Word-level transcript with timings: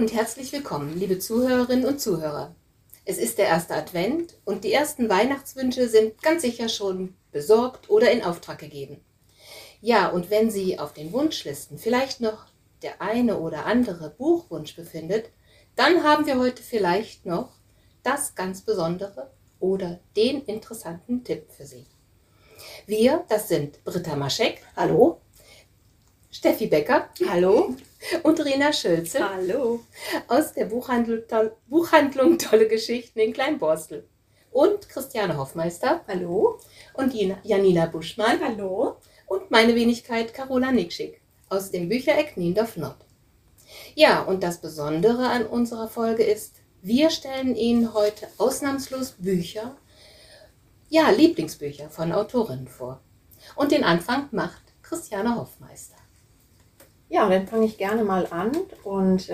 Und 0.00 0.14
herzlich 0.14 0.50
willkommen, 0.50 0.98
liebe 0.98 1.18
Zuhörerinnen 1.18 1.84
und 1.84 2.00
Zuhörer. 2.00 2.54
Es 3.04 3.18
ist 3.18 3.36
der 3.36 3.48
erste 3.48 3.74
Advent 3.74 4.34
und 4.46 4.64
die 4.64 4.72
ersten 4.72 5.10
Weihnachtswünsche 5.10 5.90
sind 5.90 6.22
ganz 6.22 6.40
sicher 6.40 6.70
schon 6.70 7.14
besorgt 7.32 7.90
oder 7.90 8.10
in 8.10 8.24
Auftrag 8.24 8.56
gegeben. 8.56 9.04
Ja, 9.82 10.08
und 10.08 10.30
wenn 10.30 10.50
Sie 10.50 10.78
auf 10.78 10.94
den 10.94 11.12
Wunschlisten 11.12 11.76
vielleicht 11.76 12.22
noch 12.22 12.46
der 12.80 13.02
eine 13.02 13.40
oder 13.40 13.66
andere 13.66 14.08
Buchwunsch 14.08 14.74
befindet, 14.74 15.28
dann 15.76 16.02
haben 16.02 16.24
wir 16.24 16.38
heute 16.38 16.62
vielleicht 16.62 17.26
noch 17.26 17.50
das 18.02 18.34
ganz 18.34 18.62
Besondere 18.62 19.30
oder 19.58 20.00
den 20.16 20.42
interessanten 20.46 21.24
Tipp 21.24 21.44
für 21.50 21.66
Sie. 21.66 21.84
Wir, 22.86 23.26
das 23.28 23.48
sind 23.48 23.84
Britta 23.84 24.16
Maschek. 24.16 24.62
Hallo. 24.76 25.20
Steffi 26.30 26.68
Becker. 26.68 27.10
Hallo. 27.28 27.76
Und 28.22 28.44
Rena 28.44 28.72
Schölze. 28.72 29.28
Hallo. 29.28 29.80
Aus 30.28 30.52
der 30.54 30.66
Buchhandlung, 30.66 31.22
Buchhandlung 31.68 32.38
Tolle 32.38 32.68
Geschichten 32.68 33.18
in 33.18 33.32
Kleinborstel. 33.32 34.08
Und 34.50 34.88
Christiane 34.88 35.36
Hoffmeister. 35.36 36.00
Hallo. 36.08 36.58
Und 36.94 37.14
Janina 37.14 37.86
Buschmann. 37.86 38.40
Hallo. 38.42 38.96
Und 39.26 39.50
meine 39.50 39.74
Wenigkeit 39.74 40.34
Carola 40.34 40.72
Nikschik 40.72 41.20
aus 41.48 41.70
dem 41.70 41.88
Büchereck 41.88 42.36
Niendorf 42.36 42.76
Nord. 42.76 43.04
Ja, 43.94 44.22
und 44.22 44.42
das 44.42 44.60
Besondere 44.60 45.28
an 45.28 45.46
unserer 45.46 45.88
Folge 45.88 46.24
ist, 46.24 46.56
wir 46.82 47.10
stellen 47.10 47.54
Ihnen 47.54 47.92
heute 47.92 48.26
ausnahmslos 48.38 49.12
Bücher, 49.18 49.76
ja, 50.88 51.10
Lieblingsbücher 51.10 51.90
von 51.90 52.12
Autorinnen 52.12 52.66
vor. 52.66 53.00
Und 53.54 53.70
den 53.70 53.84
Anfang 53.84 54.28
macht 54.32 54.62
Christiane 54.82 55.36
Hoffmeister. 55.36 55.99
Ja, 57.12 57.28
dann 57.28 57.48
fange 57.48 57.66
ich 57.66 57.76
gerne 57.76 58.04
mal 58.04 58.28
an. 58.30 58.52
Und 58.84 59.28
äh, 59.28 59.32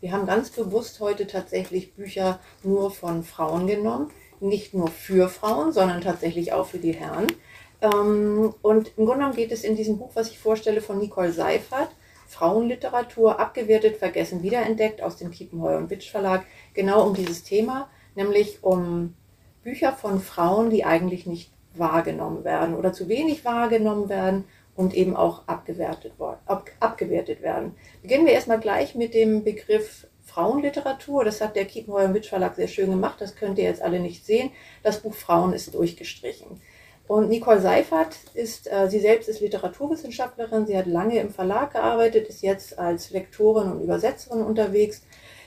wir 0.00 0.12
haben 0.12 0.26
ganz 0.26 0.50
bewusst 0.50 1.00
heute 1.00 1.26
tatsächlich 1.26 1.94
Bücher 1.94 2.38
nur 2.62 2.92
von 2.92 3.24
Frauen 3.24 3.66
genommen. 3.66 4.12
Nicht 4.38 4.72
nur 4.72 4.86
für 4.86 5.28
Frauen, 5.28 5.72
sondern 5.72 6.00
tatsächlich 6.00 6.52
auch 6.52 6.66
für 6.66 6.78
die 6.78 6.92
Herren. 6.92 7.26
Ähm, 7.82 8.54
und 8.62 8.92
im 8.96 9.04
Grunde 9.04 9.18
genommen 9.18 9.34
geht 9.34 9.50
es 9.50 9.64
in 9.64 9.74
diesem 9.74 9.98
Buch, 9.98 10.10
was 10.14 10.30
ich 10.30 10.38
vorstelle, 10.38 10.80
von 10.80 10.98
Nicole 10.98 11.32
Seifert, 11.32 11.90
Frauenliteratur, 12.28 13.40
abgewertet, 13.40 13.96
vergessen, 13.96 14.44
wiederentdeckt 14.44 15.02
aus 15.02 15.16
dem 15.16 15.32
Kiepenheuer 15.32 15.78
und 15.78 15.90
Witsch 15.90 16.12
Verlag, 16.12 16.44
genau 16.72 17.04
um 17.04 17.14
dieses 17.14 17.42
Thema, 17.42 17.90
nämlich 18.14 18.62
um 18.62 19.14
Bücher 19.64 19.92
von 19.92 20.20
Frauen, 20.20 20.70
die 20.70 20.84
eigentlich 20.84 21.26
nicht 21.26 21.50
wahrgenommen 21.74 22.44
werden 22.44 22.76
oder 22.76 22.92
zu 22.92 23.08
wenig 23.08 23.44
wahrgenommen 23.44 24.08
werden 24.08 24.44
und 24.78 24.94
eben 24.94 25.16
auch 25.16 25.42
abgewertet, 25.48 26.12
ab, 26.46 26.70
abgewertet 26.78 27.42
werden. 27.42 27.74
Beginnen 28.00 28.26
wir 28.26 28.32
erstmal 28.32 28.60
gleich 28.60 28.94
mit 28.94 29.12
dem 29.12 29.42
Begriff 29.42 30.06
Frauenliteratur. 30.22 31.24
Das 31.24 31.40
hat 31.40 31.56
der 31.56 31.64
Kiepenheuer 31.64 32.14
Witsch 32.14 32.28
Verlag 32.28 32.54
sehr 32.54 32.68
schön 32.68 32.90
gemacht. 32.90 33.20
Das 33.20 33.34
könnt 33.34 33.58
ihr 33.58 33.64
jetzt 33.64 33.82
alle 33.82 33.98
nicht 33.98 34.24
sehen. 34.24 34.52
Das 34.84 35.00
Buch 35.00 35.14
Frauen 35.14 35.52
ist 35.52 35.74
durchgestrichen. 35.74 36.62
Und 37.08 37.28
Nicole 37.28 37.60
Seifert 37.60 38.14
ist, 38.34 38.70
äh, 38.70 38.88
sie 38.88 39.00
selbst 39.00 39.28
ist 39.28 39.40
Literaturwissenschaftlerin. 39.40 40.66
Sie 40.66 40.78
hat 40.78 40.86
lange 40.86 41.18
im 41.18 41.30
Verlag 41.30 41.72
gearbeitet, 41.72 42.28
ist 42.28 42.42
jetzt 42.42 42.78
als 42.78 43.10
Lektorin 43.10 43.72
und 43.72 43.80
Übersetzerin 43.80 44.42
unterwegs. 44.42 45.02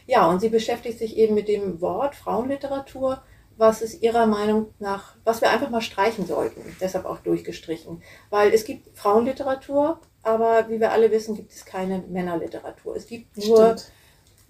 Ja, 0.07 0.29
und 0.29 0.41
sie 0.41 0.49
beschäftigt 0.49 0.99
sich 0.99 1.15
eben 1.15 1.35
mit 1.35 1.47
dem 1.47 1.79
Wort 1.79 2.15
Frauenliteratur 2.15 3.21
was 3.57 3.81
ist 3.81 4.01
Ihrer 4.01 4.25
Meinung 4.25 4.73
nach, 4.79 5.15
was 5.23 5.41
wir 5.41 5.49
einfach 5.49 5.69
mal 5.69 5.81
streichen 5.81 6.25
sollten, 6.25 6.61
deshalb 6.79 7.05
auch 7.05 7.19
durchgestrichen. 7.19 8.01
Weil 8.29 8.53
es 8.53 8.65
gibt 8.65 8.97
Frauenliteratur, 8.97 9.99
aber 10.23 10.69
wie 10.69 10.79
wir 10.79 10.91
alle 10.91 11.11
wissen, 11.11 11.35
gibt 11.35 11.51
es 11.51 11.65
keine 11.65 11.99
Männerliteratur. 11.99 12.95
Es 12.95 13.07
gibt 13.07 13.37
nur, 13.37 13.77
Stimmt. 13.77 13.91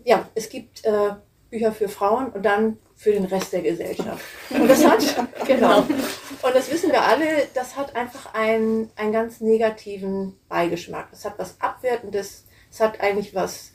ja, 0.03 0.29
es 0.35 0.49
gibt 0.49 0.85
äh, 0.85 1.11
Bücher 1.49 1.71
für 1.71 1.89
Frauen 1.89 2.29
und 2.29 2.43
dann 2.43 2.77
für 2.95 3.11
den 3.11 3.25
Rest 3.25 3.51
der 3.51 3.61
Gesellschaft. 3.61 4.23
Und 4.49 4.67
das 4.67 4.85
hat, 4.85 5.03
genau. 5.47 5.79
Und 5.79 6.55
das 6.55 6.71
wissen 6.71 6.91
wir 6.91 7.01
alle, 7.01 7.47
das 7.53 7.75
hat 7.75 7.95
einfach 7.95 8.33
einen, 8.33 8.91
einen 8.95 9.11
ganz 9.11 9.41
negativen 9.41 10.37
Beigeschmack. 10.47 11.09
Das 11.11 11.25
hat 11.25 11.37
was 11.37 11.59
Abwertendes, 11.59 12.45
es 12.71 12.79
hat 12.79 13.01
eigentlich 13.01 13.33
was, 13.33 13.71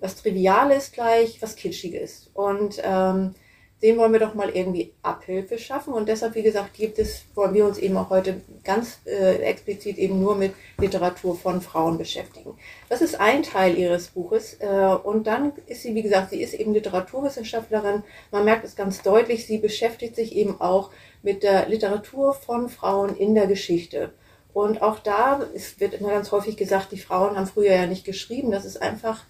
was 0.00 0.16
Triviales 0.16 0.92
gleich, 0.92 1.40
was 1.42 1.56
Kitschiges. 1.56 2.30
Und 2.34 2.80
ähm, 2.82 3.34
dem 3.82 3.96
wollen 3.96 4.12
wir 4.12 4.20
doch 4.20 4.34
mal 4.34 4.50
irgendwie 4.50 4.92
Abhilfe 5.02 5.58
schaffen. 5.58 5.94
Und 5.94 6.08
deshalb, 6.08 6.34
wie 6.34 6.42
gesagt, 6.42 6.74
gibt 6.74 6.98
es, 6.98 7.24
wollen 7.34 7.54
wir 7.54 7.64
uns 7.64 7.78
eben 7.78 7.96
auch 7.96 8.10
heute 8.10 8.40
ganz 8.62 8.98
äh, 9.06 9.36
explizit 9.36 9.96
eben 9.96 10.20
nur 10.20 10.34
mit 10.34 10.52
Literatur 10.78 11.34
von 11.34 11.62
Frauen 11.62 11.96
beschäftigen. 11.96 12.58
Das 12.88 13.00
ist 13.00 13.18
ein 13.18 13.42
Teil 13.42 13.78
ihres 13.78 14.08
Buches. 14.08 14.54
Äh, 14.60 14.66
und 15.02 15.26
dann 15.26 15.52
ist 15.66 15.82
sie, 15.82 15.94
wie 15.94 16.02
gesagt, 16.02 16.30
sie 16.30 16.42
ist 16.42 16.54
eben 16.54 16.74
Literaturwissenschaftlerin. 16.74 18.02
Man 18.30 18.44
merkt 18.44 18.64
es 18.64 18.76
ganz 18.76 19.02
deutlich, 19.02 19.46
sie 19.46 19.58
beschäftigt 19.58 20.14
sich 20.14 20.36
eben 20.36 20.60
auch 20.60 20.90
mit 21.22 21.42
der 21.42 21.68
Literatur 21.68 22.34
von 22.34 22.68
Frauen 22.68 23.16
in 23.16 23.34
der 23.34 23.46
Geschichte. 23.46 24.12
Und 24.52 24.82
auch 24.82 24.98
da, 24.98 25.40
es 25.54 25.80
wird 25.80 25.94
immer 25.94 26.10
ganz 26.10 26.32
häufig 26.32 26.56
gesagt, 26.56 26.92
die 26.92 26.98
Frauen 26.98 27.36
haben 27.36 27.46
früher 27.46 27.74
ja 27.74 27.86
nicht 27.86 28.04
geschrieben. 28.04 28.50
Das 28.50 28.64
ist 28.64 28.82
einfach 28.82 29.24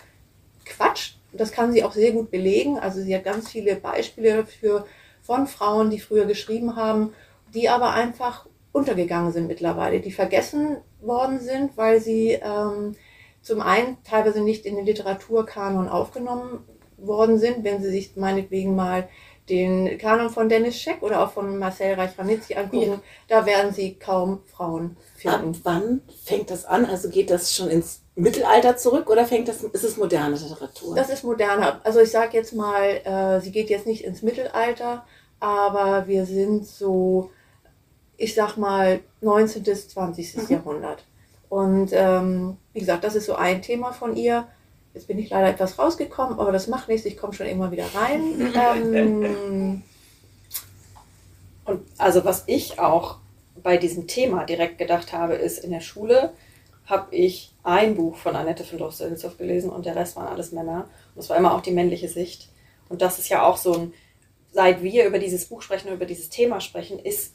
Quatsch 0.64 1.12
das 1.32 1.52
kann 1.52 1.72
sie 1.72 1.84
auch 1.84 1.92
sehr 1.92 2.12
gut 2.12 2.30
belegen. 2.30 2.78
Also 2.78 3.00
sie 3.00 3.14
hat 3.14 3.24
ganz 3.24 3.48
viele 3.50 3.76
Beispiele 3.76 4.38
dafür 4.38 4.86
von 5.22 5.46
Frauen, 5.46 5.91
die 5.91 6.00
früher 6.00 6.24
geschrieben 6.24 6.76
haben, 6.76 7.12
die 7.54 7.68
aber 7.68 7.92
einfach 7.92 8.46
untergegangen 8.72 9.32
sind 9.32 9.48
mittlerweile, 9.48 10.00
die 10.00 10.12
vergessen 10.12 10.78
worden 11.00 11.41
sind, 11.41 11.76
weil 11.76 12.00
sie 12.00 12.32
ähm, 12.32 12.94
zum 13.42 13.60
einen 13.60 13.98
teilweise 14.04 14.41
nicht 14.41 14.66
in 14.66 14.76
den 14.76 14.86
Literaturkanon 14.86 15.88
aufgenommen 15.88 16.64
worden 16.96 17.38
sind, 17.38 17.64
wenn 17.64 17.82
sie 17.82 17.91
sich 17.91 18.16
meinetwegen 18.16 18.76
mal 18.76 19.08
den 19.48 19.98
Kanon 19.98 20.30
von 20.30 20.48
Dennis 20.48 20.78
Scheck 20.78 21.02
oder 21.02 21.22
auch 21.22 21.32
von 21.32 21.58
Marcel 21.58 21.94
Reich-Ranitzky 21.94 22.54
angucken, 22.54 22.92
ja. 22.92 23.00
da 23.28 23.47
werden 23.47 23.72
sie 23.72 23.94
kaum 23.94 24.41
Frauen. 24.47 24.97
Ab 25.25 25.42
wann 25.64 26.00
fängt 26.25 26.50
das 26.50 26.64
an? 26.64 26.86
Also 26.86 27.10
geht 27.10 27.31
das 27.31 27.54
schon 27.54 27.69
ins 27.69 28.00
Mittelalter 28.14 28.76
zurück 28.76 29.10
oder 29.10 29.26
fängt 29.26 29.48
das, 29.48 29.62
ist 29.62 29.84
es 29.84 29.97
moderne 29.97 30.36
Literatur? 30.36 30.94
Das 30.94 31.10
ist 31.10 31.25
moderne. 31.25 31.84
Also 31.84 32.00
ich 32.00 32.10
sage 32.10 32.36
jetzt 32.36 32.54
mal, 32.54 32.82
äh, 33.04 33.41
sie 33.41 33.53
geht 33.53 33.70
jetzt 33.70 33.86
nicht 33.86 34.04
ins 34.04 34.22
Mittelalter, 34.22 35.04
aber 35.38 36.06
wir 36.06 36.26
sind 36.26 36.66
so, 36.66 37.30
ich 38.16 38.34
sag 38.34 38.56
mal, 38.56 39.00
19. 39.20 39.62
bis 39.62 39.88
20. 39.88 40.36
Mhm. 40.36 40.47
Jahrhundert. 40.48 41.04
Und 41.48 41.91
ähm, 41.92 42.56
wie 42.72 42.80
gesagt, 42.80 43.04
das 43.04 43.16
ist 43.16 43.26
so 43.26 43.34
ein 43.34 43.60
Thema 43.62 43.92
von 43.92 44.16
ihr. 44.16 44.47
Jetzt 44.94 45.06
bin 45.06 45.19
ich 45.19 45.30
leider 45.30 45.48
etwas 45.48 45.78
rausgekommen, 45.78 46.38
aber 46.38 46.53
das 46.53 46.66
macht 46.66 46.88
nichts, 46.88 47.06
ich 47.06 47.16
komme 47.16 47.32
schon 47.32 47.47
immer 47.47 47.70
wieder 47.70 47.86
rein. 47.94 48.53
ähm, 48.94 49.83
und 51.65 51.83
also 51.98 52.24
was 52.24 52.44
ich 52.47 52.78
auch 52.78 53.18
bei 53.62 53.77
diesem 53.77 54.07
Thema 54.07 54.45
direkt 54.45 54.78
gedacht 54.78 55.12
habe, 55.12 55.34
ist 55.34 55.65
in 55.65 55.71
der 55.71 55.80
Schule 55.80 56.33
habe 56.91 57.15
ich 57.15 57.53
ein 57.62 57.95
Buch 57.95 58.16
von 58.16 58.34
Annette 58.34 58.65
von 58.65 58.78
Droste-Hülshoff 58.78 59.39
gelesen 59.39 59.71
und 59.71 59.86
der 59.86 59.97
Rest 59.97 60.16
waren 60.16 60.27
alles 60.27 60.53
Männer. 60.53 60.89
Und 61.15 61.18
das 61.18 61.30
war 61.30 61.36
immer 61.36 61.54
auch 61.54 61.62
die 61.62 61.71
männliche 61.71 62.09
Sicht. 62.09 62.48
Und 62.89 63.01
das 63.01 63.18
ist 63.18 63.28
ja 63.28 63.45
auch 63.45 63.57
so 63.57 63.72
ein, 63.74 63.95
seit 64.53 64.83
wir 64.83 65.07
über 65.07 65.21
dieses 65.21 65.47
Buch 65.47 65.62
sprechen, 65.62 65.92
über 65.92 66.07
dieses 66.07 66.28
Thema 66.28 66.60
sprechen, 66.60 66.98
ist, 66.98 67.34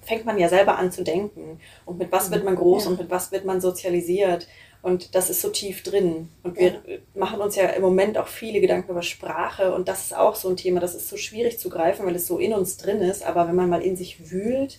fängt 0.00 0.24
man 0.24 0.38
ja 0.38 0.48
selber 0.48 0.78
an 0.78 0.92
zu 0.92 1.02
denken. 1.02 1.60
Und 1.84 1.98
mit 1.98 2.12
was 2.12 2.30
wird 2.30 2.44
man 2.44 2.54
groß 2.54 2.84
ja. 2.84 2.90
und 2.90 3.00
mit 3.00 3.10
was 3.10 3.32
wird 3.32 3.44
man 3.44 3.60
sozialisiert. 3.60 4.46
Und 4.82 5.14
das 5.14 5.30
ist 5.30 5.40
so 5.40 5.48
tief 5.48 5.82
drin. 5.82 6.28
Und 6.44 6.56
wir 6.56 6.82
ja. 6.86 6.98
machen 7.14 7.40
uns 7.40 7.56
ja 7.56 7.66
im 7.66 7.82
Moment 7.82 8.18
auch 8.18 8.28
viele 8.28 8.60
Gedanken 8.60 8.92
über 8.92 9.02
Sprache. 9.02 9.74
Und 9.74 9.88
das 9.88 10.06
ist 10.06 10.16
auch 10.16 10.36
so 10.36 10.48
ein 10.48 10.56
Thema, 10.56 10.80
das 10.80 10.94
ist 10.94 11.08
so 11.08 11.16
schwierig 11.16 11.58
zu 11.58 11.68
greifen, 11.68 12.06
weil 12.06 12.16
es 12.16 12.26
so 12.26 12.38
in 12.38 12.52
uns 12.52 12.76
drin 12.76 13.00
ist. 13.00 13.24
Aber 13.24 13.48
wenn 13.48 13.56
man 13.56 13.68
mal 13.68 13.82
in 13.82 13.96
sich 13.96 14.30
wühlt, 14.30 14.78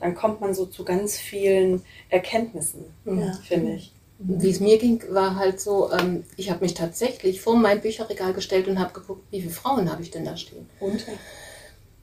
dann 0.00 0.14
kommt 0.14 0.40
man 0.40 0.54
so 0.54 0.66
zu 0.66 0.84
ganz 0.84 1.16
vielen 1.16 1.82
Erkenntnissen, 2.08 2.84
ja. 3.04 3.32
finde 3.46 3.74
ich. 3.74 3.92
Wie 4.18 4.50
es 4.50 4.60
mir 4.60 4.78
ging, 4.78 5.02
war 5.10 5.36
halt 5.36 5.60
so, 5.60 5.90
ähm, 5.92 6.24
ich 6.36 6.50
habe 6.50 6.62
mich 6.62 6.74
tatsächlich 6.74 7.40
vor 7.40 7.56
mein 7.56 7.80
Bücherregal 7.80 8.34
gestellt 8.34 8.68
und 8.68 8.78
habe 8.78 8.92
geguckt, 8.92 9.24
wie 9.30 9.40
viele 9.40 9.52
Frauen 9.52 9.90
habe 9.90 10.02
ich 10.02 10.10
denn 10.10 10.26
da 10.26 10.36
stehen. 10.36 10.68
Und? 10.78 11.06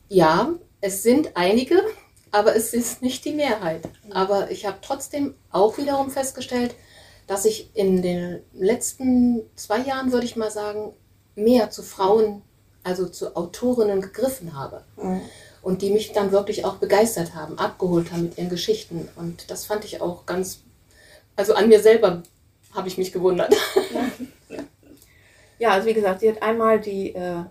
Ja, 0.09 0.53
es 0.81 1.03
sind 1.03 1.35
einige, 1.35 1.79
aber 2.31 2.55
es 2.55 2.73
ist 2.73 3.03
nicht 3.03 3.23
die 3.25 3.33
Mehrheit. 3.33 3.87
Aber 4.09 4.49
ich 4.49 4.65
habe 4.65 4.77
trotzdem 4.81 5.35
auch 5.51 5.77
wiederum 5.77 6.09
festgestellt, 6.09 6.73
dass 7.27 7.45
ich 7.45 7.69
in 7.75 8.01
den 8.01 8.39
letzten 8.53 9.41
zwei 9.55 9.79
Jahren, 9.79 10.11
würde 10.11 10.25
ich 10.25 10.35
mal 10.35 10.49
sagen, 10.49 10.93
mehr 11.35 11.69
zu 11.69 11.83
Frauen, 11.83 12.41
also 12.83 13.07
zu 13.07 13.35
Autorinnen 13.35 14.01
gegriffen 14.01 14.57
habe. 14.57 14.85
Mhm. 14.95 15.21
Und 15.67 15.81
die 15.81 15.89
mich 15.89 16.13
dann 16.13 16.31
wirklich 16.31 16.63
auch 16.63 16.77
begeistert 16.77 17.35
haben, 17.35 17.59
abgeholt 17.59 18.13
haben 18.13 18.23
mit 18.23 18.37
ihren 18.37 18.47
Geschichten. 18.47 19.09
Und 19.17 19.51
das 19.51 19.65
fand 19.65 19.83
ich 19.83 19.99
auch 19.99 20.25
ganz, 20.25 20.61
also 21.35 21.55
an 21.55 21.67
mir 21.67 21.81
selber 21.81 22.23
habe 22.73 22.87
ich 22.87 22.97
mich 22.97 23.11
gewundert. 23.11 23.53
Ja, 24.49 24.59
ja 25.59 25.69
also 25.71 25.85
wie 25.89 25.93
gesagt, 25.93 26.21
sie 26.21 26.29
hat 26.29 26.41
einmal 26.41 26.79
die 26.79 27.13
äh, 27.13 27.43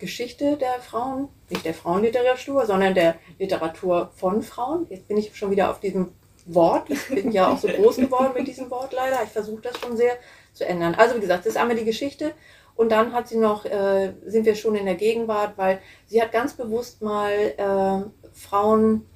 Geschichte 0.00 0.56
der 0.56 0.80
Frauen, 0.80 1.28
nicht 1.50 1.64
der 1.64 1.74
Frauenliteratur, 1.74 2.66
sondern 2.66 2.94
der 2.94 3.14
Literatur 3.38 4.10
von 4.16 4.42
Frauen. 4.42 4.88
Jetzt 4.90 5.06
bin 5.06 5.16
ich 5.16 5.36
schon 5.36 5.52
wieder 5.52 5.70
auf 5.70 5.78
diesem 5.78 6.08
Wort. 6.46 6.90
Ich 6.90 7.06
bin 7.10 7.30
ja 7.30 7.46
auch 7.48 7.58
so 7.58 7.68
groß 7.68 7.94
geworden 7.98 8.32
mit 8.36 8.48
diesem 8.48 8.72
Wort 8.72 8.92
leider. 8.92 9.22
Ich 9.22 9.30
versuche 9.30 9.62
das 9.62 9.78
schon 9.78 9.96
sehr 9.96 10.18
zu 10.52 10.66
ändern. 10.66 10.96
Also 10.96 11.14
wie 11.14 11.20
gesagt, 11.20 11.46
das 11.46 11.52
ist 11.52 11.60
einmal 11.60 11.76
die 11.76 11.84
Geschichte. 11.84 12.34
Und 12.74 12.90
dann 12.90 13.12
hat 13.12 13.28
sie 13.28 13.38
noch, 13.38 13.64
äh, 13.64 14.14
sind 14.24 14.46
wir 14.46 14.54
schon 14.54 14.74
in 14.74 14.86
der 14.86 14.94
Gegenwart, 14.94 15.56
weil 15.56 15.80
sie 16.06 16.22
hat 16.22 16.32
ganz 16.32 16.54
bewusst 16.54 17.02
mal 17.02 17.30
äh, 17.30 18.28
Frauen, 18.32 19.06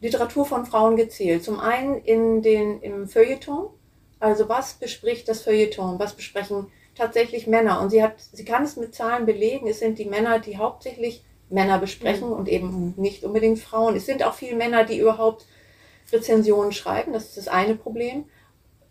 Literatur 0.00 0.46
von 0.46 0.66
Frauen 0.66 0.96
gezählt. 0.96 1.44
Zum 1.44 1.60
einen 1.60 1.96
in 1.96 2.42
den, 2.42 2.80
im 2.80 3.08
Feuilleton. 3.08 3.68
Also 4.18 4.48
was 4.48 4.74
bespricht 4.74 5.28
das 5.28 5.42
Feuilleton? 5.42 5.98
Was 5.98 6.14
besprechen 6.14 6.66
tatsächlich 6.94 7.46
Männer. 7.46 7.80
Und 7.80 7.90
sie 7.90 8.02
hat, 8.02 8.14
sie 8.32 8.44
kann 8.44 8.64
es 8.64 8.76
mit 8.76 8.94
Zahlen 8.94 9.26
belegen. 9.26 9.66
Es 9.66 9.80
sind 9.80 9.98
die 9.98 10.04
Männer, 10.04 10.38
die 10.38 10.58
hauptsächlich 10.58 11.24
Männer 11.48 11.78
besprechen 11.78 12.28
mhm. 12.28 12.34
und 12.34 12.48
eben 12.48 12.94
nicht 12.96 13.24
unbedingt 13.24 13.58
Frauen. 13.58 13.96
Es 13.96 14.06
sind 14.06 14.22
auch 14.22 14.34
viele 14.34 14.56
Männer, 14.56 14.84
die 14.84 14.98
überhaupt 14.98 15.46
Rezensionen 16.12 16.72
schreiben. 16.72 17.12
Das 17.12 17.24
ist 17.24 17.36
das 17.36 17.48
eine 17.48 17.74
Problem, 17.74 18.24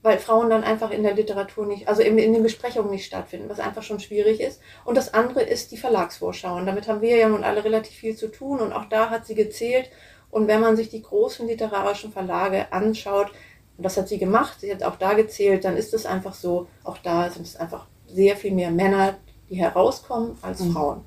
weil 0.01 0.17
Frauen 0.17 0.49
dann 0.49 0.63
einfach 0.63 0.91
in 0.91 1.03
der 1.03 1.13
Literatur 1.13 1.65
nicht, 1.65 1.87
also 1.87 2.01
in, 2.01 2.17
in 2.17 2.33
den 2.33 2.43
Besprechungen 2.43 2.89
nicht 2.89 3.05
stattfinden, 3.05 3.49
was 3.49 3.59
einfach 3.59 3.83
schon 3.83 3.99
schwierig 3.99 4.39
ist. 4.39 4.61
Und 4.85 4.95
das 4.95 5.13
andere 5.13 5.41
ist 5.41 5.71
die 5.71 5.77
Verlagsvorschau. 5.77 6.55
Und 6.55 6.65
damit 6.65 6.87
haben 6.87 7.01
wir 7.01 7.17
ja 7.17 7.27
nun 7.27 7.43
alle 7.43 7.63
relativ 7.63 7.95
viel 7.95 8.15
zu 8.15 8.29
tun. 8.29 8.59
Und 8.59 8.71
auch 8.71 8.85
da 8.85 9.09
hat 9.09 9.25
sie 9.25 9.35
gezählt. 9.35 9.89
Und 10.31 10.47
wenn 10.47 10.61
man 10.61 10.77
sich 10.77 10.89
die 10.89 11.01
großen 11.01 11.47
literarischen 11.47 12.13
Verlage 12.13 12.71
anschaut, 12.71 13.31
und 13.77 13.83
das 13.83 13.97
hat 13.97 14.07
sie 14.07 14.19
gemacht, 14.19 14.61
sie 14.61 14.71
hat 14.71 14.83
auch 14.83 14.95
da 14.95 15.13
gezählt, 15.13 15.65
dann 15.65 15.75
ist 15.75 15.93
es 15.93 16.05
einfach 16.05 16.33
so, 16.33 16.67
auch 16.83 16.97
da 16.97 17.29
sind 17.29 17.45
es 17.45 17.55
einfach 17.55 17.87
sehr 18.07 18.35
viel 18.35 18.51
mehr 18.51 18.71
Männer, 18.71 19.17
die 19.49 19.55
herauskommen, 19.55 20.37
als 20.41 20.61
mhm. 20.61 20.71
Frauen. 20.73 21.05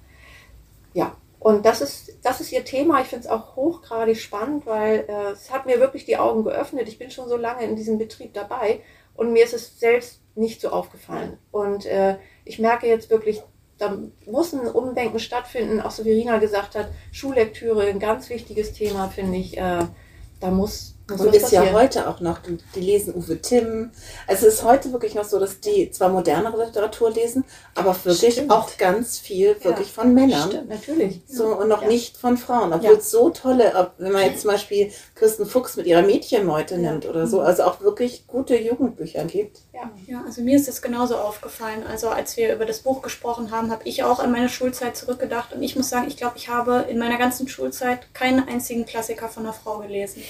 Ja, 0.95 1.17
und 1.43 1.67
das 1.67 1.81
ist, 1.81 2.13
das 2.23 2.41
ist 2.41 2.53
ihr 2.53 2.65
Thema. 2.65 3.01
Ich 3.01 3.09
finde 3.09 3.25
es 3.25 3.31
auch 3.31 3.57
hochgradig 3.57 4.17
spannend, 4.21 4.65
weil 4.65 5.05
äh, 5.09 5.33
es 5.33 5.51
hat 5.51 5.67
mir 5.67 5.81
wirklich 5.81 6.05
die 6.05 6.17
Augen 6.17 6.45
geöffnet. 6.45 6.87
Ich 6.87 7.01
bin 7.01 7.11
schon 7.11 7.29
so 7.29 7.37
lange 7.37 7.65
in 7.65 7.75
diesem 7.75 7.99
Betrieb 7.99 8.33
dabei 8.33 8.81
und 9.17 9.33
mir 9.33 9.43
ist 9.43 9.53
es 9.53 9.81
selbst 9.81 10.21
nicht 10.37 10.61
so 10.61 10.69
aufgefallen. 10.69 11.39
Und 11.51 11.85
äh, 11.85 12.17
ich 12.45 12.61
merke 12.61 12.87
jetzt 12.87 13.11
wirklich, 13.11 13.43
da 13.79 13.99
muss 14.25 14.53
ein 14.53 14.69
Umdenken 14.69 15.19
stattfinden. 15.19 15.81
Auch 15.81 15.91
so 15.91 16.05
wie 16.05 16.13
Rina 16.13 16.39
gesagt 16.39 16.77
hat, 16.77 16.91
Schullektüre, 17.11 17.87
ein 17.87 17.99
ganz 17.99 18.31
wichtiges 18.31 18.73
Thema, 18.73 19.09
finde 19.09 19.39
ich. 19.39 19.59
Äh, 19.59 19.87
da 20.39 20.51
muss 20.53 20.92
und 21.11 21.35
ist 21.35 21.51
ja 21.53 21.73
heute 21.73 22.09
auch 22.09 22.21
noch, 22.21 22.39
die 22.75 22.81
lesen 22.81 23.15
Uwe 23.15 23.41
Timm. 23.41 23.91
Also 24.27 24.47
es 24.47 24.55
ist 24.55 24.65
heute 24.65 24.93
wirklich 24.93 25.15
noch 25.15 25.25
so, 25.25 25.39
dass 25.39 25.61
die 25.61 25.91
zwar 25.91 26.09
modernere 26.09 26.65
Literatur 26.65 27.11
lesen, 27.11 27.45
aber 27.75 27.97
wirklich 28.05 28.35
Stimmt. 28.35 28.51
auch 28.51 28.77
ganz 28.79 29.19
viel 29.19 29.57
wirklich 29.63 29.89
ja. 29.89 30.03
von 30.03 30.15
Männern. 30.15 30.49
Stimmt, 30.49 30.69
natürlich. 30.69 31.21
So, 31.27 31.57
und 31.57 31.69
noch 31.69 31.83
ja. 31.83 31.89
nicht 31.89 32.17
von 32.17 32.37
Frauen. 32.37 32.73
Obwohl 32.73 32.95
es 32.95 33.11
so 33.11 33.31
tolle, 33.31 33.91
wenn 33.99 34.13
man 34.13 34.23
jetzt 34.23 34.43
zum 34.43 34.51
Beispiel 34.53 34.93
Kirsten 35.15 35.47
Fuchs 35.47 35.77
mit 35.77 35.87
ihrer 35.87 36.03
Mädchenmeute 36.03 36.79
nimmt 36.79 37.07
oder 37.07 37.27
so, 37.27 37.41
also 37.41 37.65
auch 37.65 37.81
wirklich 37.81 38.27
gute 38.27 38.57
Jugendbücher 38.57 39.25
gibt. 39.25 39.59
Ja. 39.73 39.91
ja, 40.07 40.23
also 40.25 40.43
mir 40.43 40.57
ist 40.57 40.69
das 40.69 40.83
genauso 40.83 41.17
aufgefallen. 41.17 41.85
Also 41.91 42.09
als 42.09 42.37
wir 42.37 42.55
über 42.55 42.65
das 42.65 42.81
Buch 42.81 43.03
gesprochen 43.03 43.51
haben, 43.51 43.71
habe 43.71 43.83
ich 43.85 44.05
auch 44.05 44.21
an 44.21 44.31
meine 44.31 44.49
Schulzeit 44.49 44.97
zurückgedacht 44.97 45.53
und 45.53 45.63
ich 45.63 45.75
muss 45.77 45.89
sagen, 45.89 46.07
ich 46.07 46.17
glaube, 46.17 46.37
ich 46.37 46.49
habe 46.49 46.87
in 46.89 46.99
meiner 46.99 47.19
ganzen 47.19 47.49
Schulzeit 47.49 48.15
keinen 48.15 48.47
einzigen 48.49 48.87
Klassiker 48.87 49.29
von 49.29 49.45
einer 49.45 49.53
Frau 49.53 49.79
gelesen. 49.79 50.23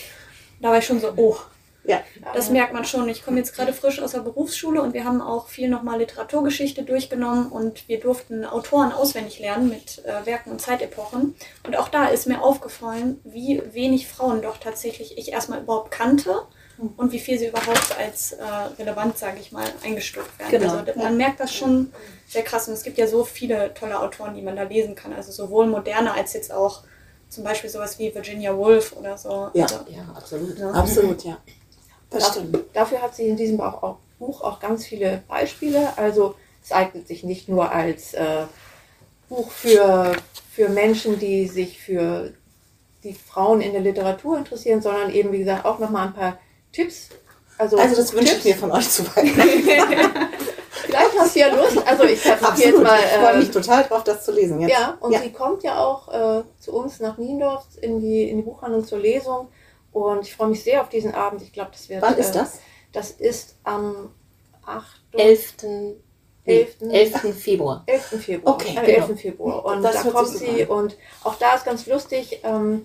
Da 0.62 0.70
war 0.70 0.78
ich 0.78 0.86
schon 0.86 1.00
so, 1.00 1.12
oh. 1.16 1.36
Ja. 1.84 2.00
Das 2.32 2.48
merkt 2.48 2.72
man 2.72 2.84
schon. 2.84 3.08
Ich 3.08 3.24
komme 3.24 3.38
jetzt 3.38 3.56
gerade 3.56 3.72
frisch 3.72 4.00
aus 4.00 4.12
der 4.12 4.20
Berufsschule 4.20 4.80
und 4.80 4.94
wir 4.94 5.04
haben 5.04 5.20
auch 5.20 5.48
viel 5.48 5.68
nochmal 5.68 5.98
Literaturgeschichte 5.98 6.84
durchgenommen 6.84 7.50
und 7.50 7.88
wir 7.88 7.98
durften 7.98 8.44
Autoren 8.44 8.92
auswendig 8.92 9.40
lernen 9.40 9.68
mit 9.68 10.00
äh, 10.04 10.24
Werken 10.24 10.52
und 10.52 10.60
Zeitepochen. 10.60 11.34
Und 11.66 11.76
auch 11.76 11.88
da 11.88 12.06
ist 12.06 12.28
mir 12.28 12.40
aufgefallen, 12.40 13.20
wie 13.24 13.60
wenig 13.72 14.06
Frauen 14.06 14.42
doch 14.42 14.58
tatsächlich 14.58 15.18
ich 15.18 15.32
erstmal 15.32 15.62
überhaupt 15.62 15.90
kannte 15.90 16.46
und 16.96 17.10
wie 17.10 17.18
viel 17.18 17.38
sie 17.38 17.48
überhaupt 17.48 17.96
als 17.98 18.32
äh, 18.32 18.44
relevant, 18.78 19.18
sage 19.18 19.38
ich 19.40 19.50
mal, 19.50 19.66
eingestuft 19.84 20.38
werden. 20.38 20.50
Genau. 20.50 20.76
Also 20.76 20.92
man 21.00 21.16
merkt 21.16 21.40
das 21.40 21.52
schon 21.52 21.92
sehr 22.28 22.42
krass 22.42 22.68
und 22.68 22.74
es 22.74 22.84
gibt 22.84 22.98
ja 22.98 23.08
so 23.08 23.24
viele 23.24 23.74
tolle 23.74 23.98
Autoren, 23.98 24.34
die 24.34 24.42
man 24.42 24.56
da 24.56 24.62
lesen 24.62 24.94
kann. 24.94 25.12
Also 25.12 25.32
sowohl 25.32 25.66
moderne 25.66 26.14
als 26.14 26.32
jetzt 26.32 26.52
auch 26.52 26.84
zum 27.32 27.44
Beispiel 27.44 27.70
sowas 27.70 27.98
wie 27.98 28.14
Virginia 28.14 28.54
Woolf 28.54 28.92
oder 28.92 29.16
so. 29.16 29.50
Ja, 29.54 29.64
also, 29.64 29.76
ja 29.88 30.02
absolut. 30.14 30.58
Ja. 30.58 30.70
Absolut, 30.70 31.24
ja. 31.24 31.38
Das 32.10 32.28
stimmt. 32.28 32.58
Dafür 32.74 33.00
hat 33.00 33.16
sie 33.16 33.26
in 33.26 33.36
diesem 33.36 33.56
Buch 33.56 33.82
auch, 33.82 33.96
Buch 34.18 34.42
auch 34.42 34.60
ganz 34.60 34.84
viele 34.84 35.22
Beispiele. 35.28 35.96
Also 35.96 36.34
es 36.62 36.72
eignet 36.72 37.08
sich 37.08 37.24
nicht 37.24 37.48
nur 37.48 37.72
als 37.72 38.12
äh, 38.12 38.44
Buch 39.30 39.50
für, 39.50 40.14
für 40.52 40.68
Menschen, 40.68 41.18
die 41.18 41.48
sich 41.48 41.80
für 41.80 42.34
die 43.02 43.14
Frauen 43.14 43.62
in 43.62 43.72
der 43.72 43.80
Literatur 43.80 44.36
interessieren, 44.36 44.82
sondern 44.82 45.10
eben, 45.10 45.32
wie 45.32 45.38
gesagt, 45.38 45.64
auch 45.64 45.78
nochmal 45.78 46.08
ein 46.08 46.14
paar 46.14 46.38
Tipps. 46.70 47.08
Also, 47.56 47.78
also 47.78 47.96
das 47.96 48.12
wünsche 48.12 48.36
ich 48.36 48.44
mir 48.44 48.56
von 48.56 48.70
euch 48.72 48.90
zu 48.90 49.04
weit. 49.16 49.24
Vielleicht 50.92 51.18
hast 51.18 51.34
du 51.34 51.40
ja 51.40 51.48
Lust. 51.48 51.78
Also 51.86 52.04
ich 52.04 52.24
habe 52.26 52.60
jetzt 52.60 52.82
mal. 52.82 52.98
Äh, 52.98 53.02
ich 53.04 53.12
freue 53.12 53.36
mich 53.38 53.50
total 53.50 53.84
drauf, 53.84 54.04
das 54.04 54.24
zu 54.24 54.32
lesen. 54.32 54.60
Jetzt. 54.60 54.72
Ja, 54.72 54.96
und 55.00 55.12
ja. 55.12 55.20
sie 55.20 55.32
kommt 55.32 55.62
ja 55.62 55.78
auch 55.78 56.08
äh, 56.08 56.42
zu 56.60 56.72
uns 56.72 57.00
nach 57.00 57.18
Niendorf 57.18 57.64
in 57.80 58.00
die, 58.00 58.28
in 58.28 58.38
die 58.38 58.42
Buchhandlung 58.42 58.84
zur 58.84 58.98
Lesung. 58.98 59.48
Und 59.92 60.26
ich 60.26 60.34
freue 60.34 60.48
mich 60.48 60.62
sehr 60.62 60.80
auf 60.80 60.88
diesen 60.88 61.14
Abend. 61.14 61.42
Ich 61.42 61.52
glaube, 61.52 61.70
das 61.72 61.88
wird. 61.88 62.02
Wann 62.02 62.16
ist 62.16 62.30
äh, 62.30 62.38
das? 62.38 62.60
Das 62.92 63.10
ist 63.10 63.56
am 63.64 64.10
8. 64.66 64.84
11. 65.12 65.54
11. 66.44 66.76
11. 66.80 67.34
Februar. 67.40 67.84
11. 67.86 68.02
Februar. 68.20 68.54
Okay, 68.54 68.76
äh, 68.76 68.94
11. 68.94 69.06
Genau. 69.06 69.18
Februar. 69.18 69.64
Und 69.64 69.82
das 69.82 70.02
da 70.02 70.10
kommt 70.10 70.28
sie 70.28 70.66
und 70.66 70.96
auch 71.24 71.36
da 71.36 71.54
ist 71.54 71.64
ganz 71.64 71.86
lustig. 71.86 72.40
Ähm, 72.42 72.84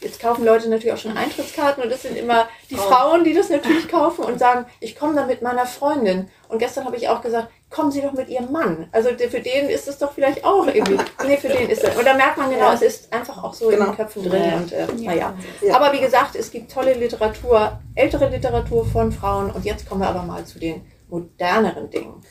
jetzt 0.00 0.20
kaufen 0.20 0.44
Leute 0.44 0.68
natürlich 0.68 0.92
auch 0.92 0.98
schon 0.98 1.16
Eintrittskarten 1.16 1.82
und 1.82 1.90
das 1.90 2.02
sind 2.02 2.16
immer 2.16 2.48
die 2.70 2.76
oh. 2.76 2.78
Frauen, 2.78 3.24
die 3.24 3.34
das 3.34 3.50
natürlich 3.50 3.88
kaufen 3.88 4.24
und 4.24 4.38
sagen, 4.38 4.66
ich 4.80 4.98
komme 4.98 5.14
da 5.14 5.26
mit 5.26 5.42
meiner 5.42 5.66
Freundin. 5.66 6.28
Und 6.48 6.58
gestern 6.58 6.84
habe 6.84 6.96
ich 6.96 7.08
auch 7.08 7.20
gesagt, 7.20 7.48
kommen 7.70 7.92
Sie 7.92 8.00
doch 8.00 8.12
mit 8.12 8.28
Ihrem 8.28 8.50
Mann. 8.50 8.88
Also 8.92 9.10
für 9.10 9.40
den 9.40 9.68
ist 9.68 9.86
es 9.86 9.98
doch 9.98 10.12
vielleicht 10.12 10.44
auch 10.44 10.66
irgendwie. 10.66 10.98
Nee, 11.26 11.36
für 11.36 11.48
den 11.48 11.70
ist 11.70 11.84
es. 11.84 11.96
Und 11.96 12.04
da 12.04 12.14
merkt 12.14 12.36
man 12.36 12.50
genau, 12.50 12.66
ja. 12.66 12.74
es 12.74 12.82
ist 12.82 13.12
einfach 13.12 13.42
auch 13.42 13.54
so 13.54 13.68
genau. 13.68 13.84
in 13.84 13.90
den 13.90 13.96
Köpfen 13.96 14.24
drin. 14.24 14.42
Ja. 14.42 14.56
Und, 14.56 14.72
äh, 14.72 14.86
naja. 15.04 15.34
Ja. 15.60 15.76
Aber 15.76 15.92
wie 15.92 16.00
gesagt, 16.00 16.34
es 16.34 16.50
gibt 16.50 16.72
tolle 16.72 16.94
Literatur, 16.94 17.80
ältere 17.94 18.28
Literatur 18.28 18.84
von 18.86 19.12
Frauen. 19.12 19.50
Und 19.50 19.64
jetzt 19.64 19.88
kommen 19.88 20.00
wir 20.00 20.08
aber 20.08 20.22
mal 20.22 20.44
zu 20.44 20.58
den 20.58 20.82
moderneren 21.10 21.90
Dingen. 21.90 22.22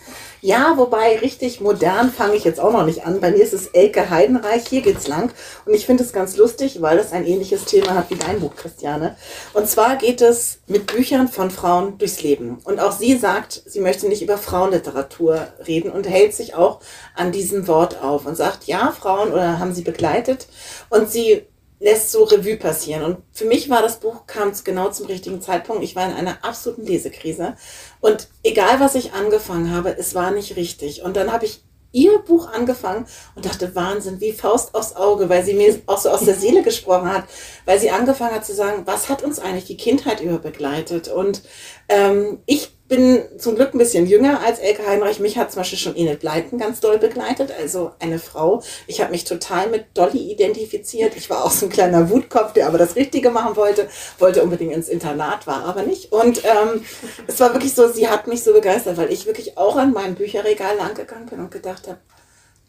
Ja, 0.42 0.76
wobei 0.78 1.18
richtig 1.20 1.60
modern 1.60 2.12
fange 2.12 2.36
ich 2.36 2.46
jetzt 2.46 2.60
auch 2.60 2.72
noch 2.72 2.86
nicht 2.86 3.06
an. 3.06 3.20
Bei 3.20 3.32
mir 3.32 3.44
ist 3.44 3.54
es 3.54 3.68
Elke 3.68 4.10
Heidenreich, 4.10 4.68
hier 4.68 4.82
geht's 4.82 5.08
lang. 5.08 5.32
Und 5.66 5.74
ich 5.74 5.86
finde 5.86 6.04
es 6.04 6.14
ganz 6.14 6.38
lustig, 6.38 6.82
weil 6.82 6.98
das 6.98 7.12
ein 7.12 7.26
ähnliches 7.26 7.66
Thema 7.66 7.94
hat 7.96 8.10
wie 8.10 8.16
dein 8.16 8.40
Buch, 8.40 8.56
Christiane. 8.56 9.18
Und 9.54 9.68
zwar 9.68 9.98
geht 9.98 10.22
es 10.22 10.60
mit 10.68 10.88
Büchern 10.88 11.28
von 11.28 11.52
Frauen 11.52 11.98
durchs 11.98 12.24
Leben. 12.24 12.60
Und 12.64 12.80
auch 12.80 12.94
sie 12.94 13.18
sagt, 13.18 13.62
sie 13.66 13.82
möchte 13.82 14.08
nicht 14.08 14.22
über 14.22 14.38
Frauenliteratur 14.38 15.48
reden 15.68 15.92
und 15.92 16.08
hält 16.08 16.34
sich 16.34 16.56
auch 16.56 16.80
an 17.16 17.32
diesem 17.32 17.68
Wort 17.68 18.02
auf 18.02 18.26
und 18.26 18.36
sagt, 18.36 18.66
ja, 18.66 18.94
Frauen 18.98 19.34
oder 19.34 19.60
haben 19.60 19.74
sie 19.74 19.84
begleitet. 19.84 20.48
Und 20.90 21.12
sie 21.12 21.46
lässt 21.80 22.12
so 22.12 22.24
Revue 22.24 22.58
passieren. 22.58 23.04
Und 23.04 23.18
für 23.32 23.46
mich 23.46 23.70
war 23.70 23.82
das 23.82 24.00
Buch, 24.00 24.28
kam 24.28 24.50
es 24.50 24.64
genau 24.64 24.90
zum 24.90 25.08
richtigen 25.08 25.42
Zeitpunkt. 25.42 25.84
Ich 25.84 25.96
war 25.96 26.06
in 26.06 26.14
einer 26.14 26.44
absoluten 26.44 26.86
Lesekrise. 26.86 27.56
Und 28.02 28.28
egal, 28.44 28.80
was 28.80 28.96
ich 28.96 29.14
angefangen 29.14 29.74
habe, 29.74 29.96
es 29.98 30.16
war 30.16 30.32
nicht 30.32 30.56
richtig. 30.56 31.04
Und 31.04 31.16
dann 31.16 31.32
habe 31.32 31.46
ich 31.46 31.64
ihr 31.92 32.20
Buch 32.20 32.52
angefangen 32.52 33.06
und 33.36 33.46
dachte, 33.46 33.76
Wahnsinn, 33.76 34.22
wie 34.22 34.32
Faust 34.32 34.76
aufs 34.76 34.96
Auge, 34.96 35.28
weil 35.30 35.44
sie 35.44 35.54
mir 35.54 35.82
auch 35.88 35.98
so 35.98 36.10
aus 36.10 36.24
der 36.24 36.36
Seele 36.36 36.62
gesprochen 36.62 37.12
hat, 37.12 37.26
weil 37.66 37.80
sie 37.80 37.90
angefangen 37.90 38.36
hat 38.36 38.46
zu 38.46 38.54
sagen, 38.54 38.84
was 38.86 39.10
hat 39.10 39.24
uns 39.24 39.40
eigentlich 39.40 39.66
die 39.66 39.78
Kindheit 39.78 40.22
über 40.22 40.38
begleitet? 40.38 41.08
Und 41.08 41.42
ähm, 41.88 42.40
ich 42.46 42.72
bin 42.90 43.24
zum 43.38 43.56
Glück 43.56 43.74
ein 43.74 43.78
bisschen 43.78 44.08
jünger 44.08 44.42
als 44.46 44.60
Elke 44.60 44.86
Heinrich. 44.86 45.20
Mich 45.20 45.38
hat 45.38 45.52
zum 45.52 45.62
Beispiel 45.62 45.78
schon 45.78 45.96
Enid 45.96 46.20
Bleiten 46.20 46.58
ganz 46.58 46.80
doll 46.80 46.98
begleitet, 46.98 47.54
also 47.58 47.92
eine 48.00 48.20
Frau. 48.20 48.62
Ich 48.88 49.00
habe 49.00 49.12
mich 49.12 49.24
total 49.24 49.70
mit 49.70 49.86
Dolly 49.94 50.32
identifiziert. 50.32 51.16
Ich 51.16 51.30
war 51.30 51.46
auch 51.46 51.52
so 51.52 51.68
ein 51.68 51.72
kleiner 51.72 52.10
Wutkopf, 52.10 52.54
der 52.54 52.68
aber 52.68 52.78
das 52.78 52.96
Richtige 52.96 53.30
machen 53.30 53.56
wollte, 53.56 53.88
wollte 54.18 54.44
unbedingt 54.44 54.74
ins 54.74 54.90
Internat, 54.90 55.48
war 55.48 55.64
aber 55.66 55.84
nicht. 55.84 56.12
Und 56.12 56.44
ähm, 56.44 56.84
es 57.28 57.40
war 57.40 57.54
wirklich 57.54 57.76
so, 57.76 57.88
sie 57.88 58.10
hat 58.10 58.28
mich 58.28 58.44
so 58.44 58.54
begeistert, 58.54 58.98
weil 58.98 59.14
ich 59.14 59.28
wirklich 59.28 59.58
auch 59.58 59.78
an 59.78 59.94
meinem 59.94 60.16
Bücherregal 60.16 60.76
lang 60.76 60.96
gegangen 60.96 61.28
bin 61.28 61.40
und 61.40 61.52
gedacht 61.52 61.88
habe, 61.88 62.00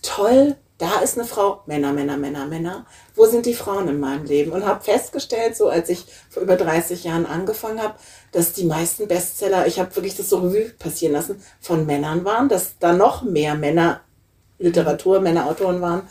toll, 0.02 0.56
da 0.80 1.00
ist 1.00 1.18
eine 1.18 1.26
Frau, 1.26 1.62
Männer, 1.66 1.92
Männer, 1.92 2.16
Männer, 2.16 2.46
Männer. 2.46 2.86
Wo 3.14 3.26
sind 3.26 3.44
die 3.44 3.54
Frauen 3.54 3.86
in 3.88 4.00
meinem 4.00 4.24
Leben? 4.24 4.50
Und 4.52 4.64
habe 4.64 4.82
festgestellt, 4.82 5.54
so 5.54 5.68
als 5.68 5.90
ich 5.90 6.06
vor 6.30 6.42
über 6.42 6.56
30 6.56 7.04
Jahren 7.04 7.26
angefangen 7.26 7.82
habe, 7.82 7.96
dass 8.32 8.54
die 8.54 8.64
meisten 8.64 9.06
Bestseller, 9.06 9.66
ich 9.66 9.78
habe 9.78 9.94
wirklich 9.94 10.16
das 10.16 10.30
so 10.30 10.38
Revue 10.38 10.70
passieren 10.78 11.12
lassen, 11.12 11.42
von 11.60 11.84
Männern 11.84 12.24
waren, 12.24 12.48
dass 12.48 12.78
da 12.78 12.94
noch 12.94 13.22
mehr 13.22 13.56
Männer 13.56 14.00
Literatur, 14.58 15.20
Männerautoren 15.20 15.82
waren. 15.82 16.08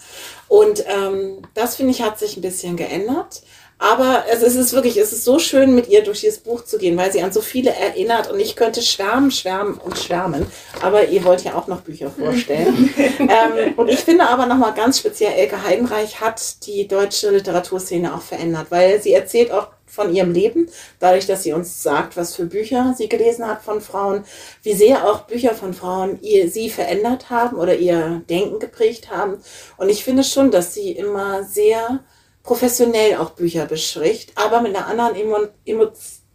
Und 0.48 0.84
ähm, 0.88 1.42
das, 1.56 1.76
finde 1.76 1.92
ich, 1.92 2.04
hat 2.04 2.20
sich 2.20 2.38
ein 2.38 2.42
bisschen 2.42 2.78
geändert. 2.78 3.42
Aber 3.82 4.26
es 4.30 4.44
ist 4.44 4.74
wirklich, 4.74 4.98
es 4.98 5.14
ist 5.14 5.24
so 5.24 5.40
schön, 5.40 5.74
mit 5.74 5.88
ihr 5.88 6.04
durch 6.04 6.20
dieses 6.20 6.40
Buch 6.40 6.66
zu 6.66 6.78
gehen, 6.78 6.98
weil 6.98 7.14
sie 7.14 7.22
an 7.22 7.32
so 7.32 7.40
viele 7.40 7.74
erinnert 7.74 8.30
und 8.30 8.40
ich 8.42 8.58
könnte 8.58 8.82
schwärmen, 8.82 9.32
schwärmen 9.32 9.76
und 9.76 9.98
schwärmen. 9.98 10.46
Aber 10.82 11.08
ihr 11.08 11.24
wollt 11.24 11.46
ja 11.46 11.56
auch 11.56 11.68
noch 11.68 11.80
Bücher 11.80 12.12
vorstellen. 12.12 12.94
ähm, 13.20 13.74
und 13.78 13.90
ich 13.90 14.00
finde 14.02 14.28
aber 14.28 14.48
nochmal 14.48 14.74
ganz 14.74 15.00
speziell, 15.00 15.32
Elke 15.32 15.64
Heidenreich 15.64 16.20
hat 16.20 16.66
die 16.68 16.90
deutsche 16.90 17.32
Literaturszene 17.32 18.14
auch 18.14 18.22
verändert, 18.22 18.68
weil 18.70 19.02
sie 19.02 19.14
erzählt 19.14 19.52
auch 19.52 19.70
von 19.86 20.14
ihrem 20.14 20.34
Leben, 20.34 20.70
dadurch, 21.00 21.26
dass 21.26 21.44
sie 21.44 21.54
uns 21.54 21.82
sagt, 21.82 22.18
was 22.18 22.36
für 22.36 22.46
Bücher 22.46 22.94
sie 22.98 23.10
gelesen 23.10 23.48
hat 23.48 23.64
von 23.64 23.80
Frauen, 23.80 24.26
wie 24.62 24.74
sehr 24.74 25.10
auch 25.10 25.22
Bücher 25.22 25.56
von 25.56 25.74
Frauen 25.74 26.20
ihr, 26.22 26.50
sie 26.50 26.70
verändert 26.70 27.30
haben 27.30 27.58
oder 27.58 27.76
ihr 27.76 28.22
Denken 28.30 28.60
geprägt 28.60 29.10
haben. 29.10 29.38
Und 29.78 29.90
ich 29.90 30.04
finde 30.04 30.24
schon, 30.26 30.52
dass 30.52 30.74
sie 30.74 30.92
immer 30.92 31.44
sehr 31.44 32.02
professionell 32.50 33.18
auch 33.18 33.30
Bücher 33.30 33.68
bespricht, 33.68 34.32
aber 34.34 34.62
mit 34.62 34.76
einer 34.76 34.88
anderen 34.88 35.16
Emo 35.16 35.38
Emo 35.66 35.92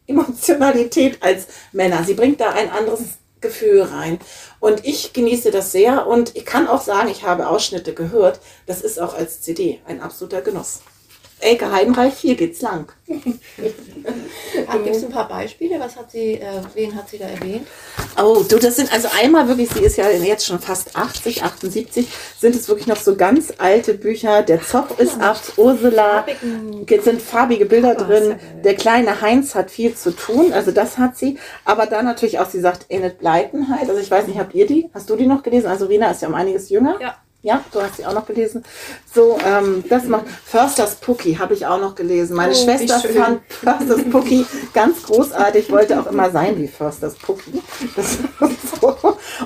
Emotionalität 0.07 1.21
als 1.23 1.49
Männer. 1.73 2.05
Sie 2.05 2.15
bringt 2.15 2.41
da 2.41 2.51
ein 2.51 2.71
anderes 2.71 3.01
Gefühl 3.41 3.83
rein. 3.83 4.21
Und 4.61 4.85
ich 4.85 5.13
genieße 5.13 5.51
das 5.51 5.73
sehr 5.73 6.07
und 6.07 6.37
ich 6.37 6.45
kann 6.45 6.69
auch 6.69 6.83
sagen, 6.83 7.09
ich 7.09 7.25
habe 7.25 7.49
Ausschnitte 7.49 7.95
gehört. 7.95 8.39
Das 8.67 8.81
ist 8.81 9.01
auch 9.01 9.15
als 9.15 9.41
CD 9.41 9.81
ein 9.87 10.01
absoluter 10.01 10.41
Genuss. 10.41 10.83
Elke 11.41 11.71
Heidenreich, 11.71 12.15
hier 12.15 12.37
geht's 12.37 12.63
lang. 12.63 12.93
Gibt 13.07 14.97
es 14.97 15.05
ein 15.05 15.11
paar 15.11 15.29
Beispiele? 15.29 15.79
Was 15.79 15.97
hat 15.97 16.11
sie, 16.11 16.35
äh, 16.35 16.61
wen 16.75 16.95
hat 16.95 17.09
sie 17.09 17.19
da 17.19 17.27
erwähnt? 17.27 17.67
Oh, 18.17 18.43
du, 18.49 18.59
das 18.59 18.77
sind 18.77 18.93
also 18.93 19.09
einmal 19.21 19.47
wirklich, 19.49 19.69
sie 19.71 19.81
ist 19.81 19.97
ja 19.97 20.09
jetzt 20.09 20.47
schon 20.47 20.59
fast 20.59 20.97
80, 20.97 21.43
78, 21.43 22.09
sind 22.39 22.55
es 22.55 22.69
wirklich 22.69 22.87
noch 22.87 22.97
so 22.97 23.17
ganz 23.17 23.53
alte 23.59 23.95
Bücher. 23.95 24.43
Der 24.43 24.63
Zoff 24.63 24.99
ist 24.99 25.21
ab, 25.21 25.41
Ursula, 25.57 26.25
jetzt 26.89 27.05
sind 27.05 27.21
farbige 27.21 27.67
Bilder 27.67 27.95
drin. 27.95 28.37
Der 28.63 28.75
kleine 28.75 29.21
Heinz 29.21 29.55
hat 29.55 29.71
viel 29.71 29.95
zu 29.95 30.13
tun, 30.13 30.53
also 30.53 30.71
das 30.71 30.99
hat 30.99 31.17
sie. 31.17 31.39
Aber 31.65 31.87
dann 31.87 32.05
natürlich 32.05 32.39
auch, 32.39 32.49
sie 32.49 32.61
sagt, 32.61 32.87
Enid 32.89 33.19
Bleitenheit. 33.19 33.89
Also 33.89 34.01
ich 34.01 34.11
weiß 34.11 34.27
nicht, 34.27 34.39
habt 34.39 34.55
ihr 34.55 34.67
die? 34.67 34.89
Hast 34.95 35.11
du 35.11 35.17
die 35.17 35.27
noch 35.27 35.43
gelesen? 35.43 35.67
Also 35.67 35.87
Rina 35.87 36.11
ist 36.11 36.23
ja 36.23 36.29
um 36.29 36.35
einiges 36.35 36.71
jünger. 36.71 36.97
Ja. 37.01 37.17
Ja, 37.45 37.63
du 37.73 37.83
hast 37.83 37.99
sie 37.99 38.07
auch 38.07 38.15
noch 38.15 38.25
gelesen. 38.25 38.65
So, 39.15 39.39
ähm, 39.47 39.85
das 39.91 40.05
macht 40.05 40.25
Försters 40.47 40.95
Pucki 40.95 41.35
habe 41.35 41.53
ich 41.53 41.67
auch 41.67 41.79
noch 41.79 41.95
gelesen. 41.95 42.35
Meine 42.37 42.55
Oh, 42.55 42.57
Schwester 42.57 42.99
fand 43.01 43.43
Försters 43.53 44.01
Pucki 44.11 44.47
ganz 44.73 45.03
großartig, 45.03 45.71
wollte 45.71 46.01
auch 46.01 46.07
immer 46.07 46.31
sein 46.31 46.57
wie 46.57 46.69
Försters 46.69 47.15
Pucki. 47.17 47.63
So. 48.81 48.97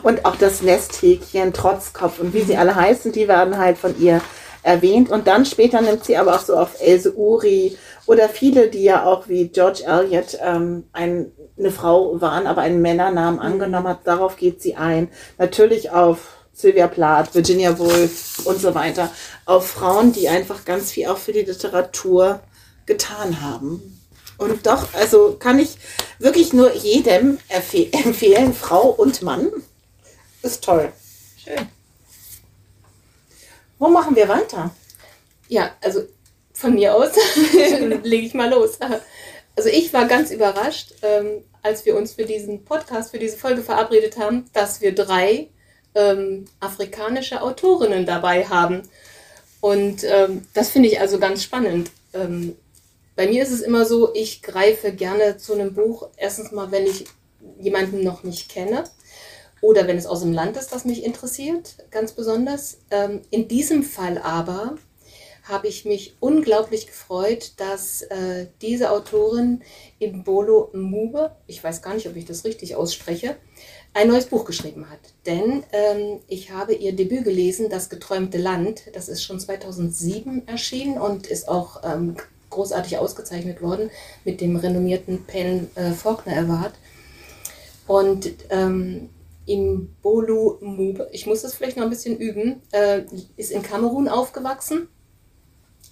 Und 0.05 0.25
auch 0.25 0.37
das 0.37 0.63
Nesthäkchen, 0.63 1.53
Trotzkopf 1.53 2.21
und 2.21 2.33
wie 2.35 2.43
sie 2.43 2.57
alle 2.57 2.77
heißen, 2.77 3.11
die 3.11 3.27
werden 3.27 3.59
halt 3.59 3.79
von 3.79 4.01
ihr 4.01 4.21
erwähnt. 4.63 5.11
Und 5.11 5.27
dann 5.27 5.45
später 5.45 5.81
nimmt 5.81 6.05
sie 6.05 6.17
aber 6.17 6.37
auch 6.37 6.41
so 6.41 6.57
auf 6.57 6.81
Else 6.81 7.13
Uri 7.17 7.77
oder 8.07 8.29
viele, 8.29 8.69
die 8.69 8.85
ja 8.85 9.05
auch 9.07 9.29
wie 9.29 9.49
George 9.49 9.83
Eliot 9.85 10.39
ähm, 10.41 10.85
ein, 10.93 11.33
eine 11.59 11.73
Frau 11.73 12.21
waren, 12.21 12.47
aber 12.47 12.63
einen 12.63 12.81
Männernamen 12.81 13.41
angenommen 13.41 13.89
hat. 13.89 14.01
Darauf 14.05 14.37
geht 14.37 14.63
sie 14.63 14.77
ein. 14.77 15.09
Natürlich 15.37 15.91
auf 15.91 16.38
Sylvia 16.59 16.89
Plath, 16.89 17.35
Virginia 17.37 17.79
Woolf 17.79 18.41
und 18.45 18.61
so 18.61 18.75
weiter. 18.75 19.13
Auf 19.45 19.69
Frauen, 19.69 20.13
die 20.13 20.29
einfach 20.29 20.65
ganz 20.65 20.91
viel 20.91 21.07
auch 21.07 21.19
für 21.19 21.33
die 21.33 21.43
Literatur 21.43 22.41
getan 22.85 23.41
haben. 23.41 24.01
Und 24.39 24.67
doch, 24.67 24.93
also 24.95 25.37
kann 25.39 25.61
ich 25.61 25.77
wirklich 26.19 26.53
nur 26.53 26.75
jedem 26.75 27.39
empfe- 27.49 27.93
empfehlen, 28.05 28.53
Frau 28.55 28.89
und 28.89 29.23
Mann. 29.23 29.51
Ist 30.43 30.65
toll. 30.65 30.93
Schön. 31.45 31.69
Wo 33.79 33.89
machen 33.89 34.17
wir 34.17 34.29
weiter? 34.29 34.71
Ja, 35.47 35.71
also 35.81 36.03
von 36.53 36.75
mir 36.75 36.93
aus 36.93 37.11
lege 38.03 38.27
ich 38.27 38.35
mal 38.35 38.51
los. 38.51 38.79
Also 39.55 39.69
ich 39.69 39.93
war 39.93 40.07
ganz 40.07 40.33
überrascht, 40.33 40.95
ähm, 41.03 41.45
als 41.63 41.87
wir 41.87 41.95
uns 41.97 42.15
für 42.15 42.25
diesen 42.25 42.65
Podcast, 42.65 43.13
für 43.13 43.19
diese 43.21 43.37
Folge 43.37 43.63
verabredet 43.63 44.19
haben, 44.19 44.47
dass 44.53 44.81
wir 44.81 44.93
drei 44.95 45.49
ähm, 45.95 46.47
afrikanische 46.61 47.43
Autorinnen 47.43 48.07
dabei 48.07 48.45
haben. 48.45 48.83
Und 49.61 50.05
ähm, 50.05 50.47
das 50.55 50.71
finde 50.71 50.89
ich 50.89 51.01
also 51.01 51.19
ganz 51.19 51.43
spannend. 51.43 51.91
Ähm, 52.13 52.57
bei 53.17 53.27
mir 53.27 53.43
ist 53.43 53.51
es 53.51 53.63
immer 53.63 53.85
so, 53.85 54.15
ich 54.15 54.43
greife 54.43 54.93
gerne 54.93 55.39
zu 55.39 55.55
einem 55.55 55.75
Buch, 55.75 56.09
erstens 56.17 56.53
mal, 56.53 56.71
wenn 56.71 56.87
ich 56.87 57.07
jemanden 57.59 58.05
noch 58.05 58.23
nicht 58.23 58.49
kenne 58.49 58.85
oder 59.61 59.89
wenn 59.89 59.97
es 59.97 60.07
aus 60.07 60.21
dem 60.21 60.33
Land 60.33 60.57
ist, 60.57 60.73
das 60.73 60.85
mich 60.85 61.05
interessiert, 61.05 61.75
ganz 61.91 62.13
besonders. 62.13 62.79
Ähm, 62.91 63.23
in 63.31 63.49
diesem 63.49 63.83
Fall 63.83 64.19
aber 64.19 64.77
habe 65.43 65.67
ich 65.67 65.85
mich 65.85 66.15
unglaublich 66.21 66.87
gefreut, 66.87 67.53
dass 67.57 68.03
äh, 68.03 68.49
diese 68.61 68.91
Autorin 68.91 69.63
Imbolo 69.99 70.71
Mube, 70.75 71.35
ich 71.47 71.65
weiß 71.65 71.83
gar 71.83 71.95
nicht, 71.95 72.07
ob 72.07 72.17
ich 72.17 72.27
das 72.27 72.45
richtig 72.45 72.77
ausspreche, 72.77 73.37
ein 73.95 74.09
neues 74.09 74.27
Buch 74.27 74.45
geschrieben 74.45 74.89
hat. 74.91 75.01
Denn 75.27 75.65
ähm, 75.73 76.21
ich 76.29 76.51
habe 76.51 76.75
ihr 76.75 76.95
Debüt 76.95 77.25
gelesen, 77.25 77.69
Das 77.69 77.89
geträumte 77.89 78.39
Land. 78.39 78.83
Das 78.95 79.09
ist 79.09 79.23
schon 79.23 79.41
2007 79.41 80.47
erschienen 80.47 80.99
und 80.99 81.27
ist 81.27 81.49
auch 81.49 81.83
ähm, 81.85 82.17
großartig 82.51 82.99
ausgezeichnet 82.99 83.61
worden 83.63 83.91
mit 84.25 84.41
dem 84.41 84.57
renommierten 84.57 85.25
Pen 85.25 85.71
äh, 85.75 85.93
Faulkner 85.93 86.37
Award. 86.39 86.75
Und 87.87 88.31
ähm, 88.51 89.09
Imbolu 89.47 90.59
Mube, 90.61 91.09
ich 91.13 91.27
muss 91.27 91.43
das 91.43 91.55
vielleicht 91.55 91.77
noch 91.77 91.85
ein 91.85 91.91
bisschen 91.91 92.19
üben, 92.19 92.61
äh, 92.73 93.03
ist 93.37 93.51
in 93.51 93.63
Kamerun 93.63 94.09
aufgewachsen, 94.09 94.89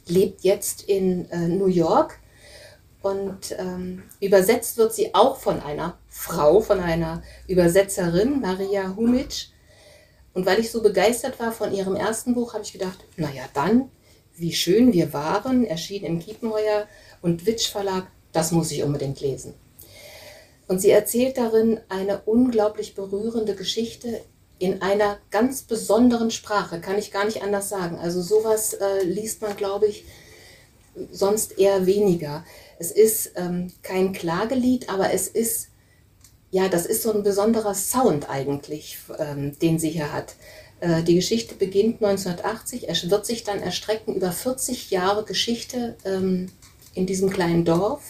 lebt 0.06 0.42
jetzt 0.42 0.82
in 0.82 1.30
äh, 1.30 1.48
New 1.48 1.66
York 1.66 2.18
und 3.06 3.54
ähm, 3.58 4.02
übersetzt 4.20 4.76
wird 4.78 4.92
sie 4.94 5.14
auch 5.14 5.36
von 5.36 5.60
einer 5.60 5.98
Frau, 6.08 6.60
von 6.60 6.80
einer 6.80 7.22
Übersetzerin, 7.46 8.40
Maria 8.40 8.96
Humic. 8.96 9.48
Und 10.34 10.44
weil 10.44 10.60
ich 10.60 10.70
so 10.70 10.82
begeistert 10.82 11.38
war 11.38 11.52
von 11.52 11.72
ihrem 11.72 11.94
ersten 11.94 12.34
Buch, 12.34 12.54
habe 12.54 12.64
ich 12.64 12.72
gedacht, 12.72 13.04
naja, 13.16 13.44
dann, 13.54 13.90
wie 14.36 14.52
schön 14.52 14.92
wir 14.92 15.12
waren, 15.12 15.64
erschien 15.64 16.04
im 16.04 16.18
Kiepenheuer 16.18 16.86
und 17.22 17.46
Witsch 17.46 17.70
Verlag, 17.70 18.08
das 18.32 18.52
muss 18.52 18.70
ich 18.70 18.82
unbedingt 18.82 19.20
lesen. 19.20 19.54
Und 20.68 20.80
sie 20.80 20.90
erzählt 20.90 21.38
darin 21.38 21.80
eine 21.88 22.22
unglaublich 22.24 22.94
berührende 22.94 23.54
Geschichte 23.54 24.20
in 24.58 24.82
einer 24.82 25.18
ganz 25.30 25.62
besonderen 25.62 26.30
Sprache, 26.30 26.80
kann 26.80 26.98
ich 26.98 27.12
gar 27.12 27.24
nicht 27.24 27.42
anders 27.42 27.68
sagen. 27.68 27.98
Also 27.98 28.20
sowas 28.20 28.74
äh, 28.74 29.04
liest 29.04 29.42
man, 29.42 29.56
glaube 29.56 29.86
ich, 29.86 30.04
sonst 31.10 31.58
eher 31.58 31.86
weniger. 31.86 32.44
Es 32.78 32.90
ist 32.90 33.32
ähm, 33.36 33.72
kein 33.82 34.12
Klagelied, 34.12 34.88
aber 34.88 35.12
es 35.12 35.28
ist, 35.28 35.68
ja, 36.50 36.68
das 36.68 36.86
ist 36.86 37.02
so 37.02 37.12
ein 37.12 37.22
besonderer 37.22 37.74
Sound 37.74 38.28
eigentlich, 38.28 38.98
ähm, 39.18 39.58
den 39.58 39.78
sie 39.78 39.90
hier 39.90 40.12
hat. 40.12 40.34
Äh, 40.80 41.02
die 41.02 41.14
Geschichte 41.14 41.54
beginnt 41.54 42.02
1980, 42.02 42.88
es 42.88 43.10
wird 43.10 43.26
sich 43.26 43.44
dann 43.44 43.60
erstrecken 43.60 44.14
über 44.14 44.32
40 44.32 44.90
Jahre 44.90 45.24
Geschichte 45.24 45.96
ähm, 46.04 46.48
in 46.94 47.06
diesem 47.06 47.30
kleinen 47.30 47.64
Dorf. 47.64 48.02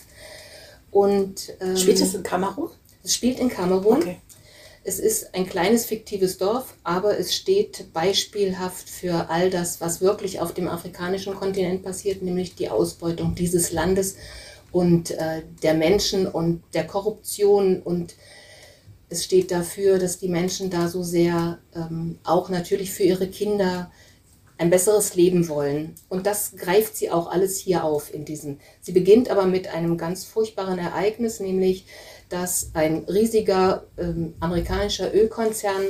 Und, 0.90 1.52
ähm, 1.60 1.76
Spielt 1.76 2.00
es 2.00 2.14
in 2.14 2.22
Kamerun? 2.22 2.70
es 3.02 3.14
spielt 3.14 3.38
in 3.38 3.48
Kamerun. 3.48 3.98
Okay. 3.98 4.18
Es 4.88 5.00
ist 5.00 5.34
ein 5.34 5.48
kleines 5.48 5.84
fiktives 5.84 6.38
Dorf, 6.38 6.76
aber 6.84 7.18
es 7.18 7.34
steht 7.34 7.92
beispielhaft 7.92 8.88
für 8.88 9.28
all 9.30 9.50
das, 9.50 9.80
was 9.80 10.00
wirklich 10.00 10.38
auf 10.38 10.54
dem 10.54 10.68
afrikanischen 10.68 11.34
Kontinent 11.34 11.82
passiert, 11.82 12.22
nämlich 12.22 12.54
die 12.54 12.68
Ausbeutung 12.68 13.34
dieses 13.34 13.72
Landes 13.72 14.14
und 14.70 15.10
äh, 15.10 15.42
der 15.60 15.74
Menschen 15.74 16.28
und 16.28 16.62
der 16.72 16.86
Korruption. 16.86 17.82
Und 17.82 18.14
es 19.08 19.24
steht 19.24 19.50
dafür, 19.50 19.98
dass 19.98 20.20
die 20.20 20.28
Menschen 20.28 20.70
da 20.70 20.86
so 20.86 21.02
sehr 21.02 21.58
ähm, 21.74 22.20
auch 22.22 22.48
natürlich 22.48 22.92
für 22.92 23.02
ihre 23.02 23.26
Kinder 23.26 23.90
ein 24.58 24.70
besseres 24.70 25.14
Leben 25.14 25.48
wollen. 25.48 25.94
Und 26.08 26.26
das 26.26 26.56
greift 26.56 26.96
sie 26.96 27.10
auch 27.10 27.30
alles 27.30 27.58
hier 27.58 27.84
auf 27.84 28.12
in 28.12 28.24
diesem. 28.24 28.58
Sie 28.80 28.92
beginnt 28.92 29.30
aber 29.30 29.46
mit 29.46 29.68
einem 29.68 29.98
ganz 29.98 30.24
furchtbaren 30.24 30.78
Ereignis, 30.78 31.40
nämlich 31.40 31.86
dass 32.28 32.70
ein 32.74 33.04
riesiger 33.04 33.84
ähm, 33.98 34.34
amerikanischer 34.40 35.14
Ölkonzern 35.14 35.82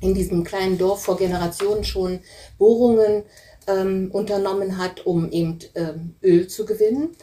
in 0.00 0.14
diesem 0.14 0.44
kleinen 0.44 0.78
Dorf 0.78 1.02
vor 1.02 1.16
Generationen 1.16 1.84
schon 1.84 2.20
Bohrungen 2.58 3.24
ähm, 3.66 4.10
unternommen 4.12 4.78
hat, 4.78 5.06
um 5.06 5.30
eben 5.30 5.58
ähm, 5.74 6.14
Öl 6.22 6.46
zu 6.48 6.64
gewinnen. 6.64 7.16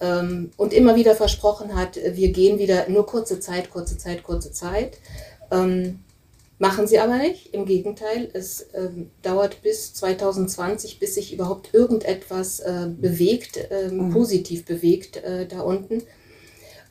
Ähm, 0.00 0.50
und 0.56 0.72
immer 0.72 0.96
wieder 0.96 1.14
versprochen 1.14 1.74
hat, 1.74 1.96
wir 1.96 2.32
gehen 2.32 2.58
wieder 2.58 2.88
nur 2.88 3.06
kurze 3.06 3.40
Zeit, 3.40 3.70
kurze 3.70 3.98
Zeit, 3.98 4.22
kurze 4.22 4.52
Zeit. 4.52 4.98
Machen 6.62 6.86
sie 6.86 6.98
aber 6.98 7.16
nicht. 7.16 7.54
Im 7.54 7.64
Gegenteil, 7.64 8.28
es 8.34 8.66
ähm, 8.74 9.10
dauert 9.22 9.62
bis 9.62 9.94
2020, 9.94 10.98
bis 10.98 11.14
sich 11.14 11.32
überhaupt 11.32 11.72
irgendetwas 11.72 12.60
äh, 12.60 12.86
bewegt, 12.86 13.58
ähm, 13.70 13.96
Mhm. 14.08 14.12
positiv 14.12 14.66
bewegt 14.66 15.16
äh, 15.16 15.46
da 15.46 15.62
unten. 15.62 16.02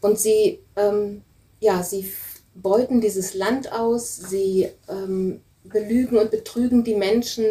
Und 0.01 0.17
sie, 0.19 0.59
ähm, 0.75 1.21
ja, 1.59 1.83
sie 1.83 2.11
beuten 2.55 2.99
dieses 2.99 3.35
Land 3.35 3.71
aus, 3.71 4.17
sie 4.17 4.69
ähm, 4.89 5.41
belügen 5.63 6.17
und 6.17 6.31
betrügen 6.31 6.83
die 6.83 6.95
Menschen, 6.95 7.45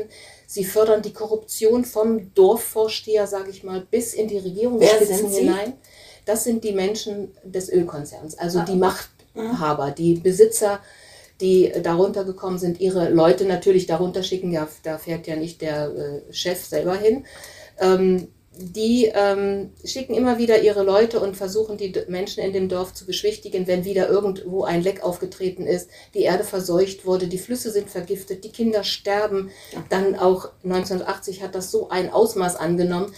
sie 0.45 0.65
fördern 0.65 1.03
die 1.03 1.13
Korruption 1.13 1.85
vom 1.85 2.35
Dorfvorsteher, 2.35 3.29
sage 3.29 3.51
ich 3.51 3.63
mal, 3.63 3.87
bis 3.89 4.13
in 4.13 4.27
die 4.27 4.39
Regierungsspitzen 4.39 5.29
hinein. 5.31 5.75
Das 6.25 6.43
sind 6.43 6.65
die 6.65 6.73
Menschen 6.73 7.31
des 7.45 7.71
Ölkonzerns, 7.71 8.37
also 8.37 8.59
Ah. 8.59 8.65
die 8.65 8.75
Machthaber, 8.77 9.93
die 9.93 10.15
Besitzer, 10.15 10.81
die 11.41 11.73
darunter 11.83 12.25
gekommen 12.25 12.59
sind, 12.59 12.81
ihre 12.81 13.11
Leute 13.11 13.45
natürlich 13.45 13.87
darunter 13.87 14.23
schicken, 14.23 14.51
ja, 14.51 14.69
da 14.83 14.99
fährt 14.99 15.27
ja 15.27 15.37
nicht 15.37 15.63
der 15.63 15.95
äh, 15.95 16.33
Chef 16.33 16.65
selber 16.65 16.97
hin. 16.97 17.25
Ähm, 17.79 18.29
die 18.61 19.05
ähm, 19.15 19.71
schicken 19.85 20.15
immer 20.15 20.39
wieder 20.39 20.61
ihre 20.63 20.83
Leute 20.83 21.21
und 21.21 21.37
versuchen 21.37 21.77
die 21.77 21.93
Menschen 22.09 22.43
in 22.43 22.53
dem 22.53 22.69
Dorf 22.69 22.93
zu 22.93 23.07
beschwichtigen, 23.07 23.69
wenn 23.69 23.85
wieder 23.85 24.09
irgendwo 24.09 24.65
ein 24.65 24.83
Leck 24.83 25.05
aufgetreten 25.05 25.65
ist, 25.65 25.89
die 26.15 26.23
Erde 26.23 26.43
verseucht 26.43 27.07
wurde, 27.07 27.29
die 27.29 27.39
Flüsse 27.39 27.71
sind 27.71 27.89
vergiftet, 27.89 28.43
die 28.43 28.51
Kinder 28.51 28.83
sterben. 28.83 29.51
Dann 29.91 30.17
auch 30.17 30.51
1980 30.65 31.43
hat 31.43 31.55
das 31.55 31.71
so 31.71 31.89
ein 31.91 32.11
Ausmaß 32.13 32.57
angenommen, 32.57 33.13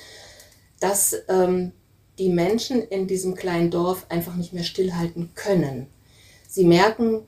dass 0.79 1.17
ähm, 1.29 1.73
die 2.19 2.29
Menschen 2.29 2.83
in 2.83 3.07
diesem 3.07 3.35
kleinen 3.35 3.71
Dorf 3.71 4.05
einfach 4.11 4.37
nicht 4.37 4.53
mehr 4.53 4.65
stillhalten 4.65 5.31
können. 5.35 5.87
Sie 6.49 6.65
merken, 6.65 7.27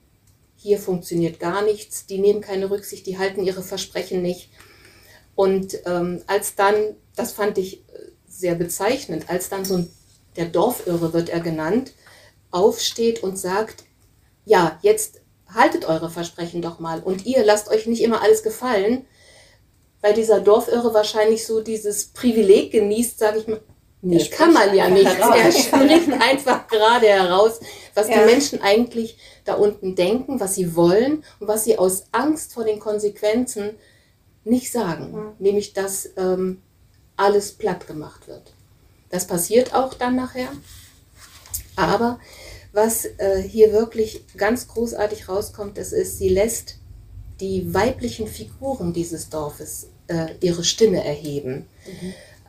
hier 0.62 0.78
funktioniert 0.78 1.40
gar 1.40 1.62
nichts, 1.62 2.06
die 2.06 2.18
nehmen 2.18 2.40
keine 2.40 2.70
Rücksicht, 2.70 3.06
die 3.06 3.18
halten 3.18 3.42
ihre 3.42 3.62
Versprechen 3.62 4.22
nicht. 4.22 4.50
Und 5.34 5.78
ähm, 5.86 6.22
als 6.26 6.54
dann, 6.54 6.74
das 7.16 7.32
fand 7.32 7.58
ich 7.58 7.78
äh, 7.78 8.10
sehr 8.28 8.54
bezeichnend, 8.54 9.28
als 9.28 9.48
dann 9.48 9.64
so 9.64 9.76
ein, 9.76 9.90
der 10.36 10.46
Dorfirre 10.46 11.12
wird 11.12 11.30
er 11.30 11.40
genannt, 11.40 11.92
aufsteht 12.50 13.22
und 13.22 13.36
sagt, 13.38 13.84
ja, 14.44 14.78
jetzt 14.82 15.20
haltet 15.48 15.84
eure 15.84 16.10
Versprechen 16.10 16.62
doch 16.62 16.78
mal 16.78 17.00
und 17.00 17.26
ihr 17.26 17.44
lasst 17.44 17.68
euch 17.68 17.86
nicht 17.86 18.02
immer 18.02 18.22
alles 18.22 18.42
gefallen, 18.42 19.06
weil 20.00 20.14
dieser 20.14 20.40
Dorfirre 20.40 20.94
wahrscheinlich 20.94 21.46
so 21.46 21.60
dieses 21.60 22.06
Privileg 22.06 22.72
genießt, 22.72 23.18
sage 23.18 23.38
ich 23.38 23.48
mal, 23.48 23.60
nee, 24.02 24.18
Er 24.18 24.28
kann 24.28 24.52
man 24.52 24.74
ja 24.74 24.88
nicht. 24.88 25.06
Er 25.06 25.50
spricht 25.52 26.12
einfach 26.20 26.68
gerade 26.68 27.06
heraus, 27.06 27.60
was 27.94 28.08
Ja. 28.08 28.18
die 28.20 28.32
Menschen 28.32 28.60
eigentlich 28.60 29.16
da 29.44 29.54
unten 29.54 29.94
denken, 29.94 30.38
was 30.38 30.54
sie 30.54 30.76
wollen 30.76 31.24
und 31.40 31.48
was 31.48 31.64
sie 31.64 31.78
aus 31.78 32.04
Angst 32.12 32.52
vor 32.52 32.64
den 32.64 32.78
Konsequenzen 32.78 33.70
nicht 34.44 34.70
sagen. 34.70 35.12
Mhm. 35.12 35.32
Nämlich, 35.38 35.72
dass 35.72 36.10
ähm, 36.16 36.60
alles 37.16 37.52
platt 37.52 37.86
gemacht 37.86 38.28
wird. 38.28 38.52
Das 39.10 39.26
passiert 39.26 39.74
auch 39.74 39.94
dann 39.94 40.16
nachher. 40.16 40.48
Aber 41.76 42.18
was 42.72 43.04
äh, 43.04 43.42
hier 43.42 43.72
wirklich 43.72 44.24
ganz 44.36 44.68
großartig 44.68 45.28
rauskommt, 45.28 45.76
das 45.78 45.92
ist, 45.92 46.18
sie 46.18 46.28
lässt 46.28 46.76
die 47.40 47.74
weiblichen 47.74 48.26
Figuren 48.26 48.92
dieses 48.92 49.28
Dorfes 49.28 49.88
äh, 50.08 50.28
ihre 50.40 50.64
Stimme 50.64 51.04
erheben. 51.04 51.66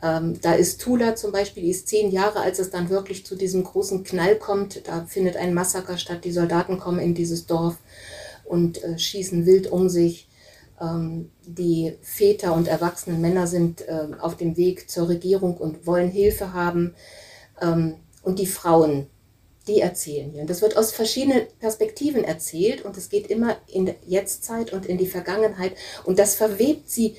Ähm, 0.04 0.38
da 0.42 0.52
ist 0.52 0.82
Tula 0.82 1.16
zum 1.16 1.32
Beispiel, 1.32 1.62
die 1.62 1.70
ist 1.70 1.88
zehn 1.88 2.10
Jahre, 2.10 2.40
als 2.40 2.58
es 2.58 2.68
dann 2.68 2.90
wirklich 2.90 3.24
zu 3.24 3.36
diesem 3.36 3.64
großen 3.64 4.04
Knall 4.04 4.36
kommt. 4.36 4.86
Da 4.86 5.06
findet 5.06 5.36
ein 5.36 5.54
Massaker 5.54 5.96
statt. 5.96 6.24
Die 6.24 6.32
Soldaten 6.32 6.78
kommen 6.78 6.98
in 6.98 7.14
dieses 7.14 7.46
Dorf 7.46 7.78
und 8.44 8.84
äh, 8.84 8.98
schießen 8.98 9.46
wild 9.46 9.72
um 9.72 9.88
sich. 9.88 10.28
Ähm, 10.78 11.30
die 11.46 11.96
Väter 12.02 12.52
und 12.52 12.68
erwachsenen 12.68 13.22
Männer 13.22 13.46
sind 13.46 13.88
äh, 13.88 14.08
auf 14.20 14.36
dem 14.36 14.58
Weg 14.58 14.90
zur 14.90 15.08
Regierung 15.08 15.56
und 15.56 15.86
wollen 15.86 16.10
Hilfe 16.10 16.52
haben. 16.52 16.94
Ähm, 17.62 17.94
und 18.22 18.38
die 18.38 18.46
Frauen, 18.46 19.06
die 19.66 19.80
erzählen 19.80 20.30
hier. 20.30 20.42
Und 20.42 20.50
das 20.50 20.60
wird 20.60 20.76
aus 20.76 20.92
verschiedenen 20.92 21.46
Perspektiven 21.60 22.24
erzählt 22.24 22.84
und 22.84 22.98
es 22.98 23.08
geht 23.08 23.28
immer 23.28 23.56
in 23.68 23.94
Jetztzeit 24.06 24.74
und 24.74 24.84
in 24.84 24.98
die 24.98 25.06
Vergangenheit. 25.06 25.72
Und 26.04 26.18
das 26.18 26.34
verwebt 26.34 26.90
sie 26.90 27.16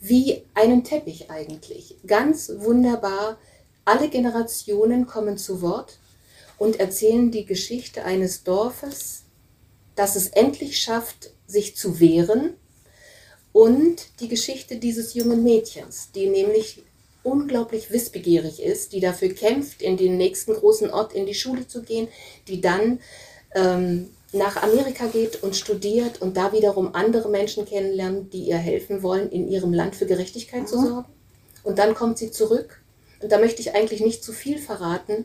wie 0.00 0.44
einen 0.54 0.84
Teppich 0.84 1.30
eigentlich. 1.30 1.96
Ganz 2.06 2.50
wunderbar. 2.56 3.38
Alle 3.84 4.08
Generationen 4.08 5.06
kommen 5.06 5.38
zu 5.38 5.62
Wort 5.62 5.98
und 6.58 6.78
erzählen 6.78 7.30
die 7.30 7.46
Geschichte 7.46 8.04
eines 8.04 8.44
Dorfes, 8.44 9.22
das 9.94 10.16
es 10.16 10.28
endlich 10.28 10.78
schafft, 10.78 11.30
sich 11.46 11.76
zu 11.76 11.98
wehren 11.98 12.54
und 13.52 14.20
die 14.20 14.28
Geschichte 14.28 14.76
dieses 14.76 15.14
jungen 15.14 15.42
Mädchens, 15.42 16.10
die 16.14 16.26
nämlich 16.26 16.82
unglaublich 17.22 17.90
wissbegierig 17.90 18.62
ist, 18.62 18.92
die 18.92 19.00
dafür 19.00 19.30
kämpft, 19.30 19.82
in 19.82 19.96
den 19.96 20.16
nächsten 20.16 20.54
großen 20.54 20.90
Ort 20.90 21.12
in 21.12 21.26
die 21.26 21.34
Schule 21.34 21.66
zu 21.66 21.82
gehen, 21.82 22.08
die 22.46 22.60
dann 22.60 23.00
ähm, 23.54 24.10
nach 24.32 24.62
Amerika 24.62 25.06
geht 25.06 25.42
und 25.42 25.56
studiert 25.56 26.20
und 26.20 26.36
da 26.36 26.52
wiederum 26.52 26.94
andere 26.94 27.28
Menschen 27.28 27.64
kennenlernt, 27.64 28.32
die 28.32 28.44
ihr 28.44 28.58
helfen 28.58 29.02
wollen, 29.02 29.30
in 29.30 29.48
ihrem 29.48 29.72
Land 29.72 29.96
für 29.96 30.06
Gerechtigkeit 30.06 30.68
zu 30.68 30.80
sorgen. 30.80 31.08
Und 31.62 31.78
dann 31.78 31.94
kommt 31.94 32.18
sie 32.18 32.30
zurück. 32.30 32.82
Und 33.20 33.32
da 33.32 33.38
möchte 33.38 33.60
ich 33.62 33.74
eigentlich 33.74 34.00
nicht 34.00 34.22
zu 34.22 34.32
viel 34.32 34.58
verraten, 34.58 35.24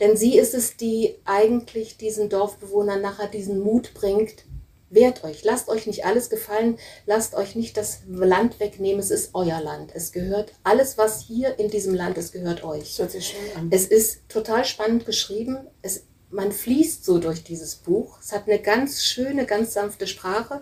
denn 0.00 0.16
sie 0.16 0.38
ist 0.38 0.54
es, 0.54 0.76
die 0.76 1.16
eigentlich 1.24 1.96
diesen 1.96 2.28
Dorfbewohnern 2.28 3.00
nachher 3.00 3.28
diesen 3.28 3.60
Mut 3.60 3.94
bringt, 3.94 4.44
wehrt 4.90 5.24
euch, 5.24 5.42
lasst 5.44 5.68
euch 5.68 5.86
nicht 5.86 6.04
alles 6.04 6.30
gefallen, 6.30 6.78
lasst 7.06 7.34
euch 7.34 7.54
nicht 7.56 7.76
das 7.76 8.00
Land 8.08 8.60
wegnehmen, 8.60 9.00
es 9.00 9.10
ist 9.10 9.30
euer 9.34 9.60
Land. 9.60 9.92
Es 9.94 10.12
gehört, 10.12 10.52
alles 10.64 10.98
was 10.98 11.22
hier 11.22 11.58
in 11.58 11.70
diesem 11.70 11.94
Land 11.94 12.18
ist, 12.18 12.32
gehört 12.32 12.62
euch. 12.62 12.90
Das 12.90 12.98
hört 12.98 13.10
sich 13.12 13.28
schön 13.28 13.56
an. 13.56 13.68
Es 13.70 13.86
ist 13.86 14.28
total 14.28 14.64
spannend 14.64 15.06
geschrieben. 15.06 15.58
Es, 15.82 16.04
man 16.36 16.52
fließt 16.52 17.04
so 17.04 17.18
durch 17.18 17.42
dieses 17.42 17.76
Buch. 17.76 18.18
Es 18.20 18.32
hat 18.32 18.46
eine 18.46 18.60
ganz 18.60 19.02
schöne, 19.02 19.46
ganz 19.46 19.72
sanfte 19.72 20.06
Sprache. 20.06 20.60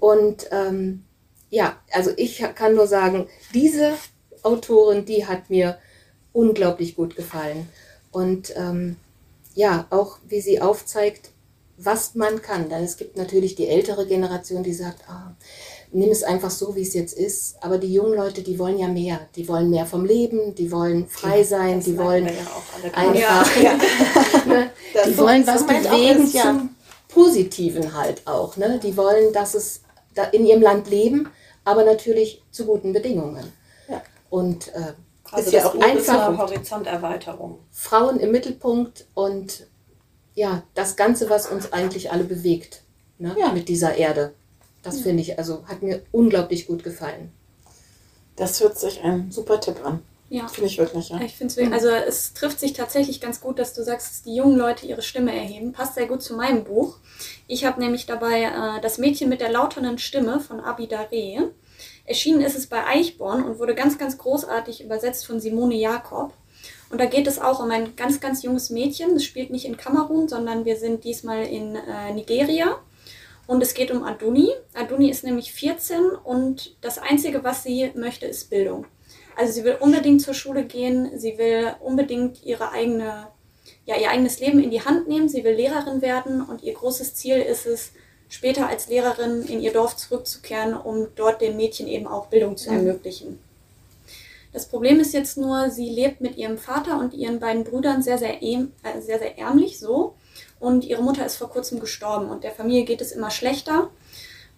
Und 0.00 0.48
ähm, 0.50 1.04
ja, 1.50 1.76
also 1.92 2.10
ich 2.16 2.42
kann 2.54 2.74
nur 2.74 2.86
sagen, 2.86 3.28
diese 3.52 3.92
Autorin, 4.42 5.04
die 5.04 5.26
hat 5.26 5.50
mir 5.50 5.78
unglaublich 6.32 6.96
gut 6.96 7.14
gefallen. 7.14 7.68
Und 8.10 8.54
ähm, 8.56 8.96
ja, 9.54 9.86
auch 9.90 10.18
wie 10.26 10.40
sie 10.40 10.62
aufzeigt, 10.62 11.30
was 11.76 12.14
man 12.14 12.40
kann. 12.40 12.70
Denn 12.70 12.84
es 12.84 12.96
gibt 12.96 13.16
natürlich 13.16 13.56
die 13.56 13.68
ältere 13.68 14.06
Generation, 14.06 14.62
die 14.62 14.72
sagt, 14.72 15.08
ah, 15.08 15.36
nimm 15.94 16.10
es 16.10 16.22
einfach 16.22 16.50
so, 16.50 16.74
wie 16.76 16.82
es 16.82 16.92
jetzt 16.92 17.16
ist. 17.16 17.56
Aber 17.62 17.78
die 17.78 17.92
jungen 17.92 18.14
Leute, 18.14 18.42
die 18.42 18.58
wollen 18.58 18.78
ja 18.78 18.88
mehr. 18.88 19.20
Die 19.36 19.48
wollen 19.48 19.70
mehr 19.70 19.86
vom 19.86 20.04
Leben, 20.04 20.54
die 20.54 20.70
wollen 20.70 21.06
frei 21.08 21.44
sein, 21.44 21.76
Das 21.76 21.84
die 21.84 21.96
wollen 21.96 22.26
ja 22.26 22.32
auch 22.32 22.82
alle 22.82 22.94
einfach, 22.94 23.56
ne, 24.54 24.70
die 25.06 25.18
wollen 25.18 25.46
was 25.46 25.66
bewegen 25.66 26.22
das, 26.22 26.32
ja. 26.32 26.42
zum 26.42 26.74
Positiven 27.08 27.94
halt 27.94 28.26
auch. 28.26 28.56
Ne? 28.56 28.80
Die 28.82 28.96
wollen, 28.96 29.32
dass 29.32 29.54
es 29.54 29.82
da 30.14 30.24
in 30.24 30.46
ihrem 30.46 30.62
Land 30.62 30.88
leben, 30.88 31.28
aber 31.64 31.84
natürlich 31.84 32.42
zu 32.50 32.66
guten 32.66 32.92
Bedingungen. 32.92 33.52
Ja. 33.88 34.02
Und 34.30 34.68
äh, 34.74 34.94
Also 35.30 35.46
ist 35.48 35.52
ja 35.52 35.66
auch 35.66 35.74
einfach 35.80 36.28
eine 36.28 36.38
Horizonterweiterung. 36.38 37.58
Frauen 37.70 38.20
im 38.20 38.30
Mittelpunkt 38.30 39.06
und 39.14 39.66
ja, 40.34 40.62
das 40.74 40.96
Ganze, 40.96 41.30
was 41.30 41.46
uns 41.46 41.72
eigentlich 41.72 42.10
alle 42.10 42.24
bewegt 42.24 42.82
ne? 43.18 43.36
Ja. 43.38 43.52
mit 43.52 43.68
dieser 43.68 43.96
Erde. 43.96 44.34
Das 44.82 45.00
finde 45.00 45.22
ich, 45.22 45.38
also 45.38 45.64
hat 45.66 45.82
mir 45.82 46.02
unglaublich 46.12 46.66
gut 46.66 46.84
gefallen. 46.84 47.32
Das 48.36 48.60
hört 48.60 48.78
sich 48.78 49.02
ein 49.02 49.30
super 49.30 49.60
Tipp 49.60 49.76
an. 49.84 50.02
Ja. 50.30 50.48
Finde 50.48 50.70
ich 50.70 50.78
wirklich, 50.78 51.10
ja. 51.10 51.20
Ich 51.20 51.36
finde 51.36 51.54
es, 51.62 51.72
also 51.72 51.88
es 51.88 52.32
trifft 52.32 52.58
sich 52.58 52.72
tatsächlich 52.72 53.20
ganz 53.20 53.40
gut, 53.40 53.58
dass 53.58 53.74
du 53.74 53.84
sagst, 53.84 54.10
dass 54.10 54.22
die 54.22 54.34
jungen 54.34 54.56
Leute 54.56 54.86
ihre 54.86 55.02
Stimme 55.02 55.34
erheben. 55.34 55.72
Passt 55.72 55.94
sehr 55.94 56.06
gut 56.06 56.22
zu 56.22 56.34
meinem 56.34 56.64
Buch. 56.64 56.96
Ich 57.46 57.64
habe 57.64 57.80
nämlich 57.80 58.06
dabei 58.06 58.42
äh, 58.42 58.80
das 58.80 58.98
Mädchen 58.98 59.28
mit 59.28 59.40
der 59.40 59.52
lauternden 59.52 59.98
Stimme 59.98 60.40
von 60.40 60.60
Abi 60.60 60.84
Daré. 60.84 61.50
Erschienen 62.06 62.40
ist 62.40 62.56
es 62.56 62.66
bei 62.66 62.84
Eichborn 62.86 63.44
und 63.44 63.58
wurde 63.58 63.74
ganz, 63.74 63.98
ganz 63.98 64.18
großartig 64.18 64.82
übersetzt 64.82 65.26
von 65.26 65.40
Simone 65.40 65.74
Jakob. 65.74 66.32
Und 66.90 67.00
da 67.00 67.06
geht 67.06 67.26
es 67.26 67.38
auch 67.38 67.60
um 67.60 67.70
ein 67.70 67.96
ganz, 67.96 68.20
ganz 68.20 68.42
junges 68.42 68.70
Mädchen. 68.70 69.16
Es 69.16 69.24
spielt 69.24 69.50
nicht 69.50 69.64
in 69.64 69.76
Kamerun, 69.76 70.28
sondern 70.28 70.64
wir 70.64 70.76
sind 70.76 71.04
diesmal 71.04 71.44
in 71.44 71.76
äh, 71.76 72.12
Nigeria. 72.12 72.78
Und 73.46 73.62
es 73.62 73.74
geht 73.74 73.90
um 73.90 74.02
Aduni. 74.04 74.50
Aduni 74.74 75.10
ist 75.10 75.24
nämlich 75.24 75.52
14 75.52 76.00
und 76.24 76.76
das 76.80 76.98
Einzige, 76.98 77.44
was 77.44 77.62
sie 77.62 77.90
möchte, 77.94 78.26
ist 78.26 78.48
Bildung. 78.48 78.86
Also 79.36 79.52
sie 79.52 79.64
will 79.64 79.76
unbedingt 79.80 80.22
zur 80.22 80.34
Schule 80.34 80.64
gehen, 80.64 81.18
sie 81.18 81.38
will 81.38 81.74
unbedingt 81.80 82.44
ihre 82.44 82.70
eigene, 82.70 83.28
ja, 83.84 83.96
ihr 83.96 84.10
eigenes 84.10 84.38
Leben 84.40 84.62
in 84.62 84.70
die 84.70 84.84
Hand 84.84 85.08
nehmen, 85.08 85.28
sie 85.28 85.42
will 85.44 85.54
Lehrerin 85.54 86.02
werden 86.02 86.40
und 86.42 86.62
ihr 86.62 86.74
großes 86.74 87.14
Ziel 87.14 87.38
ist 87.38 87.66
es, 87.66 87.92
später 88.28 88.68
als 88.68 88.88
Lehrerin 88.88 89.42
in 89.42 89.60
ihr 89.60 89.72
Dorf 89.72 89.96
zurückzukehren, 89.96 90.74
um 90.74 91.08
dort 91.14 91.40
den 91.40 91.56
Mädchen 91.56 91.86
eben 91.86 92.06
auch 92.06 92.26
Bildung 92.26 92.56
zu 92.56 92.70
ermöglichen. 92.70 93.38
Das 94.52 94.66
Problem 94.66 95.00
ist 95.00 95.12
jetzt 95.12 95.36
nur, 95.36 95.70
sie 95.70 95.88
lebt 95.88 96.20
mit 96.20 96.36
ihrem 96.36 96.58
Vater 96.58 96.98
und 97.00 97.12
ihren 97.12 97.40
beiden 97.40 97.64
Brüdern 97.64 98.02
sehr, 98.02 98.18
sehr, 98.18 98.40
ähm- 98.42 98.72
äh, 98.82 99.00
sehr, 99.00 99.18
sehr 99.18 99.38
ärmlich 99.38 99.78
so. 99.78 100.14
und 100.60 100.84
ihre 100.84 101.02
Mutter 101.02 101.26
ist 101.26 101.36
vor 101.36 101.50
kurzem 101.50 101.78
gestorben 101.80 102.30
und 102.30 102.42
der 102.44 102.52
Familie 102.52 102.84
geht 102.84 103.00
es 103.00 103.12
immer 103.12 103.30
schlechter. 103.30 103.90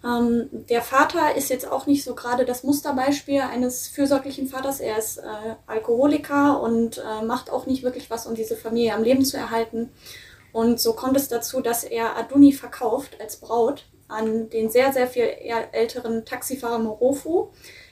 Ähm, 0.04 0.48
der 0.50 0.82
Vater 0.82 1.34
ist 1.36 1.50
jetzt 1.50 1.70
auch 1.70 1.86
nicht 1.86 2.04
so 2.04 2.14
gerade 2.14 2.44
das 2.44 2.62
Musterbeispiel 2.62 3.40
eines 3.40 3.88
fürsorglichen 3.88 4.48
Vaters. 4.48 4.80
Er 4.80 4.98
ist 4.98 5.18
äh, 5.18 5.56
Alkoholiker 5.66 6.60
und 6.60 6.98
äh, 6.98 7.24
macht 7.24 7.50
auch 7.50 7.66
nicht 7.66 7.82
wirklich 7.82 8.10
was, 8.10 8.26
um 8.26 8.34
diese 8.34 8.56
Familie 8.56 8.94
am 8.94 9.02
Leben 9.02 9.24
zu 9.24 9.36
erhalten. 9.36 9.90
Und 10.52 10.80
so 10.80 10.94
kommt 10.94 11.16
es 11.16 11.28
dazu, 11.28 11.60
dass 11.60 11.84
er 11.84 12.16
Aduni 12.16 12.52
verkauft 12.52 13.20
als 13.20 13.36
Braut 13.36 13.84
an 14.08 14.48
den 14.50 14.70
sehr, 14.70 14.92
sehr 14.92 15.08
viel 15.08 15.24
älteren 15.72 16.24
Taxifahrer 16.24 16.78
Morofu, 16.78 17.48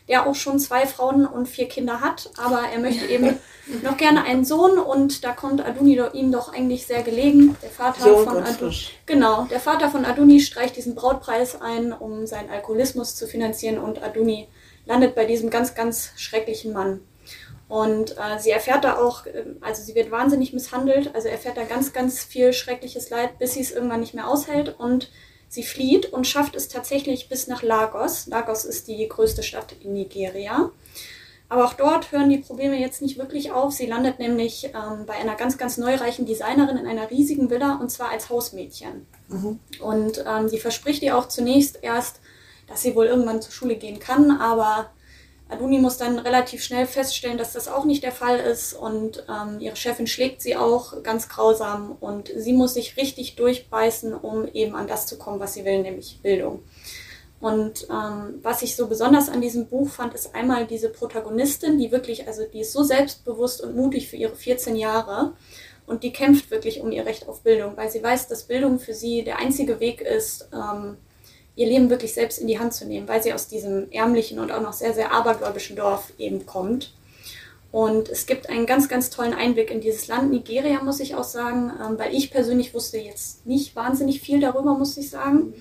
der 0.09 0.27
auch 0.27 0.35
schon 0.35 0.59
zwei 0.59 0.87
Frauen 0.87 1.27
und 1.27 1.47
vier 1.47 1.67
Kinder 1.67 2.01
hat, 2.01 2.31
aber 2.37 2.63
er 2.73 2.79
möchte 2.79 3.07
eben 3.07 3.39
noch 3.83 3.97
gerne 3.97 4.25
einen 4.25 4.45
Sohn 4.45 4.79
und 4.79 5.25
da 5.25 5.33
kommt 5.33 5.65
Aduni 5.65 6.01
ihm 6.13 6.31
doch 6.31 6.53
eigentlich 6.53 6.87
sehr 6.87 7.03
gelegen. 7.03 7.57
Der 7.63 7.71
Vater 7.71 8.07
Jung 8.07 8.25
von 8.25 8.43
Aduni, 8.43 8.77
genau, 9.07 9.45
der 9.45 9.61
Vater 9.61 9.89
von 9.91 10.05
Aduni 10.05 10.41
streicht 10.41 10.77
diesen 10.77 10.95
Brautpreis 10.95 11.61
ein, 11.61 11.93
um 11.93 12.27
seinen 12.27 12.51
Alkoholismus 12.51 13.17
zu 13.17 13.27
finanzieren 13.27 13.79
und 13.79 14.03
Aduni 14.03 14.49
landet 14.87 15.15
bei 15.15 15.25
diesem 15.25 15.49
ganz, 15.49 15.75
ganz 15.75 16.11
schrecklichen 16.17 16.73
Mann. 16.73 17.01
Und 17.67 18.13
äh, 18.19 18.39
sie 18.39 18.51
erfährt 18.51 18.85
da 18.85 18.99
auch, 18.99 19.25
äh, 19.25 19.47
also 19.63 19.83
sie 19.83 19.95
wird 19.95 20.11
wahnsinnig 20.11 20.53
misshandelt, 20.53 21.15
also 21.15 21.29
erfährt 21.29 21.57
da 21.57 21.65
ganz, 21.65 21.95
ganz 21.95 22.23
viel 22.23 22.53
schreckliches 22.53 23.09
Leid, 23.09 23.39
bis 23.39 23.55
sie 23.55 23.63
es 23.63 23.73
irgendwann 23.73 24.01
nicht 24.01 24.15
mehr 24.15 24.29
aushält 24.29 24.79
und 24.79 25.11
sie 25.55 25.63
flieht 25.63 26.13
und 26.13 26.27
schafft 26.27 26.57
es 26.57 26.69
tatsächlich 26.69 27.29
bis 27.29 27.47
nach 27.47 27.63
Lagos. 27.63 28.27
Lagos 28.27 28.65
ist 28.65 28.89
die 28.89 29.09
größte 29.09 29.43
Stadt 29.43 29.75
in 29.81 29.93
Nigeria. 29.93 30.71
Aber 31.49 31.67
auch 31.67 31.75
dort 31.75 32.11
hören 32.11 32.31
die 32.31 32.39
Probleme 32.39 32.79
jetzt 32.81 33.03
nicht 33.03 33.19
wirklich 33.19 33.53
auf. 33.53 33.73
Sie 33.73 33.87
landet 33.87 34.19
nämlich 34.19 34.65
ähm, 34.65 35.07
bei 35.07 35.15
einer 35.15 35.37
ganz, 35.37 35.57
ganz 35.57 35.77
neureichen 35.79 36.27
Designerin 36.27 36.79
in 36.79 36.87
einer 36.87 37.11
riesigen 37.11 37.51
Villa 37.51 37.77
und 37.77 37.91
zwar 37.91 38.11
als 38.11 38.29
Hausmädchen. 38.31 39.07
Und 39.81 40.25
ähm, 40.27 40.51
die 40.51 40.59
verspricht 40.59 41.03
ihr 41.03 41.17
auch 41.17 41.29
zunächst 41.29 41.79
erst, 41.83 42.21
dass 42.67 42.83
sie 42.83 42.97
wohl 42.97 43.07
irgendwann 43.07 43.43
zur 43.43 43.53
Schule 43.53 43.77
gehen 43.77 44.01
kann, 44.01 44.31
aber 44.33 44.91
Aduni 45.49 45.79
muss 45.79 45.99
dann 45.99 46.19
relativ 46.19 46.63
schnell 46.63 46.87
feststellen, 46.87 47.37
dass 47.37 47.53
das 47.53 47.69
auch 47.69 47.85
nicht 47.85 48.03
der 48.03 48.13
Fall 48.13 48.39
ist 48.39 48.73
und 48.73 49.25
ähm, 49.29 49.61
ihre 49.61 49.77
Chefin 49.77 50.07
schlägt 50.07 50.41
sie 50.41 50.57
auch 50.57 51.03
ganz 51.03 51.29
grausam 51.29 51.97
und 52.01 52.33
sie 52.35 52.55
muss 52.55 52.75
sich 52.75 52.97
richtig 52.97 53.37
durchbeißen, 53.37 54.15
um 54.15 54.49
eben 54.49 54.75
an 54.75 54.89
das 54.89 55.07
zu 55.07 55.19
kommen, 55.19 55.41
was 55.41 55.55
sie 55.55 55.65
will, 55.65 55.83
nämlich 55.83 56.21
Bildung. 56.23 56.63
Und 57.41 57.87
ähm, 57.91 58.39
was 58.43 58.63
ich 58.63 58.75
so 58.75 58.87
besonders 58.87 59.29
an 59.29 59.43
diesem 59.43 59.67
Buch 59.67 59.91
fand, 59.91 60.15
ist 60.15 60.35
einmal 60.35 60.67
diese 60.67 60.89
Protagonistin, 60.89 61.79
die 61.79 61.93
wirklich, 61.93 62.27
also 62.27 62.45
die 62.51 62.61
ist 62.61 62.73
so 62.73 62.83
selbstbewusst 62.83 63.61
und 63.61 63.77
mutig 63.77 64.09
für 64.09 64.17
ihre 64.17 64.35
14 64.35 64.77
Jahre 64.77 65.35
und 65.87 66.05
die 66.05 66.13
kämpft 66.13 66.51
wirklich 66.51 66.81
um 66.81 66.91
ihr 66.91 67.05
Recht 67.05 67.29
auf 67.29 67.43
Bildung, 67.43 67.77
weil 67.77 67.91
sie 67.91 68.03
weiß, 68.03 68.29
dass 68.29 68.45
Bildung 68.45 68.79
für 68.79 68.95
sie 68.95 69.25
der 69.25 69.39
einzige 69.39 69.79
Weg 69.79 70.01
ist, 70.01 70.49
ähm, 70.55 70.97
ihr 71.57 71.67
Leben 71.67 71.91
wirklich 71.91 72.15
selbst 72.15 72.39
in 72.39 72.47
die 72.47 72.59
Hand 72.59 72.75
zu 72.75 72.87
nehmen, 72.87 73.09
weil 73.09 73.23
sie 73.23 73.33
aus 73.33 73.49
diesem 73.49 73.91
ärmlichen 73.93 74.39
und 74.39 74.51
auch 74.51 74.61
noch 74.61 74.73
sehr, 74.73 74.93
sehr 74.93 75.13
abergläubischen 75.13 75.77
Dorf 75.77 76.13
eben 76.19 76.47
kommt. 76.47 76.93
Und 77.71 78.09
es 78.09 78.27
gibt 78.27 78.49
einen 78.49 78.67
ganz, 78.67 78.89
ganz 78.89 79.11
tollen 79.11 79.35
Einblick 79.35 79.71
in 79.71 79.81
dieses 79.81 80.07
Land 80.07 80.31
Nigeria, 80.31 80.81
muss 80.83 81.01
ich 81.01 81.17
auch 81.17 81.25
sagen, 81.25 81.73
ähm, 81.85 81.99
weil 81.99 82.15
ich 82.15 82.31
persönlich 82.31 82.73
wusste 82.73 82.99
jetzt 82.99 83.47
nicht 83.47 83.75
wahnsinnig 83.75 84.21
viel 84.21 84.41
darüber, 84.41 84.75
muss 84.75 84.97
ich 84.97 85.11
sagen. 85.11 85.55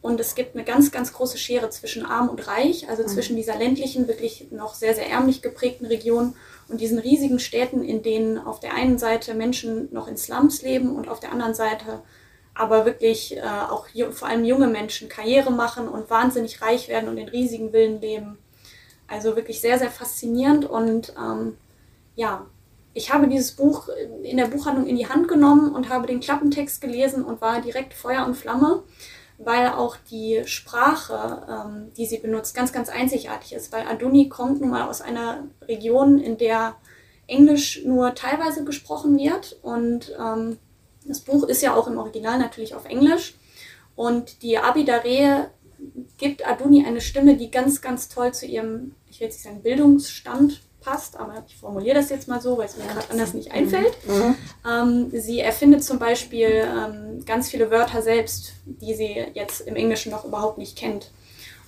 Und 0.00 0.18
es 0.18 0.34
gibt 0.34 0.56
eine 0.56 0.64
ganz, 0.64 0.90
ganz 0.90 1.12
große 1.12 1.38
Schere 1.38 1.70
zwischen 1.70 2.04
arm 2.04 2.28
und 2.28 2.48
reich, 2.48 2.88
also 2.88 3.04
zwischen 3.04 3.36
dieser 3.36 3.56
ländlichen, 3.56 4.08
wirklich 4.08 4.48
noch 4.50 4.74
sehr, 4.74 4.96
sehr 4.96 5.08
ärmlich 5.08 5.40
geprägten 5.42 5.86
Region 5.86 6.34
und 6.66 6.80
diesen 6.80 6.98
riesigen 6.98 7.38
Städten, 7.38 7.84
in 7.84 8.02
denen 8.02 8.38
auf 8.38 8.58
der 8.58 8.74
einen 8.74 8.98
Seite 8.98 9.34
Menschen 9.34 9.88
noch 9.92 10.08
in 10.08 10.16
Slums 10.16 10.62
leben 10.62 10.96
und 10.96 11.08
auf 11.08 11.20
der 11.20 11.30
anderen 11.30 11.54
Seite 11.54 12.02
aber 12.54 12.84
wirklich 12.84 13.36
äh, 13.36 13.42
auch 13.42 13.86
vor 14.10 14.28
allem 14.28 14.44
junge 14.44 14.66
Menschen 14.66 15.08
Karriere 15.08 15.50
machen 15.50 15.88
und 15.88 16.10
wahnsinnig 16.10 16.60
reich 16.62 16.88
werden 16.88 17.08
und 17.08 17.16
in 17.16 17.28
riesigen 17.28 17.70
Villen 17.70 18.00
leben. 18.00 18.38
Also 19.08 19.36
wirklich 19.36 19.60
sehr, 19.60 19.78
sehr 19.78 19.90
faszinierend 19.90 20.64
und 20.64 21.14
ähm, 21.18 21.56
ja, 22.14 22.46
ich 22.94 23.12
habe 23.12 23.26
dieses 23.26 23.52
Buch 23.52 23.88
in 24.22 24.36
der 24.36 24.46
Buchhandlung 24.46 24.86
in 24.86 24.96
die 24.96 25.08
Hand 25.08 25.28
genommen 25.28 25.74
und 25.74 25.88
habe 25.88 26.06
den 26.06 26.20
Klappentext 26.20 26.80
gelesen 26.80 27.24
und 27.24 27.40
war 27.40 27.60
direkt 27.60 27.94
Feuer 27.94 28.26
und 28.26 28.34
Flamme, 28.34 28.82
weil 29.38 29.68
auch 29.68 29.96
die 30.10 30.42
Sprache, 30.44 31.46
ähm, 31.48 31.92
die 31.96 32.06
sie 32.06 32.18
benutzt, 32.18 32.54
ganz, 32.54 32.72
ganz 32.72 32.90
einzigartig 32.90 33.54
ist, 33.54 33.72
weil 33.72 33.86
Aduni 33.86 34.28
kommt 34.28 34.60
nun 34.60 34.70
mal 34.70 34.88
aus 34.88 35.00
einer 35.00 35.44
Region, 35.66 36.18
in 36.18 36.36
der 36.36 36.76
Englisch 37.26 37.82
nur 37.84 38.14
teilweise 38.14 38.64
gesprochen 38.64 39.18
wird 39.18 39.58
und 39.62 40.12
ähm, 40.18 40.58
das 41.06 41.20
Buch 41.20 41.44
ist 41.44 41.62
ja 41.62 41.74
auch 41.74 41.86
im 41.86 41.98
Original 41.98 42.38
natürlich 42.38 42.74
auf 42.74 42.84
Englisch 42.84 43.34
und 43.94 44.42
die 44.42 44.58
Abidare 44.58 45.50
gibt 46.16 46.46
Aduni 46.46 46.84
eine 46.86 47.00
Stimme, 47.00 47.36
die 47.36 47.50
ganz, 47.50 47.80
ganz 47.80 48.08
toll 48.08 48.32
zu 48.32 48.46
ihrem, 48.46 48.94
ich 49.10 49.20
will 49.20 49.26
jetzt 49.26 49.36
nicht 49.36 49.44
sagen 49.44 49.62
Bildungsstand 49.62 50.62
passt, 50.80 51.16
aber 51.16 51.44
ich 51.46 51.56
formuliere 51.56 51.94
das 51.94 52.10
jetzt 52.10 52.28
mal 52.28 52.40
so, 52.40 52.58
weil 52.58 52.66
es 52.66 52.76
mir 52.76 52.84
gerade 52.84 53.10
anders 53.10 53.34
nicht 53.34 53.52
einfällt. 53.52 53.92
Ähm, 54.68 55.10
sie 55.12 55.40
erfindet 55.40 55.84
zum 55.84 55.98
Beispiel 55.98 56.66
ähm, 56.66 57.24
ganz 57.24 57.48
viele 57.50 57.70
Wörter 57.70 58.02
selbst, 58.02 58.52
die 58.64 58.94
sie 58.94 59.24
jetzt 59.34 59.60
im 59.62 59.76
Englischen 59.76 60.10
noch 60.10 60.24
überhaupt 60.24 60.58
nicht 60.58 60.76
kennt. 60.76 61.10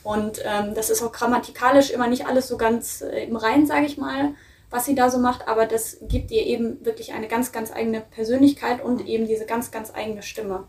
Und 0.03 0.40
ähm, 0.44 0.75
das 0.75 0.90
ist 0.90 1.03
auch 1.03 1.12
grammatikalisch 1.12 1.90
immer 1.90 2.09
nicht 2.09 2.27
alles 2.27 2.49
so 2.49 2.57
ganz 2.57 3.01
äh, 3.01 3.25
im 3.25 3.37
Rein, 3.37 3.66
sage 3.66 3.87
ich 3.87 3.97
mal, 3.97 4.35
was 4.74 4.84
sie 4.87 4.94
da 4.96 5.08
so 5.08 5.18
macht, 5.18 5.46
aber 5.46 5.66
das 5.66 5.98
gibt 6.02 6.30
ihr 6.32 6.44
eben 6.44 6.84
wirklich 6.84 7.12
eine 7.12 7.28
ganz, 7.28 7.52
ganz 7.52 7.70
eigene 7.72 8.00
Persönlichkeit 8.00 8.84
und 8.84 9.06
eben 9.06 9.26
diese 9.28 9.46
ganz, 9.46 9.70
ganz 9.70 9.92
eigene 9.94 10.22
Stimme. 10.22 10.64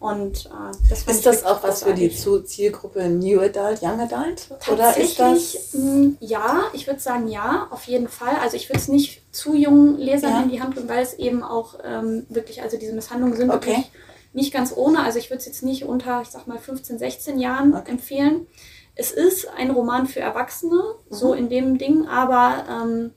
Und 0.00 0.46
äh, 0.46 0.76
das 0.90 1.04
Ist 1.04 1.24
das 1.26 1.44
auch 1.44 1.62
was 1.62 1.82
für 1.82 1.94
die 1.94 2.10
Zielgruppe 2.10 3.08
New 3.08 3.40
Adult, 3.40 3.80
Young 3.82 4.00
Adult? 4.00 4.48
Oder 4.70 4.96
ist 4.96 5.18
das. 5.18 5.72
mh, 5.72 6.16
ja, 6.20 6.64
ich 6.72 6.86
würde 6.86 7.00
sagen 7.00 7.28
ja, 7.28 7.68
auf 7.70 7.84
jeden 7.84 8.08
Fall. 8.08 8.36
Also 8.42 8.56
ich 8.56 8.68
würde 8.68 8.80
es 8.80 8.88
nicht 8.88 9.22
zu 9.34 9.54
jungen 9.54 9.98
Lesern 9.98 10.30
Ja. 10.32 10.42
in 10.42 10.50
die 10.50 10.60
Hand 10.62 10.76
drücken, 10.76 10.88
weil 10.88 11.02
es 11.02 11.14
eben 11.14 11.42
auch 11.42 11.78
ähm, 11.84 12.26
wirklich, 12.28 12.62
also 12.62 12.76
diese 12.78 12.92
Misshandlungen 12.92 13.36
sind 13.36 13.50
Okay. 13.50 13.66
wirklich 13.68 13.90
nicht 14.32 14.52
ganz 14.52 14.72
ohne. 14.76 15.00
Also 15.02 15.18
ich 15.18 15.30
würde 15.30 15.38
es 15.38 15.46
jetzt 15.46 15.62
nicht 15.62 15.84
unter, 15.84 16.20
ich 16.22 16.28
sag 16.28 16.46
mal, 16.46 16.58
15, 16.58 16.98
16 16.98 17.38
Jahren 17.38 17.74
Okay. 17.74 17.92
empfehlen. 17.92 18.46
Es 18.96 19.10
ist 19.10 19.48
ein 19.56 19.70
Roman 19.70 20.06
für 20.06 20.20
Erwachsene, 20.20 20.74
Mhm. 21.08 21.14
so 21.14 21.32
in 21.34 21.48
dem 21.48 21.78
Ding, 21.78 22.06
aber 22.08 22.64
ähm, 22.68 23.10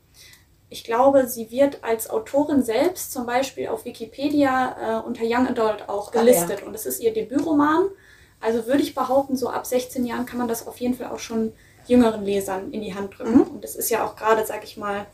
ich 0.70 0.84
glaube, 0.84 1.28
sie 1.28 1.50
wird 1.50 1.84
als 1.84 2.10
Autorin 2.10 2.62
selbst 2.64 3.12
zum 3.14 3.26
Beispiel 3.26 3.68
auf 3.70 3.86
Wikipedia 3.86 5.00
äh, 5.00 5.06
unter 5.08 5.24
Young 5.24 5.48
Adult 5.48 5.88
auch 5.88 6.12
Ah, 6.12 6.16
ja. 6.16 6.22
gelistet. 6.22 6.64
Und 6.64 6.74
es 6.76 6.86
ist 6.86 7.00
ihr 7.00 7.14
Debütroman. 7.14 7.86
Also 8.42 8.68
würde 8.68 8.84
ich 8.84 8.94
behaupten, 8.94 9.36
so 9.38 9.50
ab 9.50 9.66
16 9.66 10.06
Jahren 10.06 10.26
kann 10.26 10.38
man 10.40 10.48
das 10.48 10.68
auf 10.68 10.78
jeden 10.80 10.94
Fall 10.94 11.08
auch 11.08 11.20
schon 11.20 11.54
jüngeren 11.88 12.24
Lesern 12.26 12.72
in 12.72 12.82
die 12.82 12.94
Hand 12.94 13.18
drücken. 13.18 13.36
Mhm. 13.38 13.42
Und 13.44 13.64
das 13.64 13.76
ist 13.76 13.90
ja 13.90 14.06
auch 14.06 14.16
gerade, 14.16 14.46
sag 14.46 14.64
ich 14.64 14.78
mal, 14.78 15.06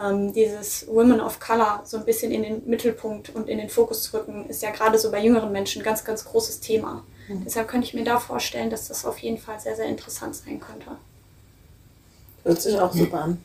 ähm, 0.00 0.32
dieses 0.32 0.86
Women 0.88 1.20
of 1.20 1.40
Color 1.40 1.82
so 1.84 1.96
ein 1.96 2.04
bisschen 2.04 2.30
in 2.30 2.42
den 2.42 2.62
Mittelpunkt 2.68 3.34
und 3.34 3.48
in 3.48 3.58
den 3.58 3.68
Fokus 3.70 4.02
zu 4.04 4.16
rücken, 4.18 4.46
ist 4.48 4.62
ja 4.62 4.70
gerade 4.70 4.98
so 4.98 5.10
bei 5.10 5.22
jüngeren 5.22 5.52
Menschen 5.52 5.82
ein 5.82 5.84
ganz, 5.84 6.04
ganz 6.04 6.24
großes 6.24 6.60
Thema. 6.60 7.02
Mhm. 7.28 7.44
Deshalb 7.44 7.68
könnte 7.68 7.86
ich 7.86 7.94
mir 7.94 8.04
da 8.04 8.18
vorstellen, 8.18 8.70
dass 8.70 8.88
das 8.88 9.04
auf 9.06 9.18
jeden 9.18 9.38
Fall 9.38 9.58
sehr, 9.58 9.74
sehr 9.74 9.86
interessant 9.86 10.36
sein 10.36 10.60
könnte. 10.60 10.86
Hört 12.44 12.60
sich 12.60 12.78
auch 12.78 12.92
super 12.92 13.22
an. 13.22 13.42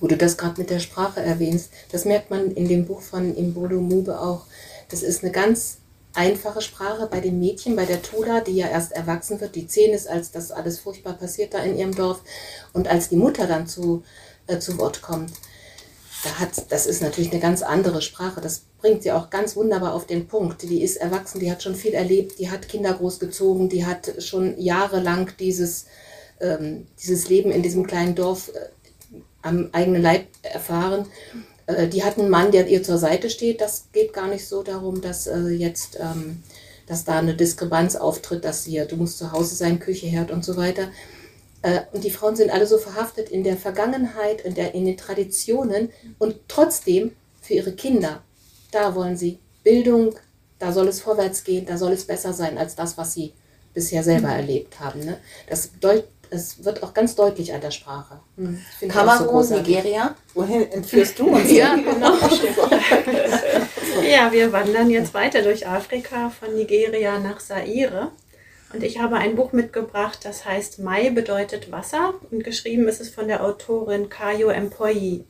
Wo 0.00 0.06
du 0.06 0.16
das 0.16 0.36
gerade 0.36 0.60
mit 0.60 0.70
der 0.70 0.80
Sprache 0.80 1.20
erwähnst, 1.20 1.70
das 1.90 2.04
merkt 2.04 2.30
man 2.30 2.50
in 2.50 2.68
dem 2.68 2.86
Buch 2.86 3.00
von 3.00 3.34
Imbolo 3.34 3.80
Mube 3.80 4.20
auch. 4.20 4.46
Das 4.88 5.02
ist 5.02 5.22
eine 5.22 5.32
ganz 5.32 5.78
einfache 6.16 6.62
Sprache 6.62 7.06
bei 7.10 7.20
dem 7.20 7.38
Mädchen, 7.38 7.76
bei 7.76 7.84
der 7.84 8.02
Tula, 8.02 8.40
die 8.40 8.56
ja 8.56 8.68
erst 8.68 8.92
erwachsen 8.92 9.40
wird, 9.40 9.54
die 9.54 9.66
zehn 9.66 9.92
ist, 9.92 10.08
als 10.08 10.30
das 10.30 10.50
alles 10.50 10.78
furchtbar 10.78 11.12
passiert 11.12 11.54
da 11.54 11.58
in 11.58 11.76
ihrem 11.76 11.94
Dorf. 11.94 12.22
Und 12.72 12.88
als 12.88 13.08
die 13.08 13.16
Mutter 13.16 13.46
dann 13.46 13.66
zu, 13.66 14.02
äh, 14.46 14.58
zu 14.58 14.78
Wort 14.78 15.02
kommt, 15.02 15.32
da 16.24 16.40
hat, 16.40 16.72
das 16.72 16.86
ist 16.86 17.02
natürlich 17.02 17.30
eine 17.30 17.40
ganz 17.40 17.62
andere 17.62 18.00
Sprache. 18.00 18.40
Das 18.40 18.62
bringt 18.80 19.02
sie 19.02 19.12
auch 19.12 19.30
ganz 19.30 19.56
wunderbar 19.56 19.94
auf 19.94 20.06
den 20.06 20.26
Punkt. 20.26 20.62
Die 20.62 20.82
ist 20.82 20.96
erwachsen, 20.96 21.40
die 21.40 21.50
hat 21.50 21.62
schon 21.62 21.74
viel 21.74 21.92
erlebt, 21.92 22.38
die 22.38 22.50
hat 22.50 22.68
Kinder 22.68 22.94
großgezogen, 22.94 23.68
die 23.68 23.84
hat 23.84 24.22
schon 24.22 24.58
jahrelang 24.58 25.30
dieses, 25.38 25.86
ähm, 26.40 26.86
dieses 27.02 27.28
Leben 27.28 27.50
in 27.50 27.62
diesem 27.62 27.86
kleinen 27.86 28.14
Dorf 28.14 28.48
äh, 28.48 28.68
am 29.46 29.68
eigenen 29.72 30.02
Leib 30.02 30.26
erfahren. 30.42 31.06
Äh, 31.66 31.88
die 31.88 32.04
hat 32.04 32.18
einen 32.18 32.30
Mann, 32.30 32.52
der 32.52 32.66
ihr 32.66 32.82
zur 32.82 32.98
Seite 32.98 33.30
steht. 33.30 33.60
Das 33.60 33.88
geht 33.92 34.12
gar 34.12 34.28
nicht 34.28 34.46
so 34.46 34.62
darum, 34.62 35.00
dass 35.00 35.26
äh, 35.26 35.48
jetzt, 35.48 35.98
ähm, 36.00 36.42
dass 36.86 37.04
da 37.04 37.18
eine 37.18 37.34
Diskrepanz 37.34 37.96
auftritt, 37.96 38.44
dass 38.44 38.64
hier, 38.64 38.86
du 38.86 38.96
musst 38.96 39.18
zu 39.18 39.32
Hause 39.32 39.54
sein, 39.54 39.80
Küche, 39.80 40.06
Herd 40.06 40.30
und 40.30 40.44
so 40.44 40.56
weiter. 40.56 40.88
Äh, 41.62 41.80
und 41.92 42.04
die 42.04 42.10
Frauen 42.10 42.36
sind 42.36 42.50
alle 42.50 42.66
so 42.66 42.78
verhaftet 42.78 43.28
in 43.28 43.44
der 43.44 43.56
Vergangenheit, 43.56 44.42
in, 44.42 44.54
der, 44.54 44.74
in 44.74 44.84
den 44.84 44.96
Traditionen 44.96 45.90
und 46.18 46.36
trotzdem 46.48 47.12
für 47.40 47.54
ihre 47.54 47.72
Kinder, 47.72 48.22
da 48.72 48.94
wollen 48.94 49.16
sie 49.16 49.38
Bildung, 49.62 50.14
da 50.58 50.72
soll 50.72 50.88
es 50.88 51.00
vorwärts 51.00 51.44
gehen, 51.44 51.66
da 51.66 51.76
soll 51.76 51.92
es 51.92 52.04
besser 52.04 52.32
sein 52.32 52.58
als 52.58 52.74
das, 52.74 52.96
was 52.96 53.14
sie 53.14 53.32
bisher 53.74 54.02
selber 54.02 54.28
erlebt 54.28 54.80
haben. 54.80 55.00
Ne? 55.04 55.18
Das, 55.48 55.70
das 56.30 56.64
wird 56.64 56.82
auch 56.82 56.94
ganz 56.94 57.14
deutlich 57.14 57.52
an 57.52 57.60
der 57.60 57.70
Sprache. 57.70 58.20
Hm, 58.36 58.60
so 58.80 58.88
Kamerun, 58.88 59.26
großartig. 59.28 59.66
Nigeria. 59.66 60.14
Wohin 60.34 60.70
entführst 60.70 61.18
du 61.18 61.28
uns? 61.28 61.50
Ja, 61.50 61.74
genau. 61.76 62.14
Ja, 64.08 64.32
wir 64.32 64.52
wandern 64.52 64.90
jetzt 64.90 65.14
weiter 65.14 65.42
durch 65.42 65.66
Afrika 65.66 66.30
von 66.30 66.54
Nigeria 66.54 67.18
nach 67.18 67.40
Saire. 67.40 68.12
Und 68.72 68.82
ich 68.82 68.98
habe 68.98 69.16
ein 69.16 69.36
Buch 69.36 69.52
mitgebracht, 69.52 70.20
das 70.24 70.44
heißt 70.44 70.80
Mai 70.80 71.10
bedeutet 71.10 71.70
Wasser 71.70 72.14
und 72.30 72.44
geschrieben 72.44 72.88
ist 72.88 73.00
es 73.00 73.10
von 73.10 73.28
der 73.28 73.44
Autorin 73.44 74.08
Kayo 74.08 74.48
Empoyi. 74.48 75.24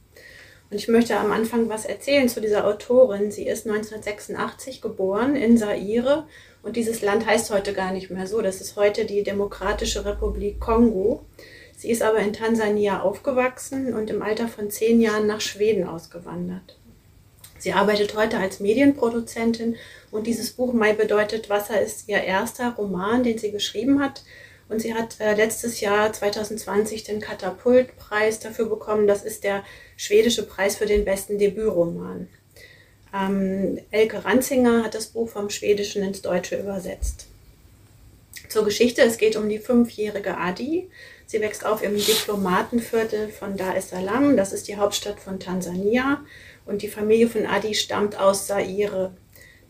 Und 0.71 0.77
ich 0.77 0.89
möchte 0.89 1.17
am 1.17 1.31
Anfang 1.31 1.69
was 1.69 1.85
erzählen 1.85 2.29
zu 2.29 2.41
dieser 2.41 2.67
Autorin. 2.67 3.31
Sie 3.31 3.47
ist 3.47 3.67
1986 3.67 4.83
geboren 4.83 5.37
in 5.37 5.57
Saire 5.59 6.27
und 6.67 6.75
dieses 6.75 7.01
Land 7.01 7.25
heißt 7.25 7.53
heute 7.53 7.73
gar 7.73 7.93
nicht 7.93 8.11
mehr 8.11 8.27
so. 8.27 8.43
Das 8.43 8.61
ist 8.61 8.75
heute 8.75 9.05
die 9.05 9.23
Demokratische 9.23 10.05
Republik 10.05 10.59
Kongo. 10.59 11.25
Sie 11.77 11.93
ist 11.93 12.03
aber 12.03 12.19
in 12.19 12.33
Tansania 12.33 13.03
aufgewachsen 13.03 13.95
und 13.95 14.11
im 14.11 14.21
Alter 14.21 14.49
von 14.49 14.69
zehn 14.69 15.01
Jahren 15.01 15.29
nach 15.29 15.41
Schweden 15.41 15.87
ausgewandert. 15.87 16.77
Sie 17.61 17.73
arbeitet 17.73 18.17
heute 18.17 18.39
als 18.39 18.59
Medienproduzentin 18.59 19.77
und 20.11 20.27
dieses 20.27 20.51
Buch 20.51 20.73
Mai 20.73 20.93
bedeutet 20.93 21.49
Wasser 21.49 21.81
ist 21.81 22.09
ihr 22.09 22.21
erster 22.25 22.75
Roman, 22.75 23.23
den 23.23 23.39
sie 23.39 23.53
geschrieben 23.53 24.03
hat. 24.03 24.25
Und 24.69 24.83
sie 24.83 24.93
hat 24.93 25.21
äh, 25.21 25.35
letztes 25.35 25.81
Jahr 25.81 26.13
2020 26.13 27.05
den 27.05 27.21
Katapultpreis 27.21 28.41
dafür 28.41 28.67
bekommen. 28.67 29.07
Das 29.07 29.25
ist 29.25 29.45
der 29.45 29.63
schwedische 29.97 30.45
Preis 30.45 30.75
für 30.75 30.87
den 30.87 31.05
besten 31.05 31.39
Debütroman. 31.39 32.27
Ähm, 33.17 33.79
Elke 33.91 34.25
Ranzinger 34.25 34.85
hat 34.85 34.95
das 34.95 35.07
Buch 35.07 35.29
vom 35.29 35.51
Schwedischen 35.51 36.03
ins 36.03 36.23
Deutsche 36.23 36.57
übersetzt. 36.57 37.27
Zur 38.49 38.65
Geschichte, 38.65 39.03
es 39.03 39.19
geht 39.19 39.37
um 39.37 39.49
die 39.49 39.59
fünfjährige 39.59 40.37
Adi. 40.37 40.89
Sie 41.27 41.41
wächst 41.41 41.65
auf 41.65 41.83
im 41.83 41.97
Diplomatenviertel 41.97 43.29
von 43.29 43.57
Dar 43.57 43.77
es 43.77 43.91
Salaam, 43.91 44.37
das 44.37 44.53
ist 44.53 44.69
die 44.69 44.77
Hauptstadt 44.77 45.19
von 45.19 45.41
Tansania. 45.41 46.21
Und 46.65 46.83
die 46.83 46.89
Familie 46.89 47.29
von 47.29 47.47
Adi 47.47 47.75
stammt 47.75 48.19
aus 48.19 48.47
Saire. 48.47 49.13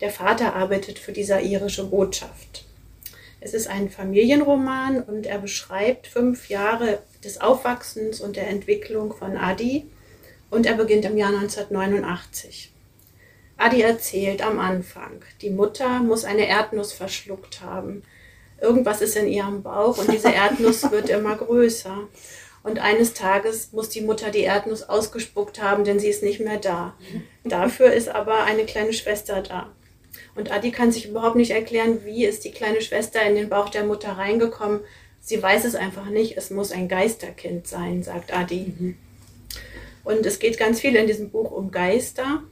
Der 0.01 0.09
Vater 0.09 0.55
arbeitet 0.55 0.99
für 0.99 1.11
die 1.11 1.23
sairische 1.23 1.85
Botschaft. 1.85 2.65
Es 3.39 3.53
ist 3.53 3.67
ein 3.67 3.89
Familienroman 3.89 5.01
und 5.01 5.25
er 5.25 5.39
beschreibt 5.39 6.07
fünf 6.07 6.49
Jahre 6.49 6.99
des 7.23 7.39
Aufwachsens 7.39 8.19
und 8.19 8.35
der 8.35 8.47
Entwicklung 8.47 9.13
von 9.13 9.37
Adi 9.37 9.85
und 10.49 10.65
er 10.65 10.75
beginnt 10.75 11.05
im 11.05 11.17
Jahr 11.17 11.29
1989. 11.29 12.71
Adi 13.57 13.81
erzählt 13.81 14.43
am 14.43 14.59
Anfang, 14.59 15.21
die 15.41 15.49
Mutter 15.49 15.99
muss 15.99 16.25
eine 16.25 16.47
Erdnuss 16.47 16.93
verschluckt 16.93 17.61
haben. 17.61 18.03
Irgendwas 18.61 19.01
ist 19.01 19.15
in 19.15 19.27
ihrem 19.27 19.63
Bauch 19.63 19.97
und 19.97 20.11
diese 20.11 20.31
Erdnuss 20.33 20.91
wird 20.91 21.09
immer 21.09 21.35
größer. 21.35 22.07
Und 22.63 22.79
eines 22.79 23.13
Tages 23.13 23.71
muss 23.71 23.89
die 23.89 24.01
Mutter 24.01 24.29
die 24.29 24.41
Erdnuss 24.41 24.83
ausgespuckt 24.83 25.61
haben, 25.61 25.85
denn 25.85 25.99
sie 25.99 26.09
ist 26.09 26.21
nicht 26.21 26.39
mehr 26.39 26.57
da. 26.57 26.95
Dafür 27.43 27.93
ist 27.93 28.09
aber 28.09 28.43
eine 28.43 28.65
kleine 28.65 28.93
Schwester 28.93 29.41
da. 29.41 29.71
Und 30.35 30.51
Adi 30.51 30.71
kann 30.71 30.91
sich 30.91 31.07
überhaupt 31.07 31.35
nicht 31.35 31.51
erklären, 31.51 32.03
wie 32.03 32.25
ist 32.25 32.43
die 32.43 32.51
kleine 32.51 32.81
Schwester 32.81 33.21
in 33.23 33.35
den 33.35 33.49
Bauch 33.49 33.69
der 33.69 33.85
Mutter 33.85 34.11
reingekommen. 34.11 34.81
Sie 35.21 35.41
weiß 35.41 35.65
es 35.65 35.75
einfach 35.75 36.07
nicht. 36.07 36.37
Es 36.37 36.51
muss 36.51 36.71
ein 36.71 36.87
Geisterkind 36.87 37.67
sein, 37.67 38.03
sagt 38.03 38.33
Adi. 38.33 38.73
Mhm. 38.77 38.97
Und 40.03 40.25
es 40.25 40.39
geht 40.39 40.57
ganz 40.57 40.79
viel 40.79 40.95
in 40.95 41.07
diesem 41.07 41.29
Buch 41.31 41.51
um 41.51 41.71
Geister. 41.71 42.43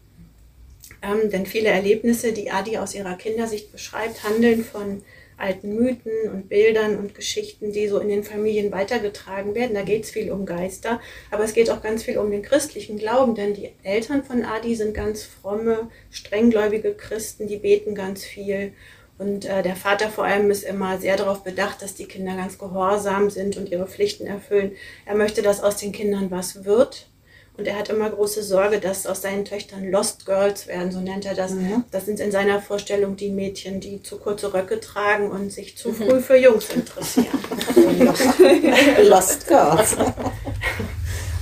Ähm, 1.02 1.30
denn 1.30 1.46
viele 1.46 1.70
Erlebnisse, 1.70 2.34
die 2.34 2.52
Adi 2.52 2.78
aus 2.78 2.96
ihrer 2.96 3.16
Kindersicht 3.16 3.72
beschreibt, 3.72 4.24
handeln 4.24 4.64
von 4.64 5.04
alten 5.38 5.76
Mythen 5.76 6.30
und 6.32 6.50
Bildern 6.50 6.98
und 6.98 7.14
Geschichten, 7.14 7.72
die 7.72 7.88
so 7.88 8.00
in 8.00 8.08
den 8.08 8.24
Familien 8.24 8.72
weitergetragen 8.72 9.54
werden. 9.54 9.74
Da 9.74 9.82
geht 9.82 10.04
es 10.06 10.12
viel 10.12 10.32
um 10.32 10.46
Geister, 10.46 11.02
aber 11.32 11.44
es 11.44 11.54
geht 11.54 11.70
auch 11.70 11.82
ganz 11.82 12.04
viel 12.04 12.18
um 12.18 12.32
den 12.32 12.42
christlichen 12.42 12.98
Glauben, 12.98 13.36
denn 13.36 13.54
die 13.54 13.72
Eltern 13.84 14.24
von 14.24 14.46
Adi 14.46 14.76
sind 14.76 14.94
ganz 14.94 15.24
fromme, 15.24 15.90
strenggläubige 16.10 16.94
Christen, 16.94 17.48
die 17.48 17.58
beten 17.58 17.96
ganz 17.96 18.24
viel. 18.24 18.74
Und 19.18 19.46
äh, 19.46 19.64
der 19.64 19.76
Vater 19.76 20.10
vor 20.10 20.26
allem 20.26 20.52
ist 20.52 20.64
immer 20.64 20.98
sehr 21.00 21.16
darauf 21.16 21.44
bedacht, 21.44 21.82
dass 21.82 21.96
die 21.96 22.06
Kinder 22.06 22.36
ganz 22.36 22.58
gehorsam 22.58 23.30
sind 23.30 23.56
und 23.56 23.70
ihre 23.70 23.88
Pflichten 23.88 24.28
erfüllen. 24.28 24.74
Er 25.06 25.16
möchte, 25.16 25.42
dass 25.42 25.64
aus 25.64 25.78
den 25.78 25.94
Kindern 25.94 26.32
was 26.32 26.66
wird. 26.66 27.08
Und 27.58 27.68
er 27.68 27.78
hat 27.78 27.90
immer 27.90 28.10
große 28.10 28.44
Sorge, 28.44 28.80
dass 28.80 29.08
aus 29.08 29.22
seinen 29.22 29.46
Töchtern 29.46 29.90
Lost 29.90 30.26
Girls 30.26 30.68
werden, 30.68 30.92
so 30.92 31.00
nennt 31.00 31.26
er 31.26 31.36
das. 31.36 31.52
Mhm. 31.52 31.86
Das 31.92 32.06
sind 32.06 32.20
in 32.20 32.32
seiner 32.32 32.62
Vorstellung 32.62 33.16
die 33.16 33.30
Mädchen, 33.30 33.80
die 33.80 34.04
zu 34.04 34.18
kurze 34.18 34.54
Röcke 34.54 34.80
tragen 34.82 35.32
und 35.32 35.52
sich 35.52 35.78
zu 35.78 35.90
mhm. 35.90 35.96
früh 35.96 36.22
für 36.22 36.38
Jungs 36.38 36.70
interessieren. 36.70 37.40
Lost 39.08 39.48
Girls. 39.48 39.96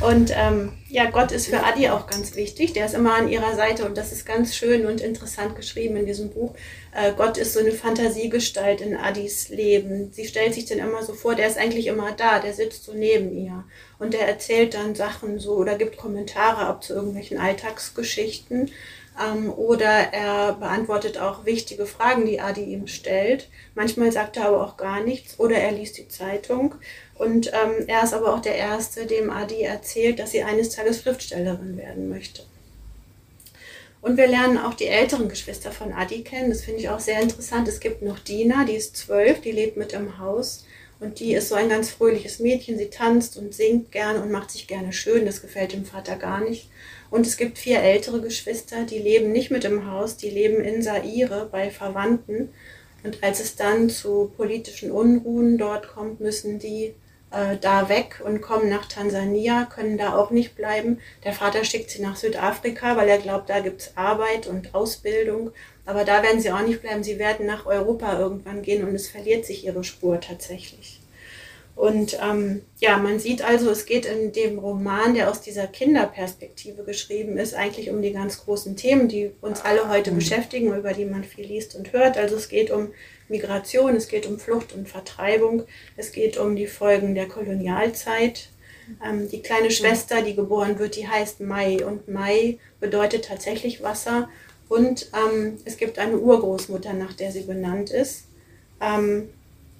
Und 0.03 0.33
ähm, 0.35 0.73
ja, 0.89 1.09
Gott 1.09 1.31
ist 1.31 1.47
für 1.47 1.63
Adi 1.63 1.87
auch 1.87 2.07
ganz 2.07 2.35
wichtig. 2.35 2.73
Der 2.73 2.85
ist 2.85 2.93
immer 2.93 3.13
an 3.15 3.29
ihrer 3.29 3.55
Seite 3.55 3.85
und 3.85 3.97
das 3.97 4.11
ist 4.11 4.25
ganz 4.25 4.53
schön 4.53 4.85
und 4.85 4.99
interessant 4.99 5.55
geschrieben 5.55 5.95
in 5.95 6.05
diesem 6.05 6.29
Buch. 6.29 6.53
Äh, 6.95 7.13
Gott 7.13 7.37
ist 7.37 7.53
so 7.53 7.59
eine 7.59 7.71
Fantasiegestalt 7.71 8.81
in 8.81 8.95
Adis 8.95 9.49
Leben. 9.49 10.11
Sie 10.11 10.27
stellt 10.27 10.53
sich 10.53 10.65
dann 10.65 10.77
immer 10.77 11.03
so 11.03 11.13
vor, 11.13 11.35
der 11.35 11.47
ist 11.47 11.57
eigentlich 11.57 11.87
immer 11.87 12.11
da, 12.11 12.39
der 12.39 12.53
sitzt 12.53 12.83
so 12.83 12.93
neben 12.93 13.35
ihr. 13.35 13.63
Und 13.97 14.13
der 14.13 14.27
erzählt 14.27 14.75
dann 14.75 14.93
Sachen 14.93 15.39
so 15.39 15.55
oder 15.55 15.75
gibt 15.75 15.97
Kommentare 15.97 16.65
ab 16.65 16.83
zu 16.83 16.93
irgendwelchen 16.93 17.39
Alltagsgeschichten. 17.39 18.71
Ähm, 19.19 19.51
oder 19.51 19.85
er 19.87 20.53
beantwortet 20.53 21.17
auch 21.17 21.45
wichtige 21.45 21.85
Fragen, 21.87 22.25
die 22.25 22.39
Adi 22.39 22.63
ihm 22.63 22.87
stellt. 22.87 23.49
Manchmal 23.75 24.11
sagt 24.11 24.37
er 24.37 24.47
aber 24.47 24.63
auch 24.63 24.77
gar 24.77 25.01
nichts 25.01 25.39
oder 25.39 25.55
er 25.55 25.71
liest 25.71 25.97
die 25.97 26.07
Zeitung. 26.07 26.75
Und 27.15 27.47
ähm, 27.47 27.85
er 27.87 28.03
ist 28.03 28.13
aber 28.13 28.33
auch 28.35 28.41
der 28.41 28.55
Erste, 28.55 29.07
dem 29.07 29.31
Adi 29.31 29.63
erzählt, 29.63 30.19
dass 30.19 30.31
sie 30.31 30.43
eines 30.43 30.69
Tages 30.69 31.01
Schriftstellerin 31.01 31.77
werden 31.77 32.09
möchte. 32.09 32.43
Und 34.03 34.17
wir 34.17 34.27
lernen 34.27 34.57
auch 34.57 34.73
die 34.73 34.87
älteren 34.87 35.29
Geschwister 35.29 35.71
von 35.71 35.93
Adi 35.93 36.23
kennen. 36.23 36.49
Das 36.49 36.61
finde 36.61 36.81
ich 36.81 36.89
auch 36.89 36.99
sehr 36.99 37.21
interessant. 37.21 37.69
Es 37.69 37.79
gibt 37.79 38.01
noch 38.01 38.19
Dina, 38.19 38.65
die 38.65 38.75
ist 38.75 38.97
zwölf, 38.97 39.39
die 39.39 39.53
lebt 39.53 39.77
mit 39.77 39.93
im 39.93 40.19
Haus. 40.19 40.65
Und 40.99 41.21
die 41.21 41.33
ist 41.33 41.47
so 41.47 41.55
ein 41.55 41.69
ganz 41.69 41.89
fröhliches 41.89 42.39
Mädchen. 42.39 42.77
Sie 42.77 42.89
tanzt 42.89 43.37
und 43.37 43.53
singt 43.53 43.93
gerne 43.93 44.21
und 44.21 44.29
macht 44.29 44.51
sich 44.51 44.67
gerne 44.67 44.91
schön. 44.91 45.25
Das 45.25 45.41
gefällt 45.41 45.71
dem 45.71 45.85
Vater 45.85 46.17
gar 46.17 46.41
nicht. 46.41 46.69
Und 47.11 47.25
es 47.25 47.37
gibt 47.37 47.57
vier 47.57 47.79
ältere 47.79 48.19
Geschwister, 48.19 48.83
die 48.83 48.99
leben 48.99 49.31
nicht 49.31 49.51
mit 49.51 49.63
im 49.63 49.89
Haus, 49.89 50.17
die 50.17 50.29
leben 50.29 50.61
in 50.61 50.81
Saire 50.81 51.47
bei 51.49 51.71
Verwandten. 51.71 52.49
Und 53.05 53.23
als 53.23 53.39
es 53.39 53.55
dann 53.55 53.89
zu 53.89 54.33
politischen 54.35 54.91
Unruhen 54.91 55.57
dort 55.57 55.87
kommt, 55.87 56.19
müssen 56.19 56.59
die 56.59 56.93
äh, 57.33 57.57
da 57.59 57.89
weg 57.89 58.21
und 58.23 58.41
kommen 58.41 58.69
nach 58.69 58.85
Tansania, 58.87 59.65
können 59.65 59.97
da 59.97 60.15
auch 60.15 60.29
nicht 60.29 60.55
bleiben. 60.55 60.99
Der 61.23 61.33
Vater 61.33 61.63
schickt 61.65 61.89
sie 61.89 62.01
nach 62.01 62.15
Südafrika, 62.15 62.95
weil 62.95 63.09
er 63.09 63.17
glaubt, 63.17 63.49
da 63.49 63.59
gibt 63.59 63.81
es 63.81 63.97
Arbeit 63.97 64.47
und 64.47 64.75
Ausbildung. 64.75 65.51
Aber 65.85 66.05
da 66.05 66.23
werden 66.23 66.39
sie 66.39 66.51
auch 66.51 66.61
nicht 66.61 66.81
bleiben. 66.81 67.03
Sie 67.03 67.19
werden 67.19 67.45
nach 67.45 67.65
Europa 67.65 68.19
irgendwann 68.19 68.61
gehen 68.61 68.87
und 68.87 68.95
es 68.95 69.07
verliert 69.07 69.45
sich 69.45 69.65
ihre 69.65 69.83
Spur 69.83 70.21
tatsächlich. 70.21 70.99
Und 71.75 72.19
ähm, 72.21 72.61
ja, 72.79 72.97
man 72.97 73.17
sieht 73.17 73.41
also, 73.41 73.71
es 73.71 73.85
geht 73.85 74.05
in 74.05 74.31
dem 74.31 74.59
Roman, 74.59 75.15
der 75.15 75.31
aus 75.31 75.41
dieser 75.41 75.65
Kinderperspektive 75.65 76.83
geschrieben 76.83 77.37
ist, 77.37 77.55
eigentlich 77.55 77.89
um 77.89 78.03
die 78.03 78.13
ganz 78.13 78.45
großen 78.45 78.75
Themen, 78.75 79.07
die 79.07 79.31
uns 79.41 79.61
alle 79.61 79.89
heute 79.89 80.11
mhm. 80.11 80.15
beschäftigen, 80.15 80.75
über 80.75 80.93
die 80.93 81.05
man 81.05 81.23
viel 81.23 81.45
liest 81.45 81.75
und 81.75 81.91
hört. 81.91 82.15
Also 82.17 82.35
es 82.35 82.47
geht 82.47 82.69
um 82.69 82.89
Migration, 83.33 83.95
es 83.95 84.07
geht 84.07 84.27
um 84.27 84.39
Flucht 84.39 84.73
und 84.73 84.87
Vertreibung, 84.87 85.63
es 85.97 86.11
geht 86.11 86.37
um 86.37 86.55
die 86.55 86.67
Folgen 86.67 87.15
der 87.15 87.27
Kolonialzeit. 87.27 88.49
Ähm, 89.03 89.29
die 89.29 89.41
kleine 89.41 89.71
Schwester, 89.71 90.21
die 90.21 90.35
geboren 90.35 90.77
wird, 90.77 90.95
die 90.95 91.07
heißt 91.07 91.41
Mai 91.41 91.83
und 91.83 92.07
Mai 92.07 92.59
bedeutet 92.79 93.25
tatsächlich 93.25 93.81
Wasser. 93.81 94.29
Und 94.69 95.09
ähm, 95.13 95.57
es 95.65 95.77
gibt 95.77 95.97
eine 95.99 96.17
Urgroßmutter, 96.17 96.93
nach 96.93 97.13
der 97.13 97.31
sie 97.31 97.41
benannt 97.41 97.89
ist. 97.89 98.25
Ähm, 98.79 99.29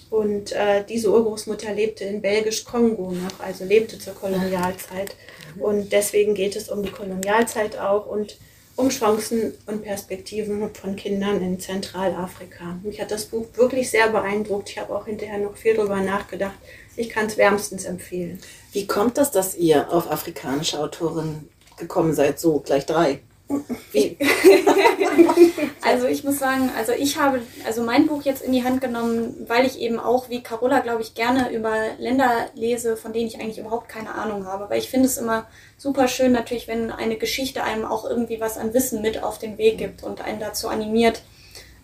und 0.10 0.52
äh, 0.52 0.84
diese 0.88 1.12
Urgroßmutter 1.12 1.74
lebte 1.74 2.06
in 2.06 2.22
Belgisch-Kongo 2.22 3.12
noch, 3.12 3.40
also 3.40 3.66
lebte 3.66 4.00
zur 4.00 4.14
Kolonialzeit. 4.14 5.16
Und 5.60 5.92
deswegen 5.92 6.34
geht 6.34 6.56
es 6.56 6.70
um 6.70 6.82
die 6.84 6.92
Kolonialzeit 6.92 7.78
auch 7.78 8.08
und 8.08 8.38
um 8.76 8.90
Chancen 8.90 9.54
und 9.68 9.84
Perspektiven 9.84 10.74
von 10.74 10.96
Kindern 10.96 11.42
in 11.42 11.60
Zentralafrika. 11.60 12.80
Mich 12.84 13.00
hat 13.00 13.12
das 13.12 13.26
Buch 13.26 13.46
wirklich 13.56 13.92
sehr 13.92 14.10
beeindruckt. 14.10 14.70
Ich 14.70 14.80
habe 14.80 14.96
auch 14.96 15.06
hinterher 15.06 15.38
noch 15.38 15.56
viel 15.56 15.76
darüber 15.76 16.00
nachgedacht. 16.00 16.56
Ich 16.96 17.10
kann 17.10 17.28
es 17.28 17.38
wärmstens 17.38 17.86
empfehlen. 17.86 18.40
Wie 18.72 18.88
kommt 18.88 19.18
das, 19.18 19.32
dass 19.32 19.56
ihr 19.56 19.92
auf 19.92 20.10
afrikanische 20.12 20.80
Autoren 20.80 21.50
gekommen 21.78 22.14
seid? 22.14 22.40
So, 22.40 22.60
gleich 22.60 22.86
drei. 22.86 23.20
Also 25.86 26.08
ich 26.08 26.24
muss 26.24 26.40
sagen, 26.40 26.72
also 26.78 26.94
ich 26.94 27.20
habe 27.20 27.42
also 27.66 27.84
mein 27.84 28.08
Buch 28.08 28.24
jetzt 28.24 28.42
in 28.42 28.54
die 28.54 28.64
Hand 28.64 28.80
genommen, 28.80 29.36
weil 29.48 29.66
ich 29.66 29.80
eben 29.80 30.00
auch 30.00 30.30
wie 30.30 30.42
Carola, 30.42 30.80
glaube 30.80 31.02
ich, 31.02 31.14
gerne 31.14 31.52
über 31.52 31.74
Länder 32.00 32.48
lese, 32.56 32.96
von 32.96 33.12
denen 33.12 33.28
ich 33.28 33.40
eigentlich 33.40 33.60
überhaupt 33.60 33.90
keine 33.90 34.16
Ahnung 34.16 34.48
habe. 34.48 34.70
Weil 34.70 34.80
ich 34.80 34.90
finde 34.90 35.08
es 35.08 35.18
immer 35.18 35.46
super 35.78 36.08
schön 36.08 36.32
natürlich, 36.32 36.68
wenn 36.68 36.90
eine 36.90 37.18
Geschichte 37.18 37.64
einem 37.64 37.86
auch 37.86 38.10
irgendwie 38.10 38.40
was 38.40 38.58
an 38.58 38.74
Wissen 38.74 39.02
mit 39.02 39.24
auf 39.24 39.40
den 39.40 39.58
Weg 39.58 39.78
gibt 39.78 40.04
und 40.04 40.22
einen 40.22 40.40
dazu 40.40 40.70
animiert, 40.70 41.22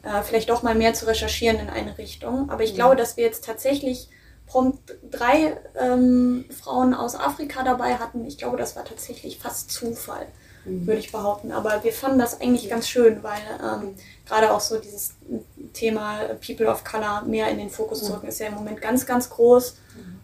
äh, 0.03 0.21
vielleicht 0.23 0.49
doch 0.49 0.63
mal 0.63 0.75
mehr 0.75 0.93
zu 0.93 1.05
recherchieren 1.05 1.60
in 1.60 1.69
eine 1.69 1.97
Richtung. 1.97 2.49
Aber 2.49 2.63
ich 2.63 2.75
glaube, 2.75 2.95
dass 2.95 3.17
wir 3.17 3.25
jetzt 3.25 3.43
tatsächlich 3.43 4.08
prompt 4.47 4.97
drei 5.12 5.58
ähm, 5.77 6.45
Frauen 6.49 6.93
aus 6.93 7.15
Afrika 7.15 7.63
dabei 7.63 7.95
hatten. 7.95 8.25
Ich 8.25 8.38
glaube, 8.38 8.58
das 8.58 8.75
war 8.75 8.86
tatsächlich 8.86 9.38
fast 9.38 9.71
Zufall. 9.71 10.25
Würde 10.86 10.99
ich 10.99 11.12
behaupten. 11.12 11.51
Aber 11.51 11.84
wir 11.84 11.93
fanden 11.93 12.19
das 12.19 12.39
eigentlich 12.41 12.69
ganz 12.69 12.88
schön, 12.88 13.23
weil 13.23 13.39
ähm, 13.62 13.95
gerade 14.27 14.51
auch 14.51 14.60
so 14.60 14.77
dieses 14.79 15.15
Thema 15.73 16.19
People 16.45 16.67
of 16.67 16.84
Color 16.84 17.23
mehr 17.25 17.49
in 17.49 17.58
den 17.58 17.69
Fokus 17.69 18.03
zu 18.03 18.13
rücken, 18.13 18.27
ist 18.27 18.39
ja 18.39 18.47
im 18.47 18.55
Moment 18.55 18.82
ganz, 18.82 19.05
ganz 19.05 19.29
groß. 19.29 19.75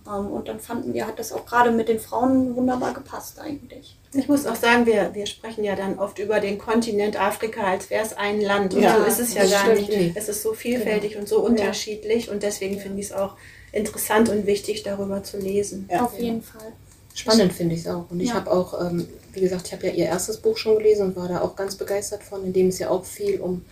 Ähm, 0.08 0.28
und 0.28 0.48
dann 0.48 0.60
fanden 0.60 0.94
wir, 0.94 1.08
hat 1.08 1.20
das 1.20 1.32
auch 1.32 1.46
gerade 1.46 1.72
mit 1.72 1.90
den 1.90 2.00
Frauen 2.00 2.56
wunderbar 2.56 2.94
gepasst 2.94 3.40
eigentlich. 3.40 3.98
Ich 4.14 4.28
muss 4.28 4.46
auch 4.46 4.56
sagen, 4.56 4.86
wir, 4.86 5.14
wir 5.14 5.26
sprechen 5.26 5.64
ja 5.64 5.76
dann 5.76 6.00
oft 6.00 6.20
über 6.20 6.40
den 6.40 6.58
Kontinent 6.58 7.20
Afrika, 7.20 7.64
als 7.64 7.90
wäre 7.90 8.06
es 8.06 8.14
ein 8.16 8.40
Land. 8.40 8.74
Und 8.74 8.82
Ja, 8.82 8.98
so 8.98 9.04
ist 9.04 9.20
es 9.20 9.34
ja 9.34 9.46
gar 9.46 9.74
nicht. 9.74 9.92
Es 10.16 10.30
ist 10.30 10.42
so 10.42 10.54
vielfältig 10.54 11.18
und 11.18 11.28
so 11.28 11.40
unterschiedlich. 11.40 12.30
Und 12.30 12.44
deswegen 12.44 12.80
finde 12.80 13.00
ich 13.00 13.08
es 13.08 13.12
auch 13.12 13.36
interessant 13.72 14.30
und 14.30 14.46
wichtig, 14.46 14.84
darüber 14.84 15.24
zu 15.24 15.38
lesen. 15.38 15.90
Ja. 15.92 16.06
Auf 16.06 16.18
jeden 16.18 16.42
Fall. 16.42 16.72
Spannend 17.16 17.54
finde 17.54 17.74
ich 17.76 17.82
es 17.82 17.88
auch. 17.88 18.06
Und 18.12 18.20
ich 18.20 18.30
Ja. 18.30 18.36
habe 18.36 18.52
auch, 18.52 18.80
ähm, 18.80 19.08
wie 19.34 19.40
gesagt, 19.40 19.68
ich 19.68 19.74
habe 19.74 19.88
ja 19.88 19.94
ihr 19.94 20.06
erstes 20.06 20.38
Buch 20.38 20.58
schon 20.58 20.78
gelesen 20.78 21.08
und 21.08 21.16
war 21.16 21.28
da 21.28 21.42
auch 21.42 21.56
ganz 21.56 21.76
begeistert 21.76 22.22
von, 22.24 22.46
in 22.46 22.54
dem 22.54 22.68
es 22.68 22.78
ja 22.80 22.90
auch 22.90 23.06
viel 23.06 23.40
um 23.40 23.64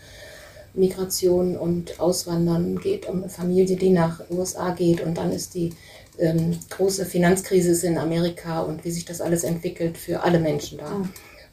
Migration 0.73 1.55
und 1.55 1.99
Auswandern 1.99 2.79
geht, 2.79 3.07
um 3.07 3.17
eine 3.21 3.29
Familie, 3.29 3.75
die 3.77 3.89
nach 3.89 4.21
USA 4.31 4.71
geht. 4.71 5.01
Und 5.01 5.15
dann 5.17 5.31
ist 5.31 5.53
die 5.53 5.71
ähm, 6.17 6.57
große 6.69 7.05
Finanzkrise 7.05 7.85
in 7.85 7.97
Amerika 7.97 8.61
und 8.61 8.83
wie 8.85 8.91
sich 8.91 9.05
das 9.05 9.21
alles 9.21 9.43
entwickelt 9.43 9.97
für 9.97 10.21
alle 10.23 10.39
Menschen 10.39 10.79
da. 10.79 11.01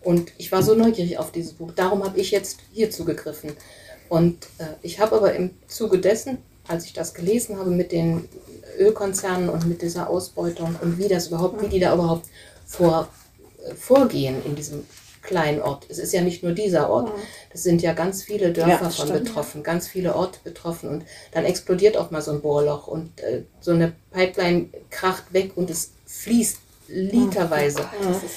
Und 0.02 0.32
ich 0.38 0.50
war 0.52 0.62
so 0.62 0.74
neugierig 0.74 1.18
auf 1.18 1.32
dieses 1.32 1.52
Buch. 1.54 1.72
Darum 1.76 2.04
habe 2.04 2.18
ich 2.18 2.30
jetzt 2.30 2.60
hier 2.72 2.90
zugegriffen. 2.90 3.52
Und 4.08 4.46
äh, 4.58 4.64
ich 4.82 4.98
habe 5.00 5.16
aber 5.16 5.34
im 5.34 5.50
Zuge 5.68 5.98
dessen, 5.98 6.38
als 6.70 6.84
ich 6.84 6.92
das 6.92 7.14
gelesen 7.14 7.58
habe 7.58 7.70
mit 7.70 7.92
den 7.92 8.28
Ölkonzernen 8.78 9.48
und 9.48 9.66
mit 9.66 9.82
dieser 9.82 10.08
Ausbeutung 10.08 10.76
und 10.80 10.98
wie 10.98 11.08
das 11.08 11.28
überhaupt, 11.28 11.60
wie 11.62 11.68
die 11.68 11.80
da 11.80 11.92
überhaupt 11.94 12.26
vor, 12.66 13.08
äh, 13.66 13.74
vorgehen 13.74 14.36
in 14.44 14.54
diesem 14.54 14.84
kleinen 15.22 15.60
Ort. 15.60 15.84
Es 15.90 15.98
ist 15.98 16.14
ja 16.14 16.22
nicht 16.22 16.42
nur 16.42 16.52
dieser 16.52 16.88
Ort. 16.88 17.12
Es 17.52 17.62
sind 17.62 17.82
ja 17.82 17.92
ganz 17.92 18.22
viele 18.22 18.52
Dörfer 18.52 18.70
Ja, 18.70 18.78
von 18.90 19.08
stimmt. 19.08 19.24
betroffen, 19.24 19.62
ganz 19.62 19.86
viele 19.86 20.14
Orte 20.14 20.38
betroffen 20.44 20.88
und 20.88 21.04
dann 21.32 21.44
explodiert 21.44 21.96
auch 21.98 22.10
mal 22.10 22.22
so 22.22 22.30
ein 22.30 22.40
Bohrloch 22.40 22.86
und 22.86 23.20
äh, 23.20 23.42
so 23.60 23.72
eine 23.72 23.92
Pipeline 24.12 24.68
kracht 24.90 25.32
weg 25.32 25.52
und 25.56 25.68
es 25.68 25.90
fließt 26.06 26.56
literweise 26.88 27.80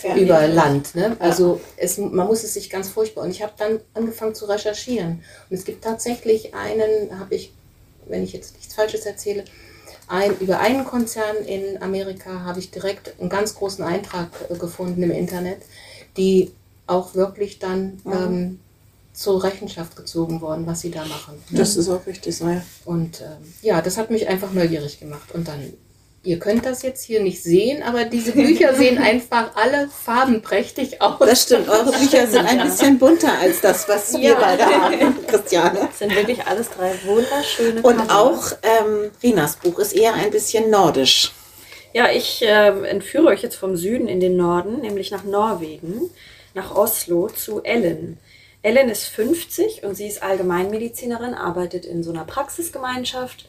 Ja. 0.03 0.15
über 0.15 0.47
Land. 0.47 0.93
Ne? 0.95 1.15
Also 1.19 1.61
es, 1.77 1.97
man 1.97 2.27
muss 2.27 2.43
es 2.43 2.53
sich 2.53 2.69
ganz 2.69 2.89
furchtbar. 2.89 3.23
Und 3.23 3.31
ich 3.31 3.41
habe 3.41 3.53
dann 3.57 3.79
angefangen 3.93 4.35
zu 4.35 4.45
recherchieren. 4.45 5.23
Und 5.49 5.55
es 5.57 5.65
gibt 5.65 5.83
tatsächlich 5.83 6.53
einen, 6.53 7.17
habe 7.19 7.33
ich, 7.33 7.51
wenn 8.07 8.23
ich 8.23 8.33
jetzt 8.33 8.55
nichts 8.55 8.73
Falsches 8.73 9.05
erzähle, 9.05 9.45
ein, 10.07 10.37
über 10.39 10.59
einen 10.59 10.85
Konzern 10.85 11.37
in 11.45 11.81
Amerika 11.81 12.41
habe 12.41 12.59
ich 12.59 12.71
direkt 12.71 13.19
einen 13.19 13.29
ganz 13.29 13.55
großen 13.55 13.83
Eintrag 13.83 14.29
äh, 14.49 14.55
gefunden 14.55 15.01
im 15.01 15.11
Internet, 15.11 15.61
die 16.17 16.51
auch 16.87 17.15
wirklich 17.15 17.59
dann 17.59 18.01
ähm, 18.05 18.59
zur 19.13 19.43
Rechenschaft 19.43 19.95
gezogen 19.95 20.41
worden, 20.41 20.65
was 20.65 20.81
sie 20.81 20.91
da 20.91 21.05
machen. 21.05 21.35
ne? 21.49 21.59
Das 21.59 21.77
ist 21.77 21.87
auch 21.87 22.05
richtig 22.05 22.35
so, 22.35 22.49
ja. 22.49 22.63
Und 22.83 23.21
ähm, 23.21 23.53
ja, 23.61 23.81
das 23.81 23.97
hat 23.97 24.11
mich 24.11 24.27
einfach 24.27 24.51
neugierig 24.51 24.99
gemacht. 24.99 25.31
Und 25.33 25.47
dann, 25.47 25.71
ihr 26.23 26.39
könnt 26.39 26.65
das 26.65 26.81
jetzt 26.83 27.03
hier 27.03 27.21
nicht 27.21 27.43
sehen, 27.43 27.83
aber 27.83 28.05
diese 28.05 28.31
Bücher 28.31 28.73
sehen 28.75 28.97
einfach 28.97 29.55
alle 29.55 29.89
farbenprächtig 29.89 31.01
aus. 31.01 31.19
Das 31.19 31.43
stimmt, 31.43 31.69
eure 31.69 31.91
Bücher 31.91 32.25
sind 32.31 32.45
ein 32.45 32.63
bisschen 32.63 32.97
bunter 32.97 33.37
als 33.39 33.61
das, 33.61 33.87
was 33.89 34.17
wir 34.17 34.35
beide 34.35 34.65
haben, 34.65 35.15
Christiane. 35.27 35.87
Das 35.89 35.99
sind 35.99 36.15
wirklich 36.15 36.45
alles 36.47 36.69
drei 36.69 36.93
wunderschöne 37.05 37.81
Und 37.81 37.97
Cover. 37.97 38.19
auch 38.19 38.51
ähm, 38.63 39.11
Rinas 39.21 39.57
Buch 39.57 39.79
ist 39.79 39.93
eher 39.93 40.13
ein 40.13 40.31
bisschen 40.31 40.69
nordisch. 40.69 41.31
Ja, 41.93 42.09
ich 42.09 42.41
äh, 42.41 42.87
entführe 42.87 43.27
euch 43.27 43.43
jetzt 43.43 43.55
vom 43.55 43.75
Süden 43.75 44.07
in 44.07 44.19
den 44.19 44.35
Norden, 44.35 44.81
nämlich 44.81 45.11
nach 45.11 45.23
Norwegen, 45.23 46.09
nach 46.55 46.73
Oslo 46.75 47.27
zu 47.27 47.61
Ellen. 47.63 48.17
Ellen 48.63 48.89
ist 48.89 49.07
50 49.07 49.83
und 49.83 49.95
sie 49.95 50.07
ist 50.07 50.23
Allgemeinmedizinerin, 50.23 51.33
arbeitet 51.33 51.85
in 51.85 52.01
so 52.01 52.11
einer 52.11 52.23
Praxisgemeinschaft 52.23 53.45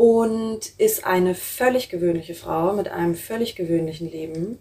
und 0.00 0.60
ist 0.78 1.04
eine 1.04 1.34
völlig 1.34 1.90
gewöhnliche 1.90 2.34
Frau 2.34 2.72
mit 2.72 2.88
einem 2.88 3.14
völlig 3.14 3.54
gewöhnlichen 3.54 4.10
Leben. 4.10 4.58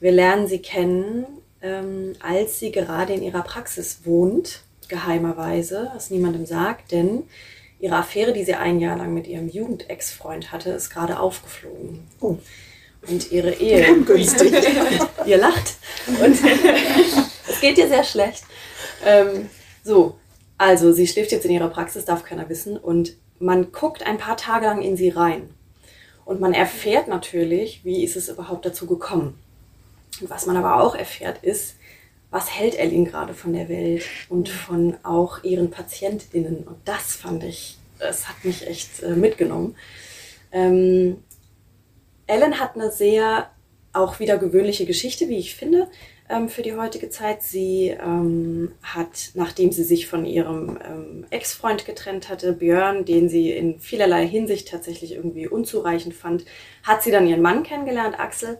Wir 0.00 0.10
lernen 0.10 0.48
sie 0.48 0.58
kennen, 0.58 1.26
ähm, 1.62 2.14
als 2.18 2.58
sie 2.58 2.72
gerade 2.72 3.12
in 3.12 3.22
ihrer 3.22 3.42
Praxis 3.42 4.00
wohnt, 4.02 4.62
geheimerweise, 4.88 5.92
was 5.94 6.10
niemandem 6.10 6.44
sagt, 6.44 6.90
denn 6.90 7.22
ihre 7.78 7.94
Affäre, 7.94 8.32
die 8.32 8.42
sie 8.42 8.54
ein 8.54 8.80
Jahr 8.80 8.98
lang 8.98 9.14
mit 9.14 9.28
ihrem 9.28 9.48
Jugendex-Freund 9.48 10.50
hatte, 10.50 10.70
ist 10.70 10.90
gerade 10.90 11.20
aufgeflogen. 11.20 12.08
Oh. 12.18 12.38
Und 13.08 13.30
ihre 13.30 13.52
Ehe. 13.52 13.92
Ungünstig. 13.92 14.52
ihr 15.24 15.38
lacht. 15.38 15.74
Und 16.08 16.36
es 17.48 17.60
geht 17.60 17.78
ihr 17.78 17.86
sehr 17.86 18.02
schlecht. 18.02 18.42
Ähm, 19.06 19.50
so, 19.84 20.16
also 20.58 20.90
sie 20.90 21.06
schläft 21.06 21.30
jetzt 21.30 21.44
in 21.44 21.52
ihrer 21.52 21.68
Praxis, 21.68 22.04
darf 22.04 22.24
keiner 22.24 22.48
wissen. 22.48 22.76
Und 22.76 23.14
man 23.40 23.72
guckt 23.72 24.06
ein 24.06 24.18
paar 24.18 24.36
Tage 24.36 24.66
lang 24.66 24.82
in 24.82 24.96
sie 24.96 25.08
rein. 25.08 25.50
Und 26.24 26.40
man 26.40 26.54
erfährt 26.54 27.08
natürlich, 27.08 27.84
wie 27.84 28.04
ist 28.04 28.16
es 28.16 28.28
überhaupt 28.28 28.64
dazu 28.64 28.86
gekommen. 28.86 29.36
Und 30.20 30.30
was 30.30 30.46
man 30.46 30.56
aber 30.56 30.80
auch 30.80 30.94
erfährt, 30.94 31.42
ist, 31.42 31.74
was 32.30 32.54
hält 32.54 32.78
Ellen 32.78 33.04
gerade 33.04 33.34
von 33.34 33.52
der 33.52 33.68
Welt 33.68 34.04
und 34.28 34.48
von 34.48 34.96
auch 35.02 35.42
ihren 35.42 35.70
PatientInnen. 35.70 36.58
Und 36.64 36.76
das 36.84 37.16
fand 37.16 37.42
ich, 37.42 37.78
das 37.98 38.28
hat 38.28 38.44
mich 38.44 38.66
echt 38.66 39.02
äh, 39.02 39.16
mitgenommen. 39.16 39.74
Ähm, 40.52 41.16
Ellen 42.26 42.60
hat 42.60 42.76
eine 42.76 42.92
sehr 42.92 43.50
auch 43.92 44.20
wieder 44.20 44.38
gewöhnliche 44.38 44.86
Geschichte, 44.86 45.28
wie 45.28 45.38
ich 45.38 45.56
finde, 45.56 45.88
ähm, 46.30 46.48
für 46.48 46.62
die 46.62 46.74
heutige 46.74 47.10
Zeit. 47.10 47.42
Sie 47.42 47.88
ähm, 47.88 48.72
hat, 48.82 49.30
nachdem 49.34 49.72
sie 49.72 49.84
sich 49.84 50.06
von 50.06 50.24
ihrem 50.24 50.78
ähm, 50.88 51.26
Ex-Freund 51.30 51.84
getrennt 51.84 52.28
hatte, 52.28 52.52
Björn, 52.52 53.04
den 53.04 53.28
sie 53.28 53.50
in 53.50 53.80
vielerlei 53.80 54.26
Hinsicht 54.26 54.68
tatsächlich 54.68 55.12
irgendwie 55.14 55.48
unzureichend 55.48 56.14
fand, 56.14 56.44
hat 56.82 57.02
sie 57.02 57.10
dann 57.10 57.26
ihren 57.26 57.42
Mann 57.42 57.62
kennengelernt, 57.62 58.18
Axel. 58.18 58.58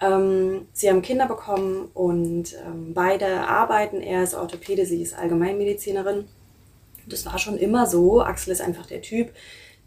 Ähm, 0.00 0.66
sie 0.72 0.88
haben 0.88 1.02
Kinder 1.02 1.26
bekommen 1.26 1.88
und 1.94 2.54
ähm, 2.66 2.92
beide 2.92 3.46
arbeiten. 3.46 4.00
Er 4.00 4.24
ist 4.24 4.34
Orthopäde, 4.34 4.84
sie 4.84 5.02
ist 5.02 5.16
Allgemeinmedizinerin. 5.16 6.24
Das 7.06 7.26
war 7.26 7.38
schon 7.38 7.56
immer 7.56 7.86
so. 7.86 8.22
Axel 8.22 8.52
ist 8.52 8.60
einfach 8.60 8.86
der 8.86 9.02
Typ, 9.02 9.30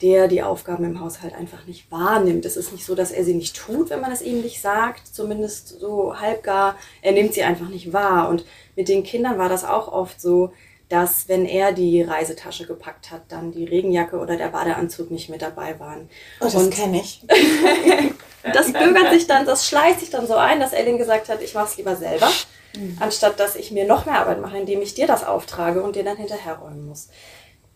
der 0.02 0.28
die 0.28 0.44
Aufgaben 0.44 0.84
im 0.84 1.00
Haushalt 1.00 1.34
einfach 1.34 1.66
nicht 1.66 1.92
wahrnimmt. 1.92 2.46
Es 2.46 2.58
ist 2.58 2.72
nicht 2.72 2.86
so, 2.86 2.96
dass 2.96 3.12
er 3.12 3.24
sie 3.24 3.36
nicht 3.36 3.56
tut, 3.56 3.90
wenn 3.90 4.02
man 4.02 4.12
es 4.12 4.22
ihm 4.22 4.42
nicht 4.42 4.62
sagt, 4.62 5.08
zumindest 5.08 5.80
so 5.80 6.20
halbgar. 6.20 6.76
Er 7.02 7.14
nimmt 7.14 7.34
sie 7.34 7.44
einfach 7.44 7.70
nicht 7.70 7.94
wahr. 7.94 8.30
Und 8.30 8.46
mit 8.76 8.90
den 8.90 9.04
Kindern 9.04 9.38
war 9.38 9.50
das 9.50 9.64
auch 9.64 9.88
oft 9.88 10.20
so, 10.20 10.52
dass 10.90 11.28
wenn 11.28 11.46
er 11.46 11.72
die 11.72 12.02
Reisetasche 12.02 12.68
gepackt 12.68 13.12
hat, 13.12 13.24
dann 13.30 13.52
die 13.52 13.66
Regenjacke 13.66 14.18
oder 14.18 14.38
der 14.38 14.50
Badeanzug 14.50 15.10
nicht 15.10 15.30
mit 15.30 15.42
dabei 15.42 15.80
waren. 15.80 16.10
Oh, 16.40 16.50
das 16.52 16.70
kenne 16.70 16.98
ich. 17.00 17.26
das 18.54 18.72
bürgert 18.72 19.12
sich 19.12 19.26
dann, 19.26 19.46
das 19.46 19.68
schleicht 19.68 20.02
sich 20.02 20.10
dann 20.10 20.28
so 20.28 20.36
ein, 20.36 20.60
dass 20.60 20.74
Ellen 20.74 20.98
gesagt 20.98 21.30
hat, 21.30 21.42
ich 21.42 21.54
mache 21.56 21.70
es 21.70 21.78
lieber 21.78 21.96
selber, 21.96 22.30
anstatt 23.00 23.40
dass 23.40 23.56
ich 23.56 23.72
mir 23.72 23.88
noch 23.88 24.06
mehr 24.06 24.20
Arbeit 24.20 24.42
mache, 24.42 24.58
indem 24.58 24.82
ich 24.82 24.94
dir 24.94 25.08
das 25.08 25.24
auftrage 25.24 25.82
und 25.82 25.96
dir 25.96 26.04
dann 26.04 26.18
hinterherräumen 26.18 26.88
muss. 26.88 27.08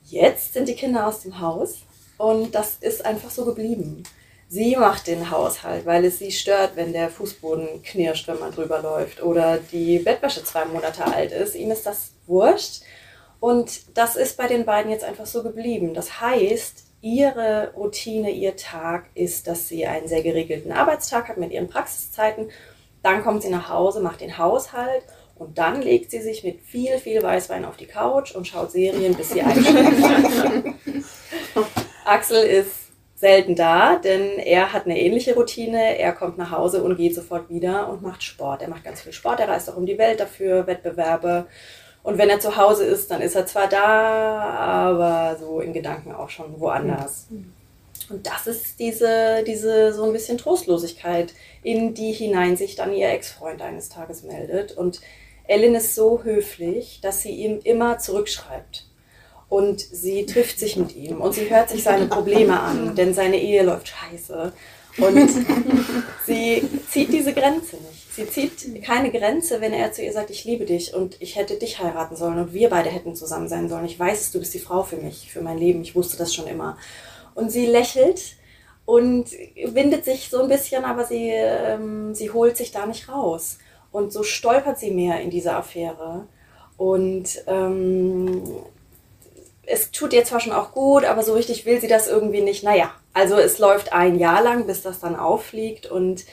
Jetzt 0.04 0.54
sind 0.54 0.68
die 0.68 0.76
Kinder 0.76 1.08
aus 1.08 1.22
dem 1.22 1.40
Haus 1.40 1.87
und 2.18 2.56
das 2.56 2.78
ist 2.82 3.06
einfach 3.06 3.30
so 3.30 3.46
geblieben. 3.46 4.04
Sie 4.50 4.78
macht 4.78 5.08
den 5.08 5.30
Haushalt, 5.30 5.86
weil 5.86 6.06
es 6.06 6.20
sie 6.20 6.32
stört, 6.32 6.76
wenn 6.76 6.94
der 6.94 7.10
Fußboden 7.10 7.84
knirscht, 7.84 8.28
wenn 8.28 8.40
man 8.40 8.54
drüber 8.54 8.82
läuft 8.82 9.22
oder 9.22 9.58
die 9.58 10.00
Bettwäsche 10.00 10.44
zwei 10.44 10.64
Monate 10.66 11.06
alt 11.06 11.34
ist. 11.34 11.56
Ihm 11.56 11.70
ist 11.72 11.86
das 11.86 12.12
wurscht. 12.28 12.82
Und 13.40 13.98
das 13.98 14.16
ist 14.16 14.38
bei 14.38 14.48
den 14.48 14.66
beiden 14.66 14.90
jetzt 14.90 15.04
einfach 15.04 15.26
so 15.26 15.44
geblieben. 15.44 15.94
Das 15.94 16.22
heißt, 16.22 16.86
ihre 17.02 17.74
Routine, 17.76 18.32
ihr 18.32 18.56
Tag 18.56 19.08
ist, 19.16 19.48
dass 19.48 19.68
sie 19.68 19.86
einen 19.86 20.08
sehr 20.08 20.24
geregelten 20.24 20.72
Arbeitstag 20.72 21.28
hat 21.28 21.38
mit 21.38 21.52
ihren 21.52 21.68
Praxiszeiten. 21.68 22.50
Dann 23.04 23.24
kommt 23.24 23.44
sie 23.44 23.50
nach 23.50 23.70
Hause, 23.70 24.00
macht 24.00 24.22
den 24.22 24.38
Haushalt 24.38 25.04
und 25.36 25.58
dann 25.58 25.82
legt 25.82 26.10
sie 26.10 26.22
sich 26.22 26.44
mit 26.46 26.62
viel, 26.62 26.98
viel 27.00 27.22
Weißwein 27.22 27.66
auf 27.66 27.78
die 27.78 27.86
Couch 27.86 28.34
und 28.34 28.48
schaut 28.48 28.72
Serien, 28.72 29.14
bis 29.14 29.30
sie 29.30 29.42
einschläft. 29.42 30.02
Axel 32.08 32.44
ist 32.44 32.88
selten 33.16 33.56
da, 33.56 33.96
denn 33.96 34.38
er 34.38 34.74
hat 34.74 34.86
eine 34.86 35.00
ähnliche 35.00 35.34
Routine. 35.34 35.98
Er 35.98 36.14
kommt 36.14 36.38
nach 36.38 36.52
Hause 36.52 36.84
und 36.84 36.98
geht 36.98 37.16
sofort 37.16 37.50
wieder 37.50 37.90
und 37.90 38.02
macht 38.02 38.24
Sport. 38.24 38.62
Er 38.62 38.70
macht 38.70 38.84
ganz 38.84 39.02
viel 39.02 39.14
Sport, 39.14 39.40
er 39.40 39.50
reist 39.50 39.70
auch 39.70 39.76
um 39.76 39.86
die 39.86 39.98
Welt 39.98 40.20
dafür, 40.20 40.68
Wettbewerbe. 40.68 41.48
Und 42.04 42.18
wenn 42.18 42.30
er 42.30 42.40
zu 42.40 42.56
Hause 42.56 42.86
ist, 42.86 43.12
dann 43.12 43.22
ist 43.22 43.36
er 43.36 43.48
zwar 43.48 43.68
da, 43.68 44.40
aber 44.40 45.38
so 45.40 45.60
in 45.60 45.74
Gedanken 45.74 46.14
auch 46.14 46.30
schon 46.30 46.60
woanders. 46.60 47.28
Und 48.10 48.26
das 48.26 48.48
ist 48.48 48.80
diese, 48.80 49.44
diese 49.46 49.92
so 49.92 50.06
ein 50.06 50.14
bisschen 50.14 50.38
Trostlosigkeit, 50.38 51.34
in 51.64 51.94
die 51.94 52.14
hinein 52.14 52.56
sich 52.56 52.76
dann 52.76 52.94
ihr 52.94 53.10
Ex-Freund 53.10 53.62
eines 53.62 53.90
Tages 53.90 54.24
meldet. 54.24 54.72
Und 54.72 55.02
Ellen 55.48 55.76
ist 55.76 55.96
so 55.96 56.24
höflich, 56.24 57.00
dass 57.02 57.22
sie 57.22 57.32
ihm 57.32 57.60
immer 57.64 57.98
zurückschreibt. 58.00 58.87
Und 59.50 59.80
sie 59.80 60.26
trifft 60.26 60.60
sich 60.60 60.76
mit 60.76 60.96
ihm 60.96 61.22
und 61.22 61.34
sie 61.34 61.50
hört 61.50 61.70
sich 61.70 61.84
seine 61.84 62.08
Probleme 62.08 62.60
an, 62.60 62.96
denn 62.98 63.14
seine 63.14 63.42
Ehe 63.42 63.64
läuft 63.64 63.90
scheiße. 63.90 64.52
Und 64.98 65.30
sie 66.26 66.68
zieht 66.90 67.14
diese 67.14 67.34
Grenze 67.34 67.78
nicht. 67.78 68.14
Sie 68.14 68.28
zieht 68.28 68.84
keine 68.84 69.12
Grenze, 69.12 69.62
wenn 69.62 69.74
er 69.74 69.92
zu 69.92 70.04
ihr 70.04 70.12
sagt, 70.12 70.32
ich 70.32 70.44
liebe 70.44 70.66
dich 70.66 70.96
und 70.96 71.22
ich 71.22 71.36
hätte 71.36 71.56
dich 71.56 71.80
heiraten 71.80 72.16
sollen 72.16 72.40
und 72.40 72.52
wir 72.52 72.70
beide 72.70 72.90
hätten 72.90 73.16
zusammen 73.16 73.48
sein 73.48 73.70
sollen. 73.70 73.86
Ich 73.86 74.00
weiß, 74.00 74.32
du 74.32 74.40
bist 74.40 74.56
die 74.56 74.60
Frau 74.60 74.82
für 74.82 74.98
mich, 74.98 75.32
für 75.32 75.42
mein 75.42 75.60
Leben. 75.60 75.84
Ich 75.84 75.96
wusste 75.96 76.18
das 76.18 76.34
schon 76.34 76.48
immer. 76.48 76.78
Und 77.36 77.52
sie 77.52 77.68
lächelt 77.68 78.36
und 78.86 79.28
windet 79.66 80.04
sich 80.04 80.30
so 80.30 80.42
ein 80.42 80.50
bisschen, 80.50 80.84
aber 80.84 81.06
sie, 81.06 81.30
ähm, 81.30 82.16
sie 82.16 82.32
holt 82.32 82.58
sich 82.58 82.72
da 82.72 82.88
nicht 82.88 83.08
raus. 83.08 83.60
Und 83.92 84.12
so 84.12 84.24
stolpert 84.24 84.80
sie 84.80 84.92
mehr 84.92 85.22
in 85.22 85.30
diese 85.30 85.54
Affäre. 85.54 86.26
Und 86.78 87.44
ähm, 87.46 88.42
es 89.68 89.92
tut 89.92 90.14
ihr 90.14 90.24
zwar 90.24 90.40
schon 90.40 90.54
auch 90.54 90.72
gut, 90.72 91.04
aber 91.04 91.22
so 91.24 91.34
richtig 91.34 91.66
will 91.66 91.80
sie 91.80 91.90
das 91.90 92.08
irgendwie 92.08 92.42
nicht. 92.42 92.64
Naja, 92.64 92.92
also 93.14 93.36
es 93.36 93.60
läuft 93.60 93.92
ein 93.92 94.18
Jahr 94.18 94.42
lang, 94.42 94.66
bis 94.66 94.82
das 94.82 95.00
dann 95.00 95.16
auffliegt. 95.16 95.86
Und 95.86 96.26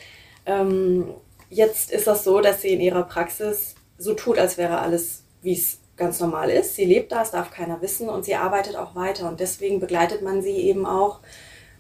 ähm, 0.47 1.13
jetzt 1.51 1.91
ist 1.91 2.07
das 2.07 2.23
so, 2.23 2.41
dass 2.41 2.63
sie 2.63 2.69
in 2.69 2.81
ihrer 2.81 3.03
Praxis 3.03 3.75
so 3.99 4.15
tut, 4.15 4.39
als 4.39 4.57
wäre 4.57 4.79
alles, 4.79 5.25
wie 5.43 5.55
es 5.55 5.81
ganz 5.97 6.21
normal 6.21 6.49
ist. 6.49 6.77
Sie 6.77 6.85
lebt 6.85 7.11
da, 7.11 7.23
es 7.23 7.33
darf 7.33 7.51
keiner 7.51 7.83
wissen 7.83 8.09
und 8.09 8.25
sie 8.25 8.37
arbeitet 8.37 8.77
auch 8.77 8.95
weiter. 8.95 9.29
Und 9.29 9.41
deswegen 9.41 9.81
begleitet 9.81 10.23
man 10.23 10.41
sie 10.41 10.57
eben 10.57 10.87
auch, 10.87 11.19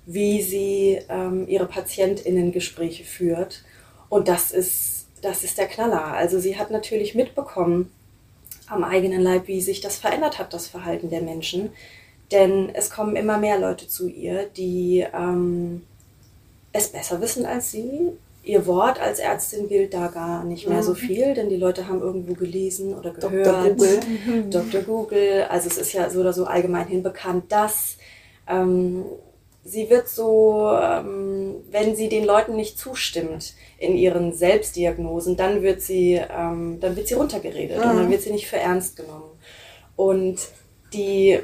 wie 0.06 0.42
sie 0.42 1.00
ähm, 1.08 1.46
ihre 1.46 1.66
PatientInnen-Gespräche 1.66 3.04
führt. 3.04 3.62
Und 4.08 4.26
das 4.26 4.50
ist, 4.50 5.06
das 5.22 5.44
ist 5.44 5.56
der 5.56 5.68
Knaller. 5.68 6.04
Also 6.04 6.40
sie 6.40 6.58
hat 6.58 6.72
natürlich 6.72 7.14
mitbekommen, 7.14 7.92
am 8.74 8.84
eigenen 8.84 9.22
Leib, 9.22 9.48
wie 9.48 9.60
sich 9.60 9.80
das 9.80 9.96
verändert 9.96 10.38
hat, 10.38 10.52
das 10.52 10.66
Verhalten 10.66 11.10
der 11.10 11.22
Menschen. 11.22 11.70
Denn 12.32 12.70
es 12.74 12.90
kommen 12.90 13.16
immer 13.16 13.38
mehr 13.38 13.58
Leute 13.58 13.86
zu 13.86 14.08
ihr, 14.08 14.46
die 14.56 15.04
ähm, 15.14 15.82
es 16.72 16.88
besser 16.88 17.20
wissen 17.20 17.46
als 17.46 17.70
sie. 17.70 18.12
Ihr 18.42 18.66
Wort 18.66 19.00
als 19.00 19.20
Ärztin 19.20 19.68
gilt 19.68 19.94
da 19.94 20.08
gar 20.08 20.44
nicht 20.44 20.68
mehr 20.68 20.82
so 20.82 20.90
mhm. 20.92 20.96
viel, 20.96 21.34
denn 21.34 21.48
die 21.48 21.56
Leute 21.56 21.88
haben 21.88 22.00
irgendwo 22.00 22.34
gelesen 22.34 22.94
oder 22.94 23.10
gehört. 23.10 23.46
Dr. 23.46 23.70
Google. 23.70 24.00
Dr. 24.50 24.82
Google. 24.82 25.46
Also 25.48 25.68
es 25.68 25.78
ist 25.78 25.92
ja 25.94 26.10
so 26.10 26.20
oder 26.20 26.34
so 26.34 26.44
allgemein 26.44 26.86
hin 26.86 27.02
bekannt, 27.02 27.44
dass 27.50 27.96
ähm, 28.46 29.04
sie 29.64 29.88
wird 29.88 30.08
so, 30.08 30.70
ähm, 30.80 31.56
wenn 31.70 31.96
sie 31.96 32.08
den 32.08 32.24
Leuten 32.24 32.54
nicht 32.54 32.78
zustimmt 32.78 33.54
in 33.78 33.96
ihren 33.96 34.32
Selbstdiagnosen, 34.32 35.36
dann 35.36 35.62
wird 35.62 35.80
sie, 35.80 36.14
ähm, 36.14 36.78
dann 36.80 36.96
wird 36.96 37.08
sie 37.08 37.14
runtergeredet 37.14 37.78
mhm. 37.78 37.90
und 37.90 37.96
dann 37.96 38.10
wird 38.10 38.22
sie 38.22 38.32
nicht 38.32 38.46
für 38.46 38.58
ernst 38.58 38.96
genommen. 38.96 39.30
Und 39.96 40.38
die, 40.92 41.40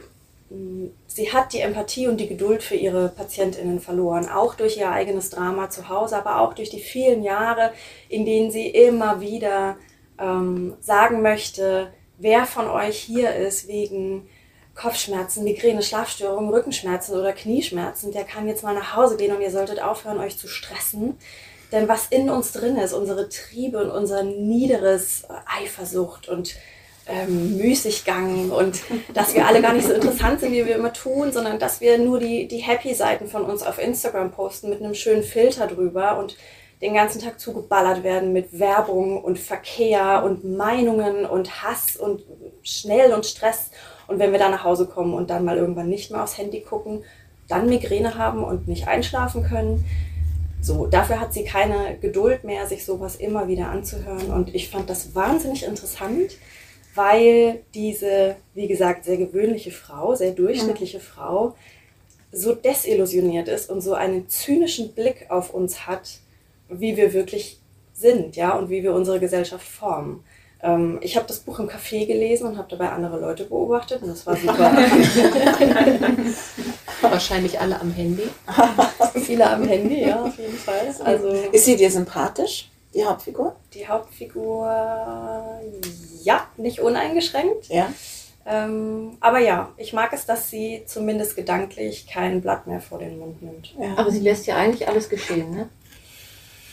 mm, 0.51 0.89
sie 1.07 1.33
hat 1.33 1.55
die 1.55 1.61
Empathie 1.61 2.09
und 2.09 2.19
die 2.19 2.29
Geduld 2.29 2.63
für 2.63 2.75
ihre 2.75 3.09
PatientInnen 3.09 3.81
verloren, 3.81 4.29
auch 4.29 4.55
durch 4.55 4.77
ihr 4.77 4.91
eigenes 4.91 5.31
Drama 5.31 5.71
zu 5.71 5.89
Hause, 5.89 6.17
aber 6.17 6.41
auch 6.41 6.53
durch 6.53 6.69
die 6.69 6.81
vielen 6.81 7.23
Jahre, 7.23 7.73
in 8.11 8.27
denen 8.27 8.51
sie 8.51 8.69
immer 8.69 9.21
wieder 9.21 9.77
ähm, 10.19 10.75
sagen 10.81 11.23
möchte, 11.23 11.91
wer 12.19 12.45
von 12.45 12.69
euch 12.69 12.99
hier 12.99 13.35
ist 13.35 13.67
wegen 13.67 14.29
Kopfschmerzen, 14.75 15.45
Migräne, 15.45 15.83
Schlafstörungen, 15.83 16.53
Rückenschmerzen 16.53 17.19
oder 17.19 17.33
Knieschmerzen, 17.33 18.13
der 18.13 18.25
kann 18.25 18.49
jetzt 18.49 18.63
mal 18.63 18.75
nach 18.75 18.97
Hause 18.97 19.17
gehen 19.17 19.35
und 19.35 19.43
ihr 19.43 19.51
solltet 19.51 19.83
aufhören, 19.83 20.19
euch 20.19 20.39
zu 20.39 20.49
stressen. 20.49 21.19
Denn 21.73 21.89
was 21.89 22.07
in 22.09 22.31
uns 22.31 22.53
drin 22.53 22.77
ist, 22.77 22.93
unsere 22.93 23.29
Triebe 23.29 23.83
und 23.83 23.91
unser 23.91 24.23
niederes 24.23 25.25
Eifersucht 25.47 26.29
und 26.29 26.57
ähm, 27.07 27.57
Müßiggang 27.57 28.51
und 28.51 28.81
dass 29.15 29.35
wir 29.35 29.47
alle 29.47 29.63
gar 29.63 29.73
nicht 29.73 29.87
so 29.87 29.93
interessant 29.93 30.41
sind, 30.41 30.53
wie 30.53 30.67
wir 30.67 30.77
immer 30.77 30.93
tun, 30.93 31.33
sondern 31.33 31.59
dass 31.59 31.81
wir 31.81 31.99
nur 31.99 32.19
die, 32.19 32.49
die 32.49 32.59
Happy-Seiten 32.59 33.29
von 33.29 33.45
uns 33.45 33.63
auf 33.63 33.79
Instagram 33.79 34.33
posten 34.33 34.71
mit 34.71 34.81
einem 34.81 34.95
schönen 34.95 35.23
Filter 35.23 35.67
drüber 35.67 36.19
und 36.19 36.37
den 36.83 36.95
ganzen 36.95 37.21
Tag 37.21 37.39
zugeballert 37.39 38.03
werden 38.03 38.33
mit 38.33 38.59
Werbung 38.59 39.23
und 39.23 39.39
Verkehr 39.39 40.23
und 40.25 40.45
Meinungen 40.45 41.27
und 41.27 41.63
Hass 41.63 41.97
und 41.97 42.23
schnell 42.63 43.13
und 43.13 43.27
Stress 43.27 43.71
und 44.11 44.19
wenn 44.19 44.33
wir 44.33 44.41
dann 44.41 44.51
nach 44.51 44.65
Hause 44.65 44.87
kommen 44.87 45.15
und 45.15 45.31
dann 45.31 45.45
mal 45.45 45.57
irgendwann 45.57 45.89
nicht 45.89 46.11
mehr 46.11 46.23
aufs 46.23 46.37
Handy 46.37 46.61
gucken, 46.61 47.05
dann 47.49 47.69
Migräne 47.69 48.17
haben 48.17 48.43
und 48.43 48.67
nicht 48.67 48.89
einschlafen 48.89 49.45
können. 49.45 49.85
So, 50.61 50.87
dafür 50.87 51.21
hat 51.21 51.33
sie 51.33 51.45
keine 51.45 51.97
Geduld 52.01 52.43
mehr, 52.43 52.67
sich 52.67 52.85
sowas 52.85 53.17
immer 53.17 53.47
wieder 53.47 53.69
anzuhören. 53.71 54.31
Und 54.31 54.55
ich 54.55 54.69
fand 54.69 54.91
das 54.91 55.15
wahnsinnig 55.15 55.65
interessant, 55.65 56.37
weil 56.95 57.61
diese, 57.73 58.37
wie 58.55 58.67
gesagt, 58.67 59.05
sehr 59.05 59.17
gewöhnliche 59.17 59.71
Frau, 59.71 60.17
sehr 60.17 60.33
durchschnittliche 60.33 60.99
ja. 60.99 61.03
Frau, 61.03 61.55
so 62.33 62.55
desillusioniert 62.55 63.49
ist 63.49 63.71
und 63.71 63.81
so 63.81 63.95
einen 63.95 64.29
zynischen 64.29 64.93
Blick 64.93 65.27
auf 65.31 65.55
uns 65.55 65.87
hat, 65.87 66.19
wie 66.69 66.97
wir 66.97 67.13
wirklich 67.13 67.61
sind, 67.95 68.35
ja, 68.35 68.57
und 68.57 68.71
wie 68.71 68.83
wir 68.83 68.93
unsere 68.93 69.21
Gesellschaft 69.21 69.67
formen. 69.67 70.25
Ähm, 70.63 70.99
ich 71.01 71.17
habe 71.17 71.27
das 71.27 71.39
Buch 71.39 71.59
im 71.59 71.69
Café 71.69 72.07
gelesen 72.07 72.47
und 72.47 72.59
habe 72.59 72.69
dabei 72.69 72.91
andere 72.91 73.19
Leute 73.19 73.45
beobachtet 73.45 74.03
und 74.03 74.09
das 74.09 74.27
war 74.27 74.37
super. 74.37 74.73
Wahrscheinlich 77.01 77.59
alle 77.59 77.81
am 77.81 77.91
Handy. 77.93 78.29
Viele 79.15 79.49
am 79.49 79.67
Handy, 79.67 80.07
ja, 80.07 80.23
auf 80.23 80.39
jeden 80.39 80.57
Fall. 80.57 80.95
Also, 81.03 81.29
Ist 81.29 81.65
sie 81.65 81.77
dir 81.77 81.91
sympathisch, 81.91 82.71
die 82.95 83.05
Hauptfigur? 83.05 83.57
Die 83.73 83.89
Hauptfigur, 83.89 85.61
ja, 86.23 86.47
nicht 86.57 86.81
uneingeschränkt. 86.81 87.69
Ja. 87.69 87.89
Ähm, 88.47 89.17
aber 89.21 89.39
ja, 89.39 89.71
ich 89.77 89.93
mag 89.93 90.13
es, 90.13 90.27
dass 90.27 90.51
sie 90.51 90.83
zumindest 90.87 91.37
gedanklich 91.37 92.07
kein 92.07 92.41
Blatt 92.41 92.67
mehr 92.67 92.81
vor 92.81 92.99
den 92.99 93.19
Mund 93.19 93.43
nimmt. 93.43 93.75
Ja. 93.79 93.95
Aber 93.97 94.11
sie 94.11 94.21
lässt 94.21 94.47
ja 94.47 94.57
eigentlich 94.57 94.89
alles 94.89 95.09
geschehen, 95.09 95.51
ne? 95.51 95.69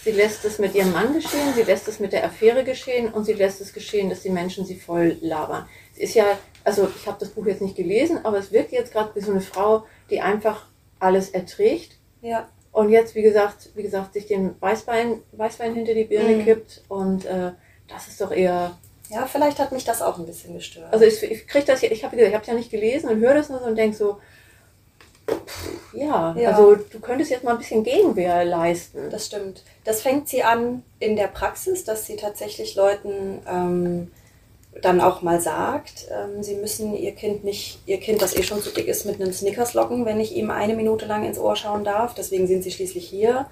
Sie 0.08 0.14
lässt 0.14 0.45
es 0.45 0.58
mit 0.58 0.74
ihrem 0.74 0.93
Mann 0.93 1.14
geschehen, 1.14 1.53
sie 1.53 1.64
lässt 1.64 1.86
es 1.89 1.99
mit 1.99 2.14
der 2.14 2.24
Affäre 2.24 2.64
geschehen 2.64 3.12
und 3.12 3.26
sie 3.26 3.34
lässt 3.34 3.60
es 3.60 3.74
geschehen, 3.74 4.10
dass 4.10 4.22
die 4.22 4.30
Menschen 4.30 4.64
sie 4.64 4.80
voll 4.80 5.18
labern. 5.20 5.68
Sie 5.91 6.03
ist 6.03 6.14
ja, 6.14 6.24
also 6.64 6.88
ich 6.95 7.05
habe 7.08 7.18
das 7.20 7.28
Buch 7.28 7.45
jetzt 7.45 7.62
nicht 7.62 7.76
gelesen, 7.76 8.24
aber 8.24 8.38
es 8.38 8.53
wirkt 8.53 8.72
jetzt 8.72 8.93
gerade 8.93 9.14
wie 9.16 9.20
so 9.20 9.32
eine 9.32 9.41
Frau, 9.41 9.84
die 10.10 10.22
einfach 10.22 10.68
alles 10.97 11.32
erträgt. 11.32 11.97
Ja. 12.22 12.47
Und 12.72 12.89
jetzt, 12.89 13.16
wie 13.16 13.22
gesagt, 13.22 13.72
wie 13.76 13.84
gesagt, 13.84 14.14
sich 14.14 14.28
den 14.28 14.55
Weißwein, 14.62 15.24
Weißwein 15.34 15.76
hinter 15.76 15.93
die 15.93 16.05
Birne 16.05 16.38
mhm. 16.38 16.45
kippt 16.45 16.86
und 16.88 17.26
äh, 17.26 17.51
das 17.89 18.08
ist 18.08 18.22
doch 18.22 18.32
eher. 18.32 18.78
Ja, 19.10 19.26
vielleicht 19.26 19.60
hat 19.60 19.74
mich 19.74 19.84
das 19.84 20.01
auch 20.01 20.18
ein 20.18 20.26
bisschen 20.26 20.53
gestört. 20.53 20.93
Also 20.93 21.03
ich, 21.03 21.22
ich 21.22 21.47
kriege 21.47 21.66
das 21.66 21.82
ja, 21.82 21.91
ich 21.91 22.05
habe 22.05 22.16
ich 22.16 22.34
hab 22.34 22.47
ja 22.47 22.53
nicht 22.53 22.72
gelesen 22.72 23.10
und 23.10 23.20
höre 23.20 23.34
das 23.34 23.49
nur 23.49 23.60
so 23.60 23.66
und 23.66 23.76
denke 23.76 23.97
so, 23.97 24.20
ja, 25.93 26.36
ja, 26.38 26.51
also 26.51 26.75
du 26.75 26.99
könntest 26.99 27.32
jetzt 27.32 27.43
mal 27.43 27.51
ein 27.51 27.57
bisschen 27.57 27.84
Gegenwehr 27.84 28.45
leisten. 28.45 29.09
Das 29.09 29.25
stimmt. 29.25 29.63
Das 29.84 30.01
fängt 30.01 30.30
sie 30.30 30.43
an 30.43 30.84
in 30.99 31.15
der 31.15 31.28
Praxis, 31.28 31.84
dass 31.84 32.05
sie 32.05 32.15
tatsächlich 32.15 32.75
Leuten 32.75 33.39
ähm, 33.49 34.11
dann 34.82 35.01
auch 35.01 35.21
mal 35.21 35.41
sagt, 35.41 36.07
ähm, 36.11 36.43
sie 36.43 36.55
müssen 36.55 36.95
ihr 36.95 37.13
Kind 37.13 37.43
nicht, 37.43 37.80
ihr 37.86 37.99
Kind, 37.99 38.21
das 38.21 38.36
eh 38.36 38.43
schon 38.43 38.61
zu 38.61 38.69
dick 38.69 38.88
ist, 38.88 39.05
mit 39.05 39.19
einem 39.19 39.34
Snickers 39.34 39.73
locken, 39.73 40.05
wenn 40.05 40.19
ich 40.19 40.36
ihm 40.36 40.51
eine 40.51 40.75
Minute 40.75 41.05
lang 41.05 41.25
ins 41.25 41.39
Ohr 41.39 41.55
schauen 41.55 41.84
darf. 41.84 42.13
Deswegen 42.13 42.47
sind 42.47 42.63
sie 42.63 42.71
schließlich 42.71 43.07
hier. 43.07 43.47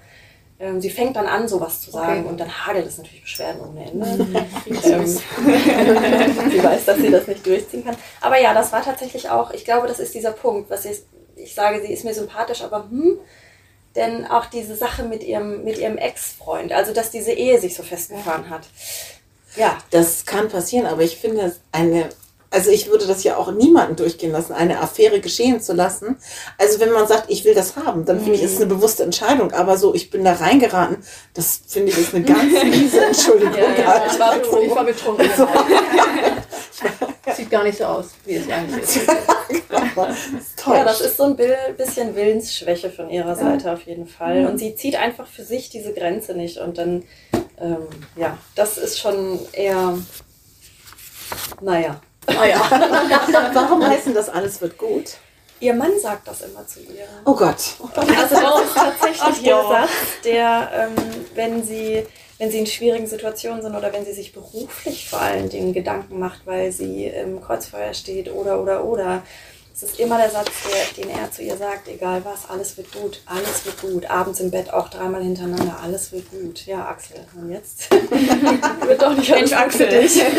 Ähm, 0.58 0.80
sie 0.80 0.88
fängt 0.88 1.16
dann 1.16 1.26
an, 1.26 1.48
sowas 1.48 1.82
zu 1.82 1.90
sagen 1.90 2.20
okay. 2.20 2.28
und 2.28 2.40
dann 2.40 2.66
hagelt 2.66 2.86
es 2.86 2.96
natürlich 2.96 3.22
Beschwerden 3.22 3.60
ohne 3.60 3.90
Ende. 3.90 4.06
ähm, 4.84 5.06
sie 6.50 6.64
weiß, 6.64 6.84
dass 6.86 6.98
sie 6.98 7.10
das 7.10 7.26
nicht 7.26 7.44
durchziehen 7.44 7.84
kann. 7.84 7.96
Aber 8.20 8.40
ja, 8.40 8.54
das 8.54 8.72
war 8.72 8.82
tatsächlich 8.82 9.28
auch, 9.28 9.50
ich 9.50 9.64
glaube, 9.64 9.86
das 9.86 9.98
ist 9.98 10.14
dieser 10.14 10.32
Punkt, 10.32 10.70
was 10.70 10.86
ich 10.86 11.02
ich 11.46 11.54
sage, 11.54 11.80
sie 11.80 11.92
ist 11.92 12.04
mir 12.04 12.12
sympathisch, 12.12 12.62
aber 12.62 12.88
hm, 12.90 13.18
denn 13.94 14.26
auch 14.26 14.46
diese 14.46 14.74
Sache 14.74 15.04
mit 15.04 15.22
ihrem, 15.22 15.64
mit 15.64 15.78
ihrem 15.78 15.96
Ex-Freund, 15.96 16.72
also 16.72 16.92
dass 16.92 17.10
diese 17.10 17.32
Ehe 17.32 17.58
sich 17.60 17.74
so 17.74 17.82
festgefahren 17.82 18.50
hat. 18.50 18.62
Ja. 19.56 19.78
Das 19.90 20.26
kann 20.26 20.48
passieren, 20.48 20.86
aber 20.86 21.02
ich 21.02 21.16
finde 21.16 21.54
eine, 21.72 22.10
also 22.50 22.70
ich 22.70 22.90
würde 22.90 23.06
das 23.06 23.22
ja 23.22 23.36
auch 23.36 23.52
niemanden 23.52 23.96
durchgehen 23.96 24.32
lassen, 24.32 24.52
eine 24.52 24.80
Affäre 24.80 25.20
geschehen 25.20 25.60
zu 25.62 25.72
lassen. 25.72 26.16
Also 26.58 26.80
wenn 26.80 26.90
man 26.90 27.06
sagt, 27.06 27.30
ich 27.30 27.44
will 27.44 27.54
das 27.54 27.76
haben, 27.76 28.04
dann 28.04 28.18
finde 28.18 28.34
ich, 28.34 28.42
ist 28.42 28.54
es 28.54 28.60
eine 28.60 28.66
bewusste 28.66 29.04
Entscheidung. 29.04 29.52
Aber 29.52 29.78
so, 29.78 29.94
ich 29.94 30.10
bin 30.10 30.24
da 30.24 30.32
reingeraten, 30.34 30.98
das 31.32 31.60
finde 31.66 31.92
ich 31.92 31.98
ist 31.98 32.14
eine 32.14 32.24
ganz 32.24 32.52
miese 32.64 33.04
Entschuldigung. 33.06 33.54
ja, 33.54 33.72
ja, 33.78 34.06
ich, 34.06 34.18
war 34.18 34.34
betrunken, 34.34 34.66
ich 34.66 34.74
war 34.74 34.84
betrunken. 34.84 35.30
Sieht 37.34 37.50
gar 37.50 37.64
nicht 37.64 37.78
so 37.78 37.84
aus, 37.84 38.06
wie 38.24 38.34
es 38.34 38.50
eigentlich 38.50 38.82
ist. 38.82 39.00
ja, 40.66 40.84
das 40.84 41.00
ist 41.00 41.16
so 41.16 41.24
ein 41.24 41.36
bisschen 41.76 42.14
Willensschwäche 42.14 42.90
von 42.90 43.10
ihrer 43.10 43.34
Seite 43.34 43.72
auf 43.72 43.82
jeden 43.82 44.06
Fall. 44.06 44.42
Mhm. 44.42 44.48
Und 44.48 44.58
sie 44.58 44.74
zieht 44.74 44.96
einfach 44.96 45.26
für 45.26 45.44
sich 45.44 45.70
diese 45.70 45.92
Grenze 45.92 46.34
nicht. 46.34 46.58
Und 46.58 46.78
dann, 46.78 47.04
ähm, 47.60 47.86
ja, 48.16 48.36
das 48.54 48.78
ist 48.78 48.98
schon 48.98 49.38
eher, 49.52 49.98
naja. 51.60 52.00
naja. 52.26 52.60
Warum 53.52 53.86
heißen 53.86 54.14
das 54.14 54.28
alles 54.28 54.60
wird 54.60 54.78
gut? 54.78 55.16
Ihr 55.58 55.74
Mann 55.74 55.98
sagt 55.98 56.28
das 56.28 56.42
immer 56.42 56.66
zu 56.66 56.80
ihr. 56.80 57.06
Oh 57.24 57.34
Gott. 57.34 57.76
Also 57.94 58.34
das 58.34 58.60
ist 58.60 58.74
tatsächlich 58.74 59.42
der 59.42 59.62
Satz, 59.62 59.90
der, 60.22 60.70
ähm, 60.74 61.24
wenn 61.34 61.64
sie 61.64 62.06
wenn 62.38 62.50
sie 62.50 62.58
in 62.58 62.66
schwierigen 62.66 63.06
Situationen 63.06 63.62
sind 63.62 63.74
oder 63.74 63.92
wenn 63.92 64.04
sie 64.04 64.12
sich 64.12 64.32
beruflich 64.32 65.08
vor 65.08 65.20
allen 65.20 65.48
Dingen 65.48 65.72
Gedanken 65.72 66.18
macht, 66.18 66.46
weil 66.46 66.70
sie 66.72 67.06
im 67.06 67.40
Kreuzfeuer 67.40 67.94
steht 67.94 68.30
oder 68.30 68.60
oder 68.60 68.84
oder, 68.84 69.22
Es 69.76 69.82
ist 69.82 70.00
immer 70.00 70.16
der 70.16 70.30
Satz, 70.30 70.48
der, 70.64 71.04
den 71.04 71.10
er 71.10 71.30
zu 71.30 71.42
ihr 71.42 71.54
sagt, 71.54 71.86
egal 71.88 72.24
was, 72.24 72.48
alles 72.48 72.78
wird 72.78 72.90
gut, 72.92 73.20
alles 73.26 73.66
wird 73.66 73.78
gut. 73.82 74.06
Abends 74.08 74.40
im 74.40 74.50
Bett 74.50 74.72
auch 74.72 74.88
dreimal 74.88 75.22
hintereinander, 75.22 75.76
alles 75.82 76.12
wird 76.12 76.30
gut. 76.30 76.64
Ja, 76.64 76.88
Axel, 76.88 77.18
und 77.38 77.50
jetzt 77.50 77.90
wird 77.90 79.02
doch 79.02 79.14
nicht 79.14 79.30
gut 79.30 79.72
für 79.72 79.86
dich. 79.86 80.22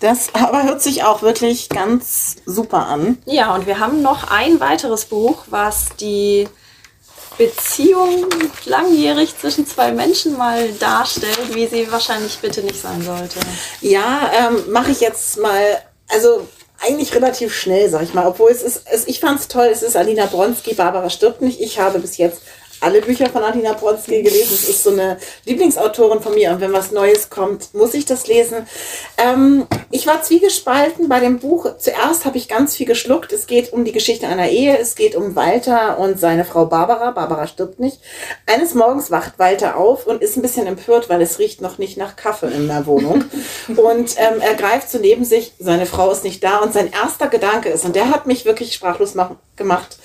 Das 0.00 0.32
aber 0.32 0.62
hört 0.62 0.80
sich 0.80 1.02
auch 1.02 1.22
wirklich 1.22 1.70
ganz 1.70 2.36
super 2.46 2.86
an. 2.86 3.18
Ja, 3.24 3.52
und 3.56 3.66
wir 3.66 3.80
haben 3.80 4.00
noch 4.00 4.30
ein 4.30 4.60
weiteres 4.60 5.06
Buch, 5.06 5.42
was 5.48 5.88
die 6.00 6.48
Beziehung 7.38 8.26
langjährig 8.66 9.38
zwischen 9.38 9.66
zwei 9.66 9.92
Menschen 9.92 10.36
mal 10.36 10.70
darstellt, 10.72 11.54
wie 11.54 11.66
sie 11.68 11.90
wahrscheinlich 11.90 12.38
bitte 12.38 12.62
nicht 12.62 12.80
sein 12.80 13.00
sollte. 13.02 13.38
Ja, 13.80 14.30
ähm, 14.34 14.70
mache 14.72 14.90
ich 14.90 15.00
jetzt 15.00 15.38
mal, 15.38 15.80
also 16.08 16.46
eigentlich 16.80 17.14
relativ 17.14 17.54
schnell, 17.54 17.88
sag 17.88 18.02
ich 18.02 18.14
mal. 18.14 18.26
Obwohl 18.26 18.50
es 18.50 18.62
ist, 18.62 18.82
es, 18.90 19.06
ich 19.06 19.20
fand 19.20 19.40
es 19.40 19.48
toll, 19.48 19.66
es 19.66 19.82
ist 19.82 19.96
Alina 19.96 20.26
Bronski, 20.26 20.74
Barbara 20.74 21.10
stirbt 21.10 21.40
nicht. 21.40 21.60
Ich 21.60 21.78
habe 21.78 21.98
bis 22.00 22.16
jetzt 22.16 22.42
alle 22.80 23.00
Bücher 23.00 23.26
von 23.26 23.42
Adina 23.42 23.72
Bronski 23.72 24.22
gelesen. 24.22 24.54
Es 24.54 24.68
ist 24.68 24.82
so 24.82 24.90
eine 24.90 25.18
Lieblingsautorin 25.44 26.20
von 26.20 26.34
mir 26.34 26.50
und 26.50 26.60
wenn 26.60 26.72
was 26.72 26.90
Neues 26.92 27.30
kommt, 27.30 27.74
muss 27.74 27.94
ich 27.94 28.04
das 28.04 28.26
lesen. 28.26 28.66
Ähm, 29.16 29.66
ich 29.90 30.06
war 30.06 30.22
zwiegespalten 30.22 31.08
bei 31.08 31.20
dem 31.20 31.38
Buch. 31.38 31.76
Zuerst 31.78 32.24
habe 32.24 32.38
ich 32.38 32.48
ganz 32.48 32.76
viel 32.76 32.86
geschluckt. 32.86 33.32
Es 33.32 33.46
geht 33.46 33.72
um 33.72 33.84
die 33.84 33.92
Geschichte 33.92 34.26
einer 34.26 34.48
Ehe. 34.48 34.78
Es 34.78 34.94
geht 34.94 35.16
um 35.16 35.34
Walter 35.34 35.98
und 35.98 36.20
seine 36.20 36.44
Frau 36.44 36.66
Barbara. 36.66 37.10
Barbara 37.10 37.46
stirbt 37.46 37.80
nicht. 37.80 38.00
Eines 38.46 38.74
Morgens 38.74 39.10
wacht 39.10 39.38
Walter 39.38 39.76
auf 39.76 40.06
und 40.06 40.22
ist 40.22 40.36
ein 40.36 40.42
bisschen 40.42 40.66
empört, 40.66 41.08
weil 41.08 41.22
es 41.22 41.38
riecht 41.38 41.60
noch 41.60 41.78
nicht 41.78 41.96
nach 41.96 42.16
Kaffee 42.16 42.48
in 42.48 42.68
der 42.68 42.86
Wohnung. 42.86 43.24
und 43.68 44.14
ähm, 44.18 44.40
er 44.40 44.54
greift 44.54 44.90
so 44.90 44.98
neben 44.98 45.24
sich. 45.24 45.52
Seine 45.58 45.86
Frau 45.86 46.10
ist 46.10 46.24
nicht 46.24 46.44
da 46.44 46.58
und 46.58 46.72
sein 46.72 46.92
erster 46.92 47.28
Gedanke 47.28 47.68
ist, 47.68 47.84
und 47.84 47.96
der 47.96 48.10
hat 48.10 48.26
mich 48.26 48.44
wirklich 48.44 48.74
sprachlos 48.74 49.14
gemacht, 49.56 49.98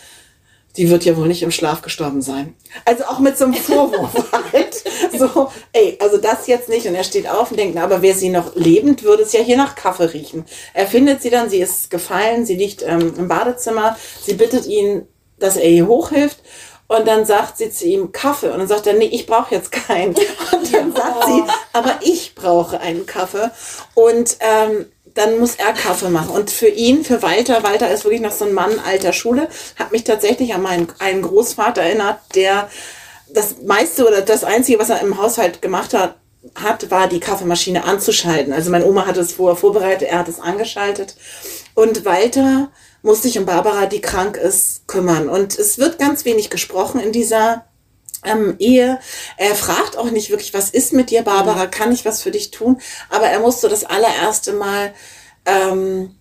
die 0.78 0.90
wird 0.90 1.06
ja 1.06 1.16
wohl 1.16 1.28
nicht 1.28 1.44
im 1.44 1.52
Schlaf 1.52 1.82
gestorben 1.82 2.22
sein. 2.22 2.56
Also 2.86 3.04
auch 3.06 3.20
mit 3.20 3.38
so 3.38 3.46
einem 3.46 3.54
Vorwurf 3.54 4.32
halt. 4.54 4.84
So, 5.18 5.52
ey, 5.72 5.98
also 6.02 6.18
das 6.18 6.48
jetzt 6.48 6.70
nicht. 6.70 6.88
Und 6.88 6.96
er 6.96 7.04
steht 7.04 7.30
auf 7.30 7.52
und 7.52 7.58
denkt, 7.58 7.76
na, 7.76 7.84
aber 7.84 8.02
wäre 8.02 8.18
sie 8.18 8.30
noch 8.30 8.56
lebend, 8.56 9.04
würde 9.04 9.24
es 9.24 9.34
ja 9.34 9.42
hier 9.42 9.58
nach 9.58 9.76
Kaffee 9.76 10.12
riechen. 10.14 10.46
Er 10.74 10.88
findet 10.88 11.22
sie 11.22 11.30
dann, 11.30 11.50
sie 11.50 11.60
ist 11.60 11.92
gefallen, 11.92 12.46
sie 12.46 12.56
liegt 12.56 12.82
ähm, 12.82 13.14
im 13.18 13.28
Badezimmer, 13.28 13.98
sie 14.22 14.34
bittet 14.34 14.66
ihn, 14.66 15.08
dass 15.38 15.58
er 15.58 15.70
ihr 15.70 15.88
hochhilft. 15.88 16.40
Und 16.88 17.08
dann 17.08 17.26
sagt 17.26 17.58
sie 17.58 17.70
zu 17.70 17.86
ihm 17.86 18.12
Kaffee. 18.12 18.50
Und 18.50 18.60
dann 18.60 18.68
sagt 18.68 18.88
er, 18.88 18.94
nee, 18.94 19.06
ich 19.06 19.26
brauche 19.26 19.56
jetzt 19.56 19.72
keinen. 19.72 20.16
Und 20.52 20.74
dann 20.74 20.94
sagt 20.94 21.26
sie, 21.26 21.44
aber 21.72 22.00
ich 22.02 22.36
brauche 22.36 22.80
einen 22.80 23.06
Kaffee. 23.06 23.52
Und 23.94 24.38
ähm, 24.40 24.86
dann 25.14 25.40
muss 25.40 25.56
er 25.56 25.74
Kaffee 25.74 26.10
machen. 26.10 26.30
Und 26.30 26.50
für 26.50 26.68
ihn, 26.68 27.04
für 27.04 27.22
Walter, 27.22 27.64
Walter 27.64 27.92
ist 27.92 28.04
wirklich 28.04 28.22
noch 28.22 28.32
so 28.32 28.46
ein 28.46 28.54
Mann 28.54 28.80
alter 28.80 29.14
Schule, 29.14 29.48
hat 29.78 29.92
mich 29.92 30.04
tatsächlich 30.04 30.54
an 30.54 30.62
meinen 30.62 30.88
einen 31.00 31.22
Großvater 31.22 31.82
erinnert, 31.82 32.20
der 32.36 32.70
das 33.30 33.58
meiste 33.66 34.08
oder 34.08 34.22
das 34.22 34.44
Einzige, 34.44 34.80
was 34.80 34.90
er 34.90 35.02
im 35.02 35.18
Haushalt 35.18 35.62
gemacht 35.62 35.94
hat, 35.94 36.16
hat, 36.56 36.92
war 36.92 37.08
die 37.08 37.20
Kaffeemaschine 37.20 37.86
anzuschalten. 37.86 38.54
Also 38.54 38.70
meine 38.70 38.86
Oma 38.86 39.06
hat 39.06 39.18
es 39.18 39.34
vorher 39.34 39.56
vorbereitet, 39.56 40.10
er 40.10 40.20
hat 40.20 40.28
es 40.28 40.40
angeschaltet. 40.40 41.16
Und 41.74 42.06
Walter 42.06 42.70
muss 43.02 43.22
sich 43.22 43.38
um 43.38 43.46
Barbara, 43.46 43.86
die 43.86 44.02
krank 44.02 44.38
ist, 44.38 44.88
kümmern. 44.88 45.30
Und 45.30 45.58
es 45.58 45.78
wird 45.78 46.00
ganz 46.00 46.26
wenig 46.26 46.50
gesprochen 46.50 47.00
in 47.00 47.12
dieser 47.12 47.66
ähm, 48.26 48.56
Ehe. 48.60 49.00
Er 49.38 49.56
fragt 49.56 49.98
auch 49.98 50.12
nicht 50.12 50.30
wirklich, 50.30 50.54
was 50.54 50.70
ist 50.70 50.94
mit 50.94 51.10
dir, 51.10 51.24
Barbara? 51.24 51.68
Kann 51.68 51.92
ich 51.92 52.06
was 52.06 52.22
für 52.22 52.32
dich 52.32 52.52
tun? 52.52 52.80
Aber 53.10 53.28
er 53.28 53.40
muss 53.40 53.62
so 53.62 53.68
das 53.68 53.86
allererste 53.86 54.54
Mal 54.54 54.94
ähm, 55.46 56.16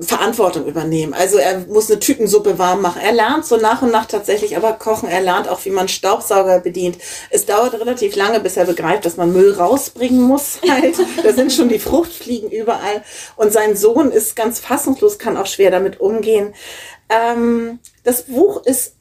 Verantwortung 0.00 0.66
übernehmen. 0.66 1.14
Also 1.14 1.38
er 1.38 1.60
muss 1.60 1.88
eine 1.90 2.00
Tütensuppe 2.00 2.58
warm 2.58 2.82
machen. 2.82 3.00
Er 3.00 3.12
lernt 3.12 3.46
so 3.46 3.56
nach 3.56 3.82
und 3.82 3.92
nach 3.92 4.06
tatsächlich 4.06 4.56
aber 4.56 4.72
kochen. 4.72 5.08
Er 5.08 5.20
lernt 5.20 5.48
auch, 5.48 5.64
wie 5.64 5.70
man 5.70 5.86
Staubsauger 5.88 6.58
bedient. 6.60 6.98
Es 7.30 7.46
dauert 7.46 7.74
relativ 7.74 8.16
lange, 8.16 8.40
bis 8.40 8.56
er 8.56 8.64
begreift, 8.64 9.04
dass 9.04 9.16
man 9.16 9.32
Müll 9.32 9.52
rausbringen 9.52 10.20
muss. 10.20 10.58
Halt. 10.68 10.96
da 11.22 11.32
sind 11.32 11.52
schon 11.52 11.68
die 11.68 11.78
Fruchtfliegen 11.78 12.50
überall. 12.50 13.04
Und 13.36 13.52
sein 13.52 13.76
Sohn 13.76 14.10
ist 14.10 14.34
ganz 14.34 14.58
fassungslos, 14.58 15.18
kann 15.18 15.36
auch 15.36 15.46
schwer 15.46 15.70
damit 15.70 16.00
umgehen. 16.00 16.54
Ähm, 17.08 17.78
das 18.02 18.22
Buch 18.22 18.64
ist 18.64 18.94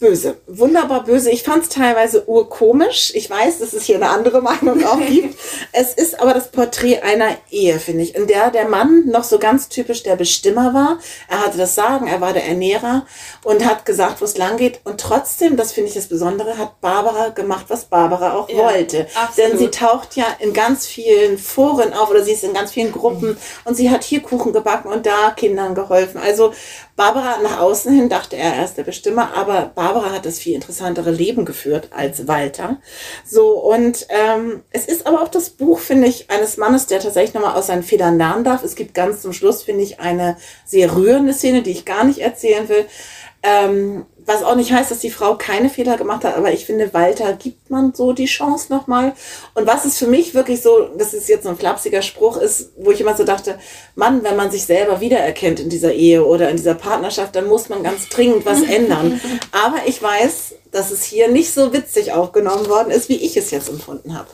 böse, 0.00 0.38
wunderbar 0.46 1.04
böse. 1.04 1.30
Ich 1.30 1.42
fand 1.42 1.62
es 1.62 1.68
teilweise 1.68 2.26
urkomisch. 2.26 3.12
Ich 3.14 3.28
weiß, 3.28 3.58
dass 3.58 3.74
es 3.74 3.84
hier 3.84 3.96
eine 3.96 4.08
andere 4.08 4.40
Meinung 4.40 4.84
auch 4.84 4.98
gibt. 5.08 5.38
es 5.72 5.92
ist 5.92 6.18
aber 6.20 6.32
das 6.32 6.50
Porträt 6.50 7.02
einer 7.02 7.36
Ehe, 7.50 7.78
finde 7.78 8.02
ich, 8.02 8.14
in 8.14 8.26
der 8.26 8.50
der 8.50 8.66
Mann 8.66 9.06
noch 9.06 9.24
so 9.24 9.38
ganz 9.38 9.68
typisch 9.68 10.02
der 10.02 10.16
Bestimmer 10.16 10.72
war. 10.72 10.98
Er 11.28 11.44
hatte 11.44 11.58
das 11.58 11.74
Sagen, 11.74 12.08
er 12.08 12.20
war 12.20 12.32
der 12.32 12.46
Ernährer 12.46 13.06
und 13.44 13.64
hat 13.64 13.84
gesagt, 13.84 14.20
wo 14.20 14.24
es 14.24 14.38
lang 14.38 14.56
geht. 14.56 14.80
Und 14.84 15.00
trotzdem, 15.00 15.56
das 15.56 15.72
finde 15.72 15.88
ich 15.88 15.94
das 15.94 16.06
Besondere, 16.06 16.56
hat 16.56 16.80
Barbara 16.80 17.28
gemacht, 17.28 17.66
was 17.68 17.84
Barbara 17.84 18.32
auch 18.34 18.48
ja, 18.48 18.56
wollte. 18.56 19.06
Absolut. 19.14 19.52
Denn 19.52 19.58
sie 19.58 19.68
taucht 19.68 20.16
ja 20.16 20.24
in 20.38 20.54
ganz 20.54 20.86
vielen 20.86 21.36
Foren 21.36 21.92
auf 21.92 22.10
oder 22.10 22.24
sie 22.24 22.32
ist 22.32 22.42
in 22.44 22.54
ganz 22.54 22.72
vielen 22.72 22.90
Gruppen 22.92 23.30
mhm. 23.30 23.36
und 23.66 23.76
sie 23.76 23.90
hat 23.90 24.02
hier 24.02 24.22
Kuchen 24.22 24.54
gebacken 24.54 24.90
und 24.90 25.04
da 25.04 25.30
Kindern 25.36 25.74
geholfen. 25.74 26.18
Also 26.18 26.54
Barbara 26.96 27.38
nach 27.42 27.60
außen 27.60 27.92
hin 27.92 28.08
dachte 28.08 28.36
er, 28.36 28.56
er 28.56 28.64
ist 28.64 28.76
der 28.76 28.82
Bestimmer, 28.82 29.30
aber 29.34 29.70
Barbara 29.74 29.89
hat 29.94 30.26
das 30.26 30.38
viel 30.38 30.54
interessantere 30.54 31.10
Leben 31.10 31.44
geführt 31.44 31.88
als 31.90 32.26
Walter. 32.26 32.78
So, 33.24 33.58
und 33.58 34.06
ähm, 34.08 34.62
es 34.70 34.86
ist 34.86 35.06
aber 35.06 35.22
auch 35.22 35.28
das 35.28 35.50
Buch, 35.50 35.78
finde 35.78 36.08
ich, 36.08 36.30
eines 36.30 36.56
Mannes, 36.56 36.86
der 36.86 37.00
tatsächlich 37.00 37.34
nochmal 37.34 37.56
aus 37.56 37.66
seinen 37.66 37.82
Federn 37.82 38.18
lernen 38.18 38.44
darf. 38.44 38.64
Es 38.64 38.74
gibt 38.74 38.94
ganz 38.94 39.22
zum 39.22 39.32
Schluss, 39.32 39.62
finde 39.62 39.82
ich, 39.82 40.00
eine 40.00 40.36
sehr 40.64 40.94
rührende 40.94 41.32
Szene, 41.32 41.62
die 41.62 41.72
ich 41.72 41.84
gar 41.84 42.04
nicht 42.04 42.20
erzählen 42.20 42.68
will. 42.68 42.86
Ähm, 43.42 44.04
was 44.26 44.42
auch 44.42 44.54
nicht 44.54 44.72
heißt, 44.72 44.90
dass 44.90 44.98
die 45.00 45.10
Frau 45.10 45.34
keine 45.34 45.70
Fehler 45.70 45.96
gemacht 45.96 46.24
hat, 46.24 46.36
aber 46.36 46.52
ich 46.52 46.66
finde, 46.66 46.92
Walter 46.92 47.32
gibt 47.32 47.70
man 47.70 47.94
so 47.94 48.12
die 48.12 48.26
Chance 48.26 48.66
nochmal. 48.72 49.14
Und 49.54 49.66
was 49.66 49.84
ist 49.84 49.98
für 49.98 50.06
mich 50.06 50.34
wirklich 50.34 50.62
so, 50.62 50.90
das 50.96 51.14
ist 51.14 51.28
jetzt 51.28 51.44
so 51.44 51.48
ein 51.48 51.56
flapsiger 51.56 52.02
Spruch, 52.02 52.36
ist, 52.36 52.72
wo 52.76 52.90
ich 52.90 53.00
immer 53.00 53.16
so 53.16 53.24
dachte, 53.24 53.58
Mann, 53.94 54.22
wenn 54.22 54.36
man 54.36 54.50
sich 54.50 54.64
selber 54.64 55.00
wiedererkennt 55.00 55.58
in 55.58 55.70
dieser 55.70 55.92
Ehe 55.92 56.24
oder 56.24 56.50
in 56.50 56.56
dieser 56.56 56.74
Partnerschaft, 56.74 57.34
dann 57.34 57.48
muss 57.48 57.68
man 57.68 57.82
ganz 57.82 58.08
dringend 58.08 58.44
was 58.46 58.62
ändern. 58.62 59.20
Aber 59.52 59.78
ich 59.86 60.02
weiß, 60.02 60.54
dass 60.70 60.90
es 60.90 61.02
hier 61.02 61.28
nicht 61.28 61.52
so 61.52 61.72
witzig 61.72 62.12
aufgenommen 62.12 62.68
worden 62.68 62.90
ist, 62.90 63.08
wie 63.08 63.16
ich 63.16 63.36
es 63.36 63.50
jetzt 63.50 63.68
empfunden 63.68 64.16
habe. 64.16 64.28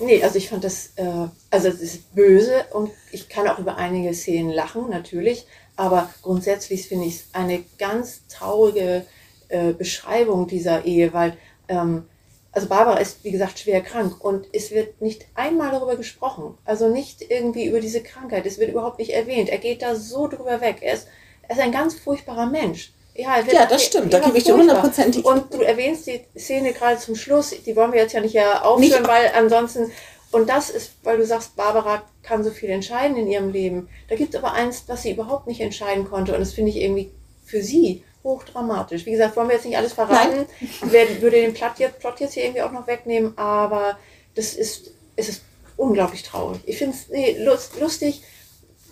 Nee, 0.00 0.22
also 0.22 0.36
ich 0.36 0.48
fand 0.48 0.64
das, 0.64 0.90
äh, 0.96 1.28
also 1.50 1.68
es 1.68 1.80
ist 1.80 2.14
böse 2.14 2.64
und 2.72 2.90
ich 3.12 3.28
kann 3.28 3.46
auch 3.46 3.58
über 3.58 3.76
einige 3.76 4.12
Szenen 4.14 4.50
lachen, 4.50 4.90
natürlich. 4.90 5.46
Aber 5.82 6.08
grundsätzlich 6.22 6.86
finde 6.86 7.06
ich 7.06 7.16
es 7.16 7.24
eine 7.32 7.64
ganz 7.76 8.24
traurige 8.28 9.04
äh, 9.48 9.72
Beschreibung 9.72 10.46
dieser 10.46 10.84
Ehe, 10.84 11.12
weil 11.12 11.36
ähm, 11.66 12.04
also 12.52 12.68
Barbara 12.68 12.98
ist, 12.98 13.24
wie 13.24 13.32
gesagt, 13.32 13.58
schwer 13.58 13.80
krank 13.80 14.24
und 14.24 14.46
es 14.52 14.70
wird 14.70 15.02
nicht 15.02 15.26
einmal 15.34 15.72
darüber 15.72 15.96
gesprochen. 15.96 16.56
Also 16.64 16.86
nicht 16.86 17.20
irgendwie 17.28 17.66
über 17.66 17.80
diese 17.80 18.00
Krankheit. 18.00 18.46
Es 18.46 18.60
wird 18.60 18.70
überhaupt 18.70 19.00
nicht 19.00 19.10
erwähnt. 19.10 19.48
Er 19.48 19.58
geht 19.58 19.82
da 19.82 19.96
so 19.96 20.28
drüber 20.28 20.60
weg. 20.60 20.76
Er 20.82 20.94
ist, 20.94 21.08
er 21.48 21.56
ist 21.56 21.60
ein 21.60 21.72
ganz 21.72 21.94
furchtbarer 21.94 22.46
Mensch. 22.46 22.92
Ja, 23.14 23.40
ja 23.40 23.66
das 23.66 23.82
stimmt. 23.82 24.12
Da 24.12 24.20
gebe 24.20 24.38
ich 24.38 24.44
dir 24.44 24.56
hundertprozentig. 24.56 25.24
Und 25.24 25.52
du 25.52 25.62
erwähnst 25.62 26.06
die 26.06 26.20
Szene 26.38 26.72
gerade 26.74 27.00
zum 27.00 27.16
Schluss. 27.16 27.50
Die 27.66 27.74
wollen 27.74 27.92
wir 27.92 28.02
jetzt 28.02 28.12
ja 28.12 28.20
nicht 28.20 28.38
aufführen, 28.38 29.04
weil 29.04 29.32
ansonsten 29.34 29.90
und 30.32 30.48
das 30.48 30.70
ist, 30.70 30.92
weil 31.02 31.18
du 31.18 31.26
sagst, 31.26 31.56
Barbara 31.56 32.02
kann 32.22 32.42
so 32.42 32.50
viel 32.50 32.70
entscheiden 32.70 33.16
in 33.16 33.28
ihrem 33.28 33.50
Leben. 33.50 33.88
Da 34.08 34.16
gibt 34.16 34.34
es 34.34 34.42
aber 34.42 34.52
eins, 34.52 34.84
was 34.86 35.02
sie 35.02 35.12
überhaupt 35.12 35.46
nicht 35.46 35.60
entscheiden 35.60 36.08
konnte. 36.08 36.32
Und 36.32 36.40
das 36.40 36.54
finde 36.54 36.70
ich 36.70 36.78
irgendwie 36.78 37.10
für 37.44 37.62
sie 37.62 38.02
hochdramatisch. 38.24 39.04
Wie 39.04 39.10
gesagt, 39.10 39.36
wollen 39.36 39.48
wir 39.48 39.56
jetzt 39.56 39.66
nicht 39.66 39.76
alles 39.76 39.92
verraten. 39.92 40.46
Wer 40.82 41.20
würde 41.20 41.40
den 41.40 41.52
Plot 41.52 41.78
jetzt, 41.78 41.98
Plot 41.98 42.20
jetzt 42.20 42.34
hier 42.34 42.44
irgendwie 42.44 42.62
auch 42.62 42.72
noch 42.72 42.86
wegnehmen, 42.86 43.36
aber 43.36 43.98
das 44.34 44.54
ist, 44.54 44.92
es 45.16 45.28
ist 45.28 45.42
unglaublich 45.76 46.22
traurig. 46.22 46.60
Ich 46.64 46.78
finde 46.78 46.96
es 46.96 47.08
nee, 47.08 47.36
lust, 47.44 47.78
lustig, 47.78 48.22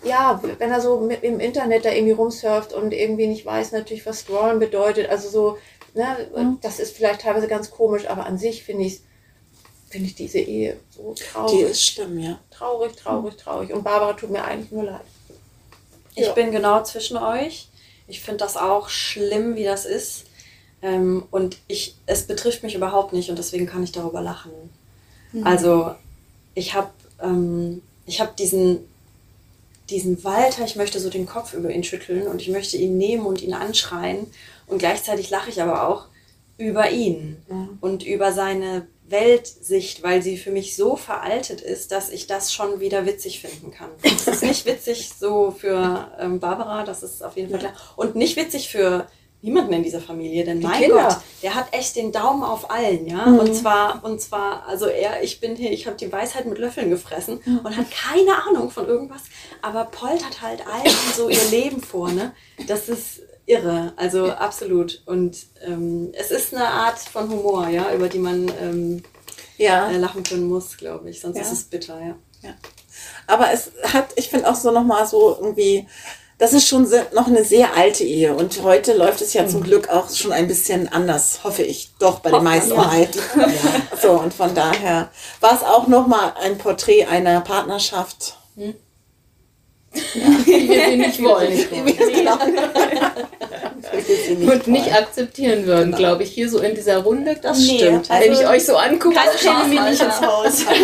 ja, 0.02 0.42
wenn 0.58 0.70
er 0.70 0.80
so 0.80 1.00
mit, 1.00 1.22
im 1.22 1.40
Internet 1.40 1.84
da 1.84 1.92
irgendwie 1.92 2.12
rumsurft 2.12 2.72
und 2.72 2.92
irgendwie 2.92 3.26
nicht 3.26 3.46
weiß 3.46 3.72
natürlich, 3.72 4.04
was 4.04 4.20
Scrollen 4.20 4.58
bedeutet. 4.58 5.08
Also 5.08 5.28
so, 5.28 5.58
ne, 5.94 6.30
mhm. 6.36 6.58
das 6.60 6.80
ist 6.80 6.96
vielleicht 6.96 7.22
teilweise 7.22 7.48
ganz 7.48 7.70
komisch, 7.70 8.08
aber 8.08 8.26
an 8.26 8.38
sich 8.38 8.64
finde 8.64 8.84
ich 8.84 8.94
es 8.94 9.02
finde 9.90 10.06
ich 10.06 10.14
diese 10.14 10.38
Ehe 10.38 10.78
so 10.96 11.14
traurig. 11.14 11.58
Die 11.58 11.64
ist 11.64 11.84
schlimm, 11.84 12.18
ja. 12.20 12.38
Traurig, 12.50 12.96
traurig, 12.96 13.36
traurig. 13.36 13.72
Und 13.72 13.82
Barbara 13.82 14.12
tut 14.14 14.30
mir 14.30 14.44
eigentlich 14.44 14.70
nur 14.70 14.84
leid. 14.84 15.00
Ich 16.14 16.26
ja. 16.26 16.32
bin 16.32 16.52
genau 16.52 16.82
zwischen 16.84 17.16
euch. 17.16 17.68
Ich 18.06 18.20
finde 18.20 18.38
das 18.38 18.56
auch 18.56 18.88
schlimm, 18.88 19.56
wie 19.56 19.64
das 19.64 19.84
ist. 19.84 20.26
Ähm, 20.82 21.24
und 21.30 21.58
ich, 21.66 21.96
es 22.06 22.26
betrifft 22.26 22.62
mich 22.62 22.74
überhaupt 22.74 23.12
nicht 23.12 23.30
und 23.30 23.38
deswegen 23.38 23.66
kann 23.66 23.82
ich 23.82 23.92
darüber 23.92 24.22
lachen. 24.22 24.52
Mhm. 25.32 25.46
Also 25.46 25.94
ich 26.54 26.74
habe 26.74 26.90
ähm, 27.20 27.82
hab 28.08 28.36
diesen, 28.36 28.78
diesen 29.90 30.22
Walter, 30.24 30.64
ich 30.64 30.76
möchte 30.76 31.00
so 31.00 31.10
den 31.10 31.26
Kopf 31.26 31.52
über 31.52 31.70
ihn 31.70 31.84
schütteln 31.84 32.28
und 32.28 32.40
ich 32.40 32.48
möchte 32.48 32.76
ihn 32.76 32.96
nehmen 32.96 33.26
und 33.26 33.42
ihn 33.42 33.54
anschreien. 33.54 34.26
Und 34.68 34.78
gleichzeitig 34.78 35.30
lache 35.30 35.50
ich 35.50 35.60
aber 35.60 35.88
auch, 35.88 36.06
über 36.60 36.90
ihn 36.90 37.38
und 37.80 38.04
über 38.04 38.32
seine 38.32 38.86
Weltsicht, 39.10 40.02
weil 40.02 40.22
sie 40.22 40.36
für 40.36 40.50
mich 40.50 40.76
so 40.76 40.96
veraltet 40.96 41.60
ist, 41.60 41.92
dass 41.92 42.10
ich 42.10 42.26
das 42.26 42.52
schon 42.52 42.80
wieder 42.80 43.06
witzig 43.06 43.40
finden 43.40 43.70
kann. 43.72 43.90
Es 44.02 44.26
ist 44.26 44.42
nicht 44.42 44.66
witzig 44.66 45.10
so 45.18 45.50
für 45.50 46.10
ähm, 46.18 46.40
Barbara, 46.40 46.84
das 46.84 47.02
ist 47.02 47.22
auf 47.22 47.36
jeden 47.36 47.50
Fall 47.50 47.58
klar. 47.58 47.72
Und 47.96 48.14
nicht 48.14 48.36
witzig 48.36 48.68
für 48.68 49.06
niemanden 49.42 49.72
in 49.72 49.82
dieser 49.82 50.00
Familie, 50.00 50.44
denn 50.44 50.60
mein 50.60 50.82
Kinder. 50.82 51.08
Gott, 51.08 51.16
der 51.42 51.54
hat 51.54 51.72
echt 51.72 51.96
den 51.96 52.12
Daumen 52.12 52.42
auf 52.42 52.70
allen, 52.70 53.06
ja. 53.06 53.26
Mhm. 53.26 53.38
Und 53.38 53.54
zwar, 53.54 54.04
und 54.04 54.20
zwar, 54.20 54.66
also 54.66 54.86
er, 54.86 55.22
ich 55.22 55.40
bin 55.40 55.56
hier, 55.56 55.72
ich 55.72 55.86
habe 55.86 55.96
die 55.96 56.12
Weisheit 56.12 56.46
mit 56.46 56.58
Löffeln 56.58 56.90
gefressen 56.90 57.40
und 57.64 57.76
hat 57.76 57.86
keine 57.90 58.44
Ahnung 58.46 58.70
von 58.70 58.86
irgendwas, 58.86 59.22
aber 59.62 59.84
poltert 59.86 60.42
halt 60.42 60.66
allen 60.66 60.94
so 61.16 61.28
ihr 61.28 61.44
Leben 61.50 61.82
vor, 61.82 62.10
ne? 62.10 62.32
Das 62.66 62.88
ist 62.88 63.22
irre, 63.46 63.92
also 63.96 64.30
absolut. 64.32 65.02
Und 65.06 65.36
ähm, 65.66 66.12
es 66.12 66.30
ist 66.30 66.54
eine 66.54 66.66
Art 66.66 66.98
von 66.98 67.28
Humor, 67.30 67.68
ja, 67.68 67.92
über 67.94 68.08
die 68.08 68.18
man 68.18 68.50
ähm, 68.60 69.02
Ja. 69.58 69.90
äh, 69.90 69.96
lachen 69.96 70.22
können 70.22 70.48
muss, 70.48 70.76
glaube 70.76 71.10
ich. 71.10 71.20
Sonst 71.20 71.36
Ja. 71.36 71.42
ist 71.42 71.52
es 71.52 71.64
bitter, 71.64 71.98
ja. 72.00 72.14
Aber 73.26 73.52
es 73.52 73.70
hat, 73.92 74.08
ich 74.16 74.28
finde 74.28 74.48
auch 74.48 74.54
so 74.54 74.70
nochmal 74.70 75.06
so 75.06 75.36
irgendwie, 75.38 75.86
das 76.38 76.52
ist 76.54 76.66
schon 76.66 76.88
noch 77.14 77.26
eine 77.26 77.44
sehr 77.44 77.76
alte 77.76 78.02
Ehe. 78.04 78.34
Und 78.34 78.62
heute 78.62 78.94
läuft 78.94 79.20
es 79.20 79.34
ja 79.34 79.46
zum 79.46 79.62
Glück 79.62 79.88
auch 79.90 80.10
schon 80.10 80.32
ein 80.32 80.48
bisschen 80.48 80.88
anders, 80.88 81.44
hoffe 81.44 81.62
ich. 81.62 81.90
Doch, 81.98 82.20
bei 82.20 82.30
den 82.30 82.42
meisten 82.42 82.90
halt. 82.90 83.18
So, 84.00 84.12
und 84.12 84.32
von 84.34 84.54
daher 84.54 85.10
war 85.40 85.54
es 85.54 85.62
auch 85.62 85.86
nochmal 85.86 86.32
ein 86.42 86.56
Porträt 86.58 87.04
einer 87.06 87.40
Partnerschaft. 87.42 88.36
Die 89.92 90.00
wir 90.68 90.84
sie 90.90 90.96
nicht 90.96 91.22
wollen. 91.22 91.66
Genau. 91.70 92.38
Und 94.52 94.66
nicht 94.68 94.92
akzeptieren 94.92 95.66
würden, 95.66 95.92
glaube 95.94 96.22
ich, 96.22 96.30
hier 96.30 96.48
so 96.48 96.58
in 96.60 96.74
dieser 96.74 96.98
Runde. 96.98 97.36
Das 97.40 97.58
Nee, 97.58 97.78
stimmt. 97.78 98.10
also- 98.10 98.24
Wenn 98.24 98.32
ich 98.32 98.46
euch 98.48 98.64
so 98.66 98.76
angucke, 98.76 99.16
Keine 99.16 99.36
käme 99.36 99.64
mir 99.68 99.90
nicht 99.90 100.02
ins. 100.02 100.20
Haus. 100.20 100.64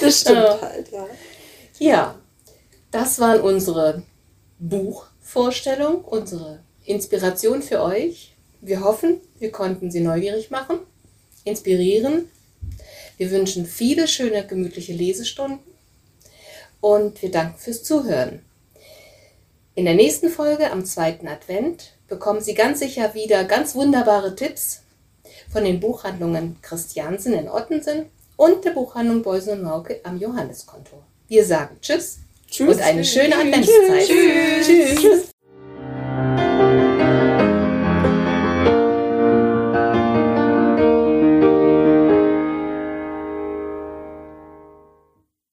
Das 0.00 0.20
stimmt 0.20 0.38
Ja. 0.38 0.60
halt, 0.60 0.90
ja. 0.92 1.06
Ja, 1.78 2.14
das 2.90 3.18
waren 3.20 3.40
unsere 3.40 4.02
Buchvorstellungen, 4.58 6.00
unsere 6.04 6.60
Inspiration 6.84 7.62
für 7.62 7.82
euch. 7.82 8.34
Wir 8.60 8.80
hoffen, 8.82 9.20
wir 9.38 9.50
konnten 9.52 9.90
Sie 9.90 10.00
neugierig 10.00 10.50
machen, 10.50 10.80
inspirieren. 11.44 12.28
Wir 13.16 13.30
wünschen 13.30 13.66
viele 13.66 14.08
schöne, 14.08 14.46
gemütliche 14.46 14.92
Lesestunden 14.92 15.60
und 16.80 17.20
wir 17.22 17.30
danken 17.30 17.58
fürs 17.58 17.82
Zuhören. 17.82 18.44
In 19.74 19.84
der 19.84 19.94
nächsten 19.94 20.28
Folge 20.28 20.70
am 20.70 20.84
zweiten 20.84 21.28
Advent 21.28 21.92
bekommen 22.08 22.40
Sie 22.40 22.54
ganz 22.54 22.80
sicher 22.80 23.14
wieder 23.14 23.44
ganz 23.44 23.74
wunderbare 23.74 24.34
Tipps 24.34 24.82
von 25.52 25.64
den 25.64 25.80
Buchhandlungen 25.80 26.58
Christiansen 26.62 27.32
in 27.34 27.48
Ottensen 27.48 28.06
und 28.36 28.64
der 28.64 28.70
Buchhandlung 28.70 29.22
Beusen 29.22 29.58
und 29.58 29.62
Mauke 29.62 30.00
am 30.02 30.18
Johanneskontor. 30.18 31.02
Wir 31.28 31.44
sagen 31.44 31.78
Tschüss, 31.80 32.18
Tschüss. 32.50 32.74
und 32.76 32.82
eine 32.82 33.04
schöne 33.04 33.36
Adventszeit. 33.36 34.06
Tschüss. 34.06 35.30